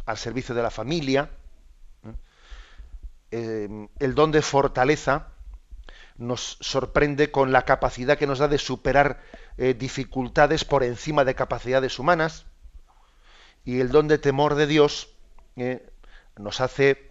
al 0.05 0.19
servicio 0.19 0.55
de 0.55 0.63
la 0.63 0.71
familia, 0.71 1.31
Em, 3.33 3.89
el 3.99 4.15
don 4.15 4.31
de 4.31 4.43
fortaleza 4.43 5.29
nos 6.19 6.59
sorprende 6.61 7.31
con 7.31 7.51
la 7.51 7.65
capacidad 7.65 8.19
que 8.19 8.27
nos 8.27 8.39
da 8.39 8.47
de 8.47 8.59
superar 8.59 9.23
eh, 9.57 9.73
dificultades 9.73 10.67
por 10.67 10.85
encima 10.85 11.25
de 11.25 11.35
capacidades 11.35 11.99
humanas 11.99 12.45
y 13.65 13.81
el 13.81 13.89
don 13.89 14.07
de 14.07 14.19
temor 14.19 14.55
de 14.55 14.67
Dios 14.67 15.17
eh, 15.57 15.81
nos 16.37 16.61
hace 16.61 17.11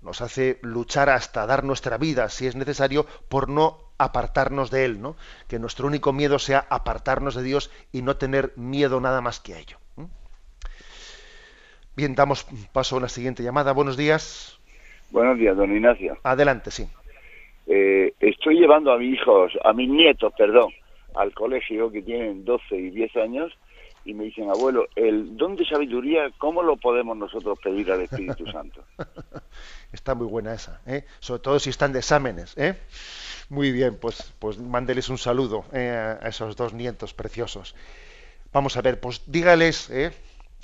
nos 0.00 0.22
hace 0.22 0.58
luchar 0.62 1.10
hasta 1.10 1.44
dar 1.44 1.64
nuestra 1.64 1.98
vida, 1.98 2.30
si 2.30 2.46
es 2.46 2.54
necesario, 2.54 3.04
por 3.28 3.48
no 3.48 3.92
apartarnos 3.98 4.70
de 4.70 4.84
Él, 4.84 5.02
¿no? 5.02 5.16
Que 5.48 5.58
nuestro 5.58 5.88
único 5.88 6.12
miedo 6.12 6.38
sea 6.38 6.66
apartarnos 6.70 7.34
de 7.34 7.42
Dios 7.42 7.70
y 7.90 8.02
no 8.02 8.16
tener 8.16 8.52
miedo 8.56 9.00
nada 9.00 9.20
más 9.20 9.40
que 9.40 9.54
a 9.54 9.58
ello. 9.58 9.76
Bien, 11.96 12.14
damos 12.14 12.46
paso 12.72 12.94
a 12.94 12.98
una 12.98 13.08
siguiente 13.08 13.42
llamada. 13.42 13.72
Buenos 13.72 13.96
días. 13.96 14.58
Buenos 15.10 15.38
días, 15.38 15.56
don 15.56 15.74
Ignacio. 15.74 16.18
Adelante, 16.22 16.70
sí. 16.70 16.86
Eh, 17.66 18.12
estoy 18.20 18.58
llevando 18.60 18.92
a 18.92 18.98
mis 18.98 19.14
hijos, 19.14 19.52
a 19.64 19.72
mis 19.72 19.88
nietos, 19.88 20.32
perdón, 20.36 20.72
al 21.14 21.32
colegio 21.34 21.90
que 21.90 22.02
tienen 22.02 22.44
12 22.44 22.76
y 22.76 22.90
10 22.90 23.16
años 23.16 23.52
y 24.04 24.14
me 24.14 24.24
dicen, 24.24 24.48
abuelo, 24.48 24.86
el 24.96 25.36
don 25.36 25.54
de 25.54 25.66
sabiduría, 25.66 26.30
¿cómo 26.38 26.62
lo 26.62 26.76
podemos 26.76 27.16
nosotros 27.16 27.58
pedir 27.62 27.92
al 27.92 28.02
Espíritu 28.02 28.46
Santo? 28.52 28.82
Está 29.92 30.14
muy 30.14 30.26
buena 30.26 30.54
esa, 30.54 30.80
¿eh? 30.86 31.04
sobre 31.20 31.42
todo 31.42 31.58
si 31.58 31.68
están 31.68 31.92
de 31.92 31.98
exámenes. 31.98 32.56
¿eh? 32.56 32.74
Muy 33.50 33.70
bien, 33.70 33.98
pues, 34.00 34.34
pues 34.38 34.58
mándeles 34.58 35.10
un 35.10 35.18
saludo 35.18 35.64
¿eh? 35.72 36.16
a 36.22 36.28
esos 36.28 36.56
dos 36.56 36.72
nietos 36.72 37.12
preciosos. 37.12 37.74
Vamos 38.52 38.76
a 38.78 38.82
ver, 38.82 38.98
pues 38.98 39.30
dígales, 39.30 39.90
¿eh? 39.90 40.10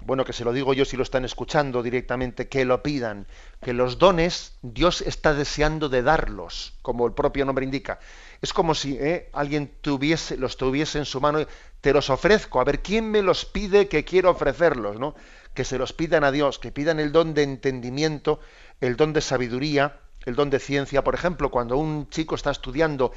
Bueno, 0.03 0.25
que 0.25 0.33
se 0.33 0.45
lo 0.45 0.53
digo 0.53 0.75
yo 0.75 0.85
si 0.85 0.97
lo 0.97 1.03
están 1.03 1.25
escuchando 1.25 1.83
directamente, 1.83 2.49
que 2.49 2.65
lo 2.65 2.83
pidan, 2.83 3.27
que 3.63 3.73
los 3.73 3.99
dones 3.99 4.57
Dios 4.61 5.01
está 5.01 5.35
deseando 5.35 5.89
de 5.89 6.03
darlos, 6.03 6.75
como 6.83 7.07
el 7.07 7.13
propio 7.13 7.45
nombre 7.45 7.65
indica. 7.65 8.01
Es 8.43 8.53
como 8.53 8.75
si 8.75 8.97
¿eh? 8.99 9.31
alguien 9.33 9.73
tuviese, 9.81 10.37
los 10.37 10.57
tuviese 10.57 10.99
en 10.99 11.05
su 11.05 11.21
mano, 11.21 11.41
y 11.41 11.47
te 11.81 11.93
los 11.93 12.11
ofrezco, 12.11 12.61
a 12.61 12.65
ver 12.65 12.83
quién 12.83 13.11
me 13.11 13.23
los 13.23 13.45
pide 13.45 13.89
que 13.89 14.05
quiero 14.05 14.31
ofrecerlos, 14.31 14.99
¿no? 14.99 15.15
Que 15.55 15.65
se 15.65 15.79
los 15.79 15.93
pidan 15.93 16.25
a 16.25 16.33
Dios, 16.33 16.59
que 16.59 16.73
pidan 16.73 16.99
el 16.99 17.13
don 17.13 17.33
de 17.33 17.45
entendimiento, 17.45 18.41
el 18.81 18.97
don 18.97 19.13
de 19.13 19.21
sabiduría, 19.21 20.01
el 20.27 20.35
don 20.35 20.51
de 20.51 20.59
ciencia. 20.59 21.05
Por 21.05 21.15
ejemplo, 21.15 21.51
cuando 21.51 21.77
un 21.77 22.09
chico 22.11 22.35
está 22.35 22.51
estudiando 22.51 23.13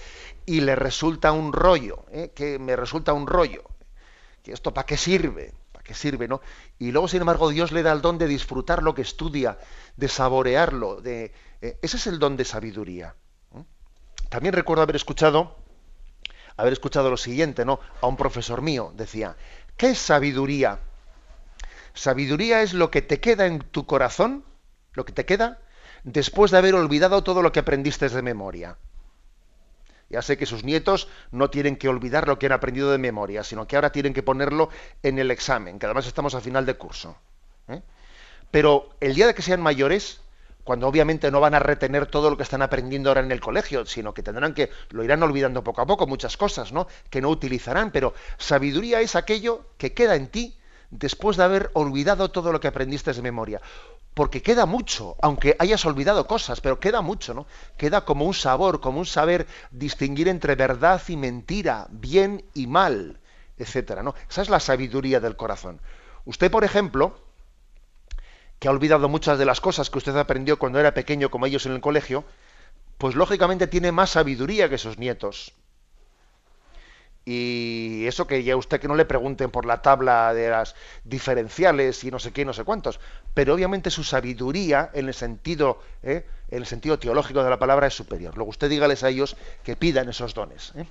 y 0.45 0.61
le 0.61 0.75
resulta 0.75 1.31
un 1.31 1.51
rollo, 1.51 2.05
¿eh? 2.11 2.31
que 2.35 2.59
me 2.59 2.75
resulta 2.75 3.13
un 3.13 3.27
rollo, 3.27 3.63
que 4.43 4.53
esto 4.53 4.73
para 4.73 4.85
qué 4.85 4.95
sirve, 4.95 5.53
que 5.87 5.93
sirve, 5.93 6.27
¿no? 6.27 6.41
Y 6.77 6.91
luego, 6.91 7.07
sin 7.07 7.21
embargo, 7.21 7.49
Dios 7.49 7.71
le 7.71 7.81
da 7.81 7.93
el 7.93 8.01
don 8.01 8.17
de 8.17 8.27
disfrutar 8.27 8.83
lo 8.83 8.93
que 8.93 9.01
estudia, 9.01 9.57
de 9.95 10.09
saborearlo, 10.09 11.01
de 11.01 11.33
eh, 11.61 11.79
ese 11.81 11.97
es 11.97 12.07
el 12.07 12.19
don 12.19 12.35
de 12.35 12.45
sabiduría. 12.45 13.15
También 14.29 14.53
recuerdo 14.53 14.83
haber 14.83 14.97
escuchado, 14.97 15.55
haber 16.57 16.73
escuchado 16.73 17.09
lo 17.09 17.15
siguiente, 17.15 17.63
¿no? 17.63 17.79
A 18.01 18.07
un 18.07 18.17
profesor 18.17 18.61
mío 18.61 18.91
decía, 18.95 19.37
¿qué 19.77 19.91
es 19.91 19.97
sabiduría? 19.97 20.79
Sabiduría 21.93 22.61
es 22.61 22.73
lo 22.73 22.91
que 22.91 23.01
te 23.01 23.21
queda 23.21 23.45
en 23.45 23.59
tu 23.59 23.85
corazón, 23.85 24.43
lo 24.93 25.05
que 25.05 25.13
te 25.13 25.25
queda 25.25 25.59
después 26.03 26.51
de 26.51 26.57
haber 26.57 26.75
olvidado 26.75 27.23
todo 27.23 27.41
lo 27.41 27.53
que 27.53 27.61
aprendiste 27.61 28.09
de 28.09 28.21
memoria. 28.21 28.77
Ya 30.09 30.21
sé 30.21 30.37
que 30.37 30.45
sus 30.45 30.63
nietos 30.63 31.07
no 31.31 31.49
tienen 31.49 31.75
que 31.75 31.89
olvidar 31.89 32.27
lo 32.27 32.39
que 32.39 32.45
han 32.45 32.53
aprendido 32.53 32.91
de 32.91 32.97
memoria, 32.97 33.43
sino 33.43 33.67
que 33.67 33.75
ahora 33.75 33.91
tienen 33.91 34.13
que 34.13 34.23
ponerlo 34.23 34.69
en 35.03 35.19
el 35.19 35.31
examen, 35.31 35.79
que 35.79 35.85
además 35.85 36.07
estamos 36.07 36.33
a 36.35 36.41
final 36.41 36.65
de 36.65 36.75
curso. 36.75 37.17
¿eh? 37.67 37.81
Pero 38.51 38.89
el 39.01 39.15
día 39.15 39.27
de 39.27 39.35
que 39.35 39.41
sean 39.41 39.61
mayores, 39.61 40.21
cuando 40.63 40.87
obviamente 40.87 41.29
no 41.29 41.39
van 41.39 41.55
a 41.55 41.59
retener 41.59 42.05
todo 42.05 42.29
lo 42.29 42.37
que 42.37 42.43
están 42.43 42.61
aprendiendo 42.61 43.09
ahora 43.09 43.21
en 43.21 43.31
el 43.31 43.41
colegio, 43.41 43.85
sino 43.85 44.13
que 44.13 44.23
tendrán 44.23 44.53
que, 44.53 44.69
lo 44.91 45.03
irán 45.03 45.23
olvidando 45.23 45.63
poco 45.63 45.81
a 45.81 45.85
poco, 45.85 46.07
muchas 46.07 46.37
cosas, 46.37 46.71
¿no? 46.71 46.87
Que 47.09 47.21
no 47.21 47.29
utilizarán, 47.29 47.91
pero 47.91 48.13
sabiduría 48.37 49.01
es 49.01 49.15
aquello 49.15 49.65
que 49.77 49.93
queda 49.93 50.15
en 50.15 50.27
ti 50.27 50.57
después 50.89 51.37
de 51.37 51.43
haber 51.43 51.71
olvidado 51.73 52.29
todo 52.31 52.51
lo 52.51 52.59
que 52.59 52.67
aprendiste 52.67 53.13
de 53.13 53.21
memoria 53.21 53.61
porque 54.17 54.41
queda 54.41 54.65
mucho, 54.65 55.15
aunque 55.21 55.55
hayas 55.59 55.85
olvidado 55.85 56.25
cosas, 56.25 56.59
pero 56.59 56.79
queda 56.79 57.01
mucho, 57.01 57.35
¿no? 57.35 57.45
Queda 57.77 58.03
como 58.03 58.25
un 58.25 58.33
sabor, 58.33 58.81
como 58.81 58.97
un 58.97 59.05
saber 59.05 59.45
distinguir 59.69 60.27
entre 60.27 60.55
verdad 60.55 60.99
y 61.07 61.15
mentira, 61.15 61.85
bien 61.91 62.43
y 62.55 62.65
mal, 62.65 63.19
etcétera, 63.59 64.01
¿no? 64.01 64.15
Esa 64.27 64.41
es 64.41 64.49
la 64.49 64.59
sabiduría 64.59 65.19
del 65.19 65.35
corazón. 65.35 65.79
Usted, 66.25 66.49
por 66.49 66.63
ejemplo, 66.63 67.15
que 68.57 68.67
ha 68.67 68.71
olvidado 68.71 69.07
muchas 69.07 69.37
de 69.37 69.45
las 69.45 69.61
cosas 69.61 69.91
que 69.91 69.99
usted 69.99 70.17
aprendió 70.17 70.57
cuando 70.57 70.79
era 70.79 70.95
pequeño, 70.95 71.29
como 71.29 71.45
ellos 71.45 71.67
en 71.67 71.73
el 71.73 71.81
colegio, 71.81 72.23
pues 72.97 73.13
lógicamente 73.13 73.67
tiene 73.67 73.91
más 73.91 74.09
sabiduría 74.09 74.67
que 74.67 74.79
sus 74.79 74.97
nietos. 74.97 75.53
Y 77.29 78.07
eso 78.07 78.25
que 78.25 78.41
ya 78.41 78.55
usted 78.55 78.79
que 78.79 78.87
no 78.87 78.95
le 78.95 79.03
pregunten 79.03 79.51
por 79.51 79.65
la 79.65 79.81
tabla 79.81 80.33
de 80.33 80.49
las 80.49 80.77
diferenciales 81.03 82.05
y 82.05 82.09
no 82.09 82.19
sé 82.19 82.31
qué, 82.31 82.45
no 82.45 82.53
sé 82.53 82.63
cuántos. 82.63 83.01
Pero 83.33 83.53
obviamente 83.53 83.89
su 83.89 84.05
sabiduría 84.05 84.91
en 84.93 85.09
el 85.09 85.13
sentido, 85.13 85.81
¿eh? 86.03 86.23
en 86.49 86.59
el 86.59 86.65
sentido 86.65 86.97
teológico 86.97 87.43
de 87.43 87.49
la 87.49 87.59
palabra 87.59 87.87
es 87.87 87.93
superior. 87.93 88.33
Luego 88.37 88.51
usted 88.51 88.69
dígales 88.69 89.03
a 89.03 89.09
ellos 89.09 89.35
que 89.65 89.75
pidan 89.75 90.07
esos 90.07 90.33
dones. 90.33 90.73
¿eh? 90.77 90.85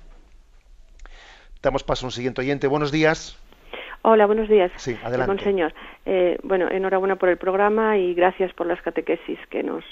Damos 1.63 1.83
paso 1.83 2.05
a 2.05 2.09
un 2.09 2.11
siguiente 2.11 2.41
oyente. 2.41 2.67
Buenos 2.67 2.91
días. 2.91 3.35
Hola, 4.03 4.27
buenos 4.27 4.47
días. 4.47 4.71
Sí, 4.75 4.95
adelante. 5.03 5.33
Monseñor, 5.33 5.73
eh, 6.05 6.37
bueno, 6.43 6.69
enhorabuena 6.69 7.15
por 7.15 7.29
el 7.29 7.37
programa 7.37 7.97
y 7.97 8.13
gracias 8.13 8.53
por 8.53 8.67
las 8.67 8.79
catequesis 8.83 9.39
que 9.49 9.63
nos 9.63 9.83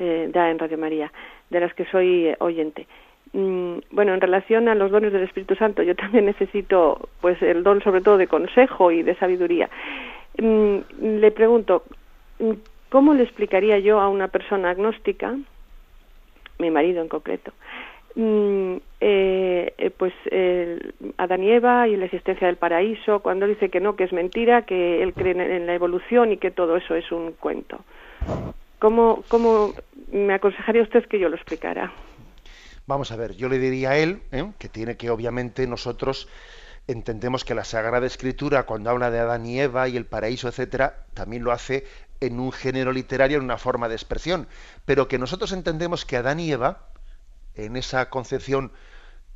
eh, 0.00 0.28
da 0.32 0.50
en 0.50 0.58
Radio 0.58 0.78
María, 0.78 1.12
de 1.48 1.60
las 1.60 1.72
que 1.74 1.84
soy 1.86 2.34
oyente. 2.40 2.88
Mm, 3.32 3.78
bueno, 3.90 4.12
en 4.14 4.20
relación 4.20 4.68
a 4.68 4.74
los 4.74 4.90
dones 4.90 5.12
del 5.12 5.22
Espíritu 5.22 5.54
Santo, 5.54 5.82
yo 5.82 5.94
también 5.96 6.26
necesito, 6.26 7.08
pues, 7.20 7.40
el 7.42 7.62
don 7.62 7.82
sobre 7.82 8.02
todo 8.02 8.18
de 8.18 8.26
consejo 8.26 8.90
y 8.90 9.02
de 9.02 9.14
sabiduría. 9.16 9.70
Mm, 10.38 10.78
le 11.00 11.30
pregunto, 11.30 11.84
mm, 12.38 12.52
¿cómo 12.90 13.14
le 13.14 13.22
explicaría 13.22 13.78
yo 13.78 14.00
a 14.00 14.08
una 14.08 14.28
persona 14.28 14.70
agnóstica, 14.70 15.36
mi 16.58 16.70
marido 16.70 17.02
en 17.02 17.08
concreto, 17.08 17.52
eh, 18.14 19.72
eh, 19.78 19.90
pues 19.96 20.12
eh, 20.26 20.78
y 21.00 21.92
y 21.92 21.96
la 21.96 22.04
existencia 22.04 22.46
del 22.46 22.56
paraíso, 22.56 23.20
cuando 23.20 23.46
dice 23.46 23.70
que 23.70 23.80
no, 23.80 23.96
que 23.96 24.04
es 24.04 24.12
mentira, 24.12 24.62
que 24.62 25.02
él 25.02 25.14
cree 25.14 25.32
en 25.32 25.66
la 25.66 25.74
evolución 25.74 26.32
y 26.32 26.36
que 26.36 26.50
todo 26.50 26.76
eso 26.76 26.94
es 26.94 27.10
un 27.10 27.32
cuento. 27.32 27.78
¿Cómo, 28.78 29.24
cómo 29.28 29.74
me 30.12 30.34
aconsejaría 30.34 30.82
usted 30.82 31.06
que 31.06 31.18
yo 31.18 31.28
lo 31.28 31.36
explicara? 31.36 31.92
Vamos 32.86 33.12
a 33.12 33.16
ver, 33.16 33.34
yo 33.36 33.48
le 33.48 33.58
diría 33.58 33.90
a 33.90 33.98
él 33.98 34.22
¿eh? 34.32 34.50
que 34.58 34.68
tiene 34.68 34.96
que 34.96 35.10
obviamente 35.10 35.66
nosotros 35.66 36.28
entendemos 36.88 37.44
que 37.44 37.54
la 37.54 37.64
Sagrada 37.64 38.06
Escritura 38.06 38.64
cuando 38.64 38.90
habla 38.90 39.10
de 39.10 39.20
Adán 39.20 39.46
y 39.46 39.60
Eva 39.60 39.88
y 39.88 39.96
el 39.96 40.06
paraíso, 40.06 40.48
etcétera, 40.48 41.06
también 41.14 41.44
lo 41.44 41.52
hace 41.52 41.86
en 42.20 42.40
un 42.40 42.52
género 42.52 42.92
literario, 42.92 43.38
en 43.38 43.44
una 43.44 43.58
forma 43.58 43.88
de 43.88 43.94
expresión, 43.94 44.48
pero 44.84 45.08
que 45.08 45.18
nosotros 45.18 45.52
entendemos 45.52 46.04
que 46.04 46.16
Adán 46.16 46.40
y 46.40 46.50
Eva, 46.50 46.88
en 47.54 47.76
esa 47.76 48.10
concepción 48.10 48.72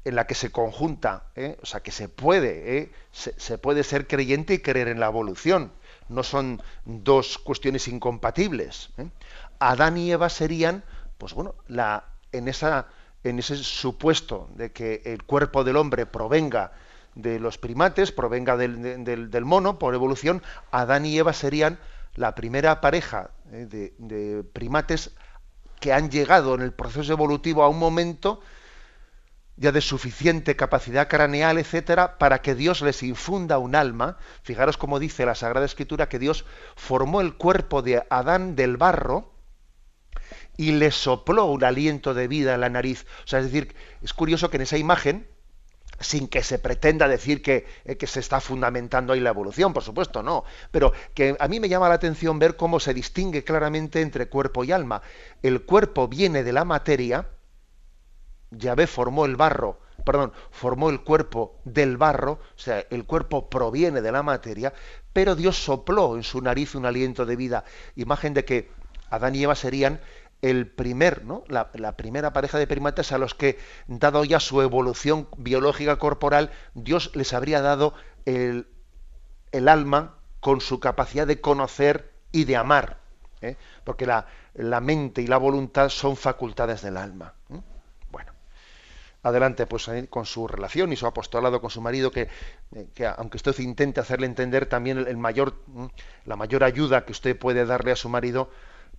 en 0.05 0.15
la 0.15 0.27
que 0.27 0.35
se 0.35 0.51
conjunta, 0.53 1.25
¿eh? 1.35 1.57
o 1.63 1.67
sea, 1.67 1.81
que 1.81 1.91
se 1.91 2.09
puede, 2.09 2.79
¿eh? 2.79 2.93
se, 3.11 3.59
puede 3.59 3.83
ser 3.83 4.07
creyente 4.07 4.55
y 4.55 4.59
creer 4.61 4.89
en 4.89 5.01
la 5.01 5.07
evolución, 5.07 5.73
no 6.09 6.23
son 6.23 6.63
dos 6.85 7.39
cuestiones 7.39 7.89
incompatibles. 7.89 8.91
Adán 9.59 9.99
y 9.99 10.13
Eva 10.13 10.29
serían, 10.29 10.85
pues 11.19 11.35
bueno, 11.35 11.57
la, 11.67 12.05
en 12.31 12.47
esa 12.47 12.87
en 13.29 13.39
ese 13.39 13.57
supuesto 13.57 14.49
de 14.55 14.73
que 14.73 15.03
el 15.05 15.25
cuerpo 15.25 15.65
del 15.65 15.77
hombre 15.77 16.07
provenga 16.07 16.73
de 17.15 17.41
los 17.41 17.59
primates, 17.59 18.13
provenga 18.13 18.57
del, 18.57 19.45
mono 19.45 19.79
por 19.79 19.95
evolución, 19.95 20.43
Adán 20.71 21.07
y 21.07 21.19
Eva 21.19 21.33
serían 21.33 21.79
la 22.15 22.35
primera 22.35 22.81
pareja 22.81 23.31
eh, 23.51 23.95
de, 23.99 24.45
primates 24.53 25.13
que 25.81 25.93
han 25.93 26.11
llegado 26.11 26.55
en 26.55 26.61
el 26.63 26.73
proceso 26.73 27.13
evolutivo 27.13 27.63
a 27.63 27.69
un 27.69 27.79
momento 27.79 28.41
ya 29.57 29.73
de 29.73 29.81
suficiente 29.81 30.55
capacidad 30.55 31.09
craneal, 31.09 31.57
etcétera, 31.57 32.19
para 32.19 32.43
que 32.43 32.55
Dios 32.55 32.83
les 32.83 33.03
infunda 33.03 33.57
un 33.57 33.75
alma. 33.75 34.19
Fijaros 34.43 34.77
cómo 34.77 34.99
dice 34.99 35.25
la 35.25 35.35
Sagrada 35.35 35.65
Escritura 35.65 36.11
que 36.11 36.19
Dios 36.19 36.45
formó 36.77 37.23
el 37.23 37.35
cuerpo 37.37 37.81
de 37.81 38.05
Adán 38.11 38.55
del 38.55 38.77
barro, 38.77 39.33
y 40.57 40.73
le 40.73 40.91
sopló 40.91 41.47
un 41.47 41.65
aliento 41.65 42.15
de 42.15 42.29
vida 42.29 42.55
en 42.55 42.61
la 42.61 42.69
nariz. 42.69 43.07
O 43.25 43.27
sea, 43.27 43.41
es 43.41 43.47
decir, 43.47 43.75
es 44.03 44.13
curioso 44.13 44.51
que 44.51 44.57
en 44.57 44.63
esa 44.63 44.79
imagen, 44.79 45.27
sin 46.01 46.29
que 46.29 46.43
se 46.43 46.59
pretenda 46.59 47.09
decir 47.09 47.43
que, 47.43 47.67
eh, 47.85 47.97
que, 47.97 48.07
se 48.07 48.21
está 48.21 48.41
fundamentando 48.41 49.13
ahí 49.13 49.21
la 49.21 49.31
evolución, 49.31 49.73
por 49.73 49.83
supuesto, 49.83 50.23
no, 50.23 50.45
pero 50.71 50.93
que 51.15 51.37
a 51.39 51.49
mí 51.49 51.61
me 51.61 51.69
llama 51.69 51.89
la 51.89 51.95
atención 51.95 52.39
ver 52.39 52.57
cómo 52.57 52.81
se 52.81 52.95
distingue 52.95 53.45
claramente 53.45 54.01
entre 54.01 54.29
cuerpo 54.29 54.65
y 54.65 54.73
alma. 54.73 55.03
El 55.43 55.63
cuerpo 55.63 56.09
viene 56.09 56.43
de 56.43 56.53
la 56.53 56.65
materia, 56.65 57.29
Yahvé 58.51 58.87
formó 58.87 59.25
el 59.25 59.37
barro, 59.37 59.81
perdón, 60.05 60.33
formó 60.51 60.91
el 60.91 61.01
cuerpo 61.01 61.59
del 61.65 61.97
barro, 61.97 62.33
o 62.33 62.59
sea, 62.59 62.85
el 62.91 63.05
cuerpo 63.05 63.49
proviene 63.49 64.03
de 64.03 64.13
la 64.13 64.23
materia, 64.23 64.73
pero 65.13 65.35
Dios 65.35 65.57
sopló 65.57 66.17
en 66.17 66.23
su 66.23 66.41
nariz 66.41 66.75
un 66.75 66.87
aliento 66.87 67.25
de 67.27 67.37
vida, 67.37 67.65
imagen 67.97 68.35
de 68.35 68.45
que 68.45 68.71
Adán 69.11 69.35
y 69.35 69.43
Eva 69.43 69.55
serían 69.55 70.01
el 70.43 70.67
primer, 70.67 71.25
¿no? 71.25 71.45
La, 71.49 71.97
primera 71.97 72.33
pareja 72.33 72.59
de 72.59 72.67
primates 72.67 73.13
a 73.13 73.19
los 73.19 73.35
que, 73.35 73.59
dado 73.87 74.25
ya 74.25 74.41
su 74.41 74.63
evolución 74.63 75.29
biológica 75.37 75.99
corporal, 75.99 76.51
Dios 76.75 77.11
les 77.15 77.33
habría 77.33 77.61
dado 77.61 77.95
el, 78.25 78.69
el 79.53 79.69
alma 79.69 80.17
con 80.41 80.61
su 80.61 80.79
capacidad 80.81 81.27
de 81.27 81.41
conocer 81.41 82.13
y 82.33 82.45
de 82.45 82.57
amar. 82.57 82.99
¿eh? 83.41 83.57
Porque 83.85 84.07
la, 84.07 84.27
mente 84.81 85.23
y 85.23 85.27
la 85.27 85.39
voluntad 85.39 85.89
son 85.89 86.17
facultades 86.17 86.83
del 86.83 86.97
alma. 86.97 87.35
Bueno, 88.11 88.33
adelante 89.23 89.67
pues 89.67 89.91
con 90.11 90.27
su 90.27 90.47
relación 90.47 90.93
y 90.93 90.97
su 90.97 91.07
apostolado 91.07 91.61
con 91.61 91.71
su 91.71 91.81
marido, 91.81 92.11
que, 92.11 92.29
eh, 92.75 92.89
que 92.95 93.07
aunque 93.07 93.37
usted 93.37 93.59
intente 93.59 94.01
hacerle 94.01 94.27
entender 94.27 94.67
también 94.67 94.99
el, 94.99 95.17
mayor, 95.17 95.55
la 96.25 96.37
mayor 96.37 96.65
ayuda 96.65 97.05
que 97.05 97.13
usted 97.13 97.39
puede 97.39 97.65
darle 97.65 97.93
a 97.93 97.97
su 97.97 98.09
marido, 98.09 98.51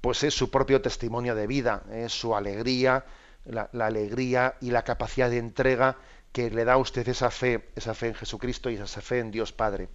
pues 0.01 0.23
es 0.23 0.33
su 0.33 0.49
propio 0.51 0.81
testimonio 0.81 1.35
de 1.35 1.47
vida, 1.47 1.83
es 1.91 2.11
su 2.11 2.35
alegría, 2.35 3.05
la, 3.45 3.69
alegría 3.79 4.55
y 4.61 4.71
la 4.71 4.83
capacidad 4.83 5.29
de 5.29 5.37
entrega 5.37 5.97
que 6.31 6.49
le 6.49 6.65
da 6.65 6.73
a 6.73 6.77
usted 6.77 7.07
esa 7.07 7.31
fe, 7.31 7.61
esa 7.75 7.93
fe 7.93 8.07
en 8.07 8.15
Jesucristo 8.15 8.69
y 8.69 8.75
esa 8.75 9.01
fe 9.01 9.19
en 9.19 9.31
Dios 9.31 9.51
Padre. 9.51 9.87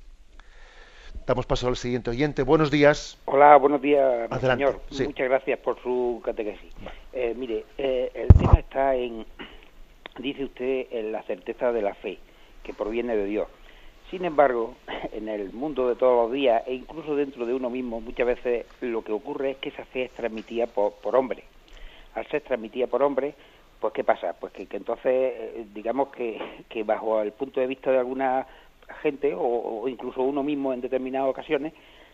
Damos 1.27 1.47
paso 1.47 1.69
al 1.69 1.77
siguiente 1.77 2.11
oyente. 2.11 2.43
Buenos 2.43 2.71
días. 2.71 3.19
Hola, 3.27 3.57
buenos 3.57 3.81
días, 3.81 4.29
señor. 4.41 4.81
Muchas 4.91 5.29
gracias 5.29 5.59
por 5.61 5.81
su 5.83 6.21
catequesis. 6.25 6.73
Eh, 7.13 7.35
mire, 7.37 7.65
eh, 7.79 8.11
el 8.15 8.29
tema 8.29 8.55
está 8.55 8.97
en, 8.97 9.25
dice 10.19 10.45
usted, 10.45 10.87
en 10.91 11.13
la 11.13 11.23
certeza 11.23 11.71
de 11.71 11.83
la 11.83 11.95
fe, 11.95 12.19
que 12.65 12.73
proviene 12.73 13.15
de 13.15 13.27
Dios. 13.27 13.49
Sin 14.13 14.27
embargo, 14.27 14.75
en 15.13 15.27
el 15.31 15.55
mundo 15.55 15.89
de 15.89 15.97
todos 15.97 16.25
los 16.25 16.33
días 16.33 16.63
e 16.67 16.75
incluso 16.75 17.17
dentro 17.17 17.47
de 17.47 17.55
uno 17.55 17.71
mismo, 17.71 17.99
muchas 17.99 18.27
veces 18.27 18.67
lo 18.83 19.03
que 19.03 19.11
ocurre 19.11 19.53
es 19.53 19.57
que 19.57 19.71
esa 19.71 19.87
fe 19.87 20.05
es 20.05 20.13
transmitida 20.13 20.67
por, 20.67 20.93
por 20.97 21.17
hombres. 21.17 21.45
Al 22.15 22.27
ser 22.27 22.43
transmitida 22.43 22.87
por 22.89 23.03
hombres, 23.03 23.35
pues 23.81 23.95
¿qué 23.95 24.05
pasa? 24.05 24.35
Pues 24.39 24.53
que, 24.53 24.69
entonces, 24.71 25.07
eh, 25.07 25.67
digamos 25.73 26.11
que, 26.11 26.39
que, 26.69 26.83
bajo 26.83 27.23
el 27.23 27.33
punto 27.33 27.59
de 27.59 27.67
vista 27.67 27.91
de 27.91 28.01
alguna 28.01 28.47
gente 29.01 29.33
o, 29.35 29.89
incluso 29.89 30.21
uno 30.21 30.43
mismo 30.43 30.75
en 30.75 30.83
determinadas 30.83 31.31
ocasiones, 31.31 31.73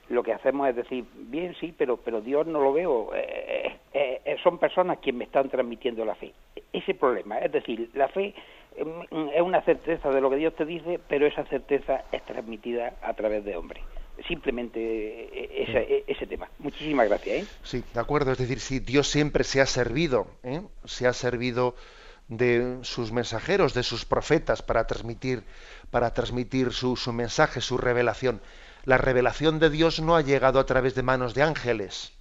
lo 0.09 0.23
que 0.23 0.33
hacemos 0.33 0.69
es 0.69 0.77
decir, 0.77 1.05
bien, 1.13 1.57
sí, 1.59 1.75
pero, 1.77 1.97
pero 1.97 2.21
Dios 2.21 2.47
no 2.47 2.61
lo 2.61 2.73
veo, 2.73 3.11
eh, 3.13 3.77
eh, 3.93 4.37
son 4.45 4.59
personas 4.59 4.99
quienes 4.99 5.19
me 5.19 5.25
están 5.25 5.51
transmitiendo 5.51 6.05
la 6.05 6.15
fe. 6.15 6.33
Ese 6.73 6.95
problema, 6.95 7.39
es 7.39 7.51
decir, 7.51 7.91
la 7.95 8.07
fe 8.07 8.37
es 8.79 9.43
una 9.43 9.63
certeza 9.63 10.11
de 10.11 10.21
lo 10.21 10.31
que 10.31 10.37
Dios 10.37 10.55
te 10.55 10.65
dice, 10.65 11.01
pero 11.09 11.27
esa 11.27 11.45
certeza 11.45 12.05
es 12.13 12.25
transmitida 12.25 12.95
a 13.03 13.15
través 13.15 13.45
de 13.45 13.57
hombres. 13.57 13.83
Simplemente 14.27 14.81
eh, 14.81 15.65
ese, 15.69 16.05
ese 16.07 16.27
tema. 16.27 16.49
Muchísimas 16.59 17.09
gracias. 17.09 17.45
¿eh? 17.45 17.47
Sí, 17.63 17.85
de 17.95 18.01
acuerdo. 18.01 18.33
Es 18.33 18.39
decir, 18.39 18.61
si 18.61 18.81
Dios 18.81 19.09
siempre 19.09 19.45
se 19.45 19.61
ha 19.61 19.67
servido, 19.67 20.29
¿eh? 20.43 20.63
se 20.85 21.07
ha 21.07 21.13
servido 21.13 21.75
de 22.29 22.79
sus 22.83 23.13
mensajeros, 23.13 23.75
de 23.75 23.83
sus 23.83 24.05
profetas, 24.05 24.63
para 24.63 24.87
transmitir, 24.87 25.45
para 25.91 26.13
transmitir 26.13 26.73
su, 26.73 26.97
su 26.97 27.13
mensaje, 27.13 27.61
su 27.61 27.79
revelación. 27.79 28.41
La 28.85 28.99
revelación 28.99 29.59
de 29.59 29.71
Dios 29.71 30.01
no 30.01 30.17
ha 30.17 30.23
llegado 30.23 30.59
a 30.61 30.67
través 30.67 30.95
de 30.95 31.03
manos 31.03 31.35
de 31.35 31.43
ángeles. 31.43 32.13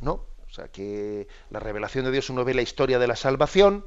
No, 0.00 0.12
o 0.12 0.50
sea 0.50 0.68
que 0.68 1.28
la 1.50 1.60
revelación 1.60 2.04
de 2.04 2.10
Dios 2.12 2.30
uno 2.30 2.44
ve 2.44 2.54
la 2.54 2.62
historia 2.62 2.98
de 2.98 3.06
la 3.06 3.16
salvación 3.16 3.84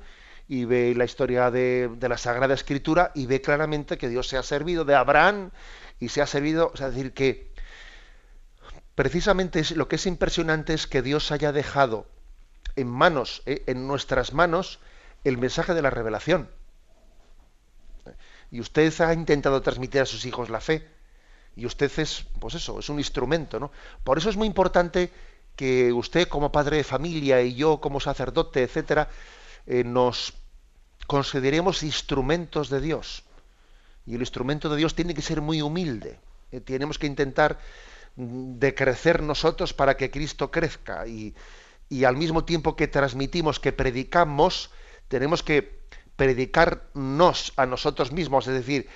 y 0.47 0.65
ve 0.65 0.93
la 0.95 1.05
historia 1.05 1.51
de, 1.51 1.89
la 1.99 2.17
Sagrada 2.17 2.53
Escritura 2.53 3.11
y 3.13 3.25
ve 3.25 3.41
claramente 3.41 3.97
que 3.97 4.09
Dios 4.09 4.27
se 4.27 4.37
ha 4.37 4.43
servido 4.43 4.85
de 4.85 4.95
Abraham 4.95 5.51
y 5.99 6.09
se 6.09 6.21
ha 6.21 6.27
servido, 6.27 6.71
o 6.73 6.77
sea, 6.77 6.89
decir 6.89 7.13
que 7.13 7.51
precisamente 8.95 9.63
lo 9.75 9.87
que 9.87 9.97
es 9.97 10.05
impresionante 10.05 10.73
es 10.73 10.87
que 10.87 11.01
Dios 11.01 11.31
haya 11.31 11.51
dejado 11.51 12.07
en 12.75 12.87
manos, 12.87 13.41
eh, 13.45 13.63
en 13.67 13.87
nuestras 13.87 14.33
manos, 14.33 14.79
el 15.23 15.37
mensaje 15.37 15.73
de 15.73 15.81
la 15.81 15.89
revelación. 15.89 16.49
Y 18.49 18.61
usted 18.61 18.93
ha 19.01 19.13
intentado 19.13 19.61
transmitir 19.61 20.01
a 20.01 20.05
sus 20.05 20.25
hijos 20.25 20.49
la 20.49 20.61
fe. 20.61 20.87
Y 21.57 21.65
usted 21.65 21.91
es, 21.97 22.25
pues 22.39 22.53
eso, 22.53 22.79
es 22.79 22.87
un 22.87 22.99
instrumento, 22.99 23.59
¿no? 23.59 23.71
Por 24.03 24.19
eso 24.19 24.29
es 24.29 24.37
muy 24.37 24.47
importante 24.47 25.11
que 25.55 25.91
usted 25.91 26.27
como 26.27 26.51
padre 26.51 26.77
de 26.77 26.83
familia 26.83 27.41
y 27.41 27.55
yo 27.55 27.81
como 27.81 27.99
sacerdote, 27.99 28.61
etcétera, 28.61 29.09
eh, 29.68 29.84
nos 29.84 30.34
consideremos 31.05 31.84
instrumentos 31.84 32.70
de 32.70 32.82
Dios. 32.82 33.24
Y 34.05 34.15
el 34.15 34.22
instrumento 34.22 34.70
de 34.70 34.78
Dios 34.78 34.95
tiene 34.95 35.13
que 35.13 35.22
ser 35.22 35.41
muy 35.41 35.61
humilde. 35.61 36.20
Eh, 36.51 36.61
tenemos 36.61 36.97
que 36.97 37.07
intentar 37.07 37.59
mm, 38.15 38.57
decrecer 38.57 39.22
nosotros 39.22 39.74
para 39.74 39.97
que 39.97 40.09
Cristo 40.09 40.49
crezca. 40.49 41.05
Y, 41.07 41.36
y 41.89 42.05
al 42.05 42.18
mismo 42.18 42.45
tiempo 42.45 42.76
que 42.76 42.88
transmitimos, 42.88 43.59
que 43.59 43.74
predicamos, 43.74 44.72
tenemos 45.07 45.43
que 45.43 45.78
predicarnos 46.15 47.53
a 47.55 47.65
nosotros 47.65 48.11
mismos, 48.11 48.47
es 48.47 48.53
decir, 48.53 48.89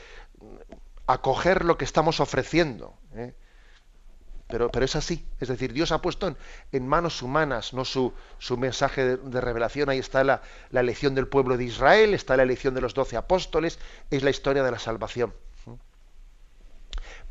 acoger 1.07 1.65
lo 1.65 1.77
que 1.77 1.85
estamos 1.85 2.19
ofreciendo. 2.19 2.97
¿eh? 3.13 3.33
Pero, 4.51 4.69
pero 4.69 4.85
es 4.85 4.95
así. 4.95 5.25
Es 5.39 5.47
decir, 5.47 5.73
Dios 5.73 5.91
ha 5.91 6.01
puesto 6.01 6.35
en, 6.71 6.87
manos 6.87 7.21
humanas 7.21 7.73
no 7.73 7.85
su, 7.85 8.13
su 8.37 8.57
mensaje 8.57 9.17
de, 9.17 9.41
revelación. 9.41 9.89
Ahí 9.89 9.99
está 9.99 10.23
la, 10.23 10.41
la, 10.69 10.81
elección 10.81 11.15
del 11.15 11.27
pueblo 11.27 11.57
de 11.57 11.63
Israel, 11.63 12.13
está 12.13 12.37
la 12.37 12.43
elección 12.43 12.73
de 12.73 12.81
los 12.81 12.93
doce 12.93 13.17
apóstoles, 13.17 13.79
es 14.11 14.23
la 14.23 14.29
historia 14.29 14.63
de 14.63 14.71
la 14.71 14.79
salvación. 14.79 15.33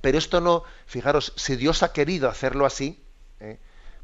Pero 0.00 0.18
esto 0.18 0.40
no, 0.40 0.64
fijaros, 0.86 1.32
si 1.36 1.56
Dios 1.56 1.82
ha 1.82 1.92
querido 1.92 2.28
hacerlo 2.28 2.64
así, 2.64 3.02
¿eh? 3.40 3.58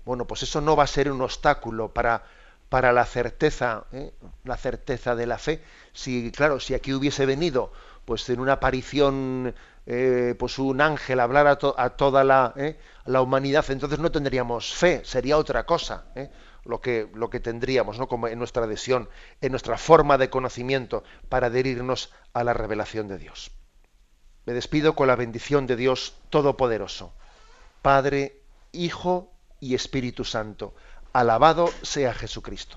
bueno, 0.05 0.27
pues 0.27 0.43
eso 0.43 0.61
no 0.61 0.77
va 0.77 0.85
a 0.85 0.89
ser 0.89 1.11
un 1.11 1.23
obstáculo 1.23 1.93
para, 1.93 2.25
para 2.69 2.93
la 2.93 3.05
certeza, 3.07 3.85
¿eh? 3.93 4.13
la 4.45 4.57
certeza 4.57 5.15
de 5.15 5.27
la 5.27 5.39
fe. 5.39 5.63
Si, 5.93 6.31
claro, 6.33 6.61
si 6.61 6.75
aquí 6.75 6.93
hubiese 6.93 7.25
venido, 7.25 7.73
pues 8.07 8.27
en 8.31 8.41
una 8.41 8.55
aparición, 8.55 9.55
eh, 9.85 10.35
pues 10.39 10.59
un 10.59 10.81
ángel 10.81 11.21
hablar 11.21 11.47
a, 11.47 11.91
toda 11.91 12.25
la, 12.25 12.55
¿eh? 12.57 12.79
la, 13.05 13.21
humanidad, 13.21 13.67
entonces 13.69 13.99
no 13.99 14.11
tendríamos 14.11 14.75
fe, 14.75 15.03
sería 15.05 15.37
otra 15.37 15.67
cosa. 15.67 16.07
Lo 16.65 16.81
que, 16.81 17.09
lo 17.15 17.31
que 17.31 17.39
tendríamos, 17.39 17.99
¿no? 17.99 18.09
Como 18.09 18.27
en 18.27 18.39
nuestra 18.39 18.65
adhesión, 18.65 19.09
en 19.41 19.53
nuestra 19.53 19.79
forma 19.79 20.19
de 20.19 20.31
conocimiento 20.31 21.05
para 21.29 21.47
adherirnos 21.47 22.13
a 22.33 22.43
la 22.43 22.55
revelación 22.55 23.07
de 23.07 23.19
Dios. 23.19 23.53
Me 24.47 24.53
despido 24.53 24.97
con 24.97 25.07
la 25.07 25.15
bendición 25.15 25.69
de 25.69 25.77
Dios 25.77 26.17
Todopoderoso, 26.31 27.13
Padre, 27.83 28.41
Hijo 28.73 29.31
y 29.61 29.77
Espíritu 29.77 30.25
Santo 30.25 30.75
Alabado 31.17 31.71
sea 31.81 32.13
Jesucristo. 32.13 32.77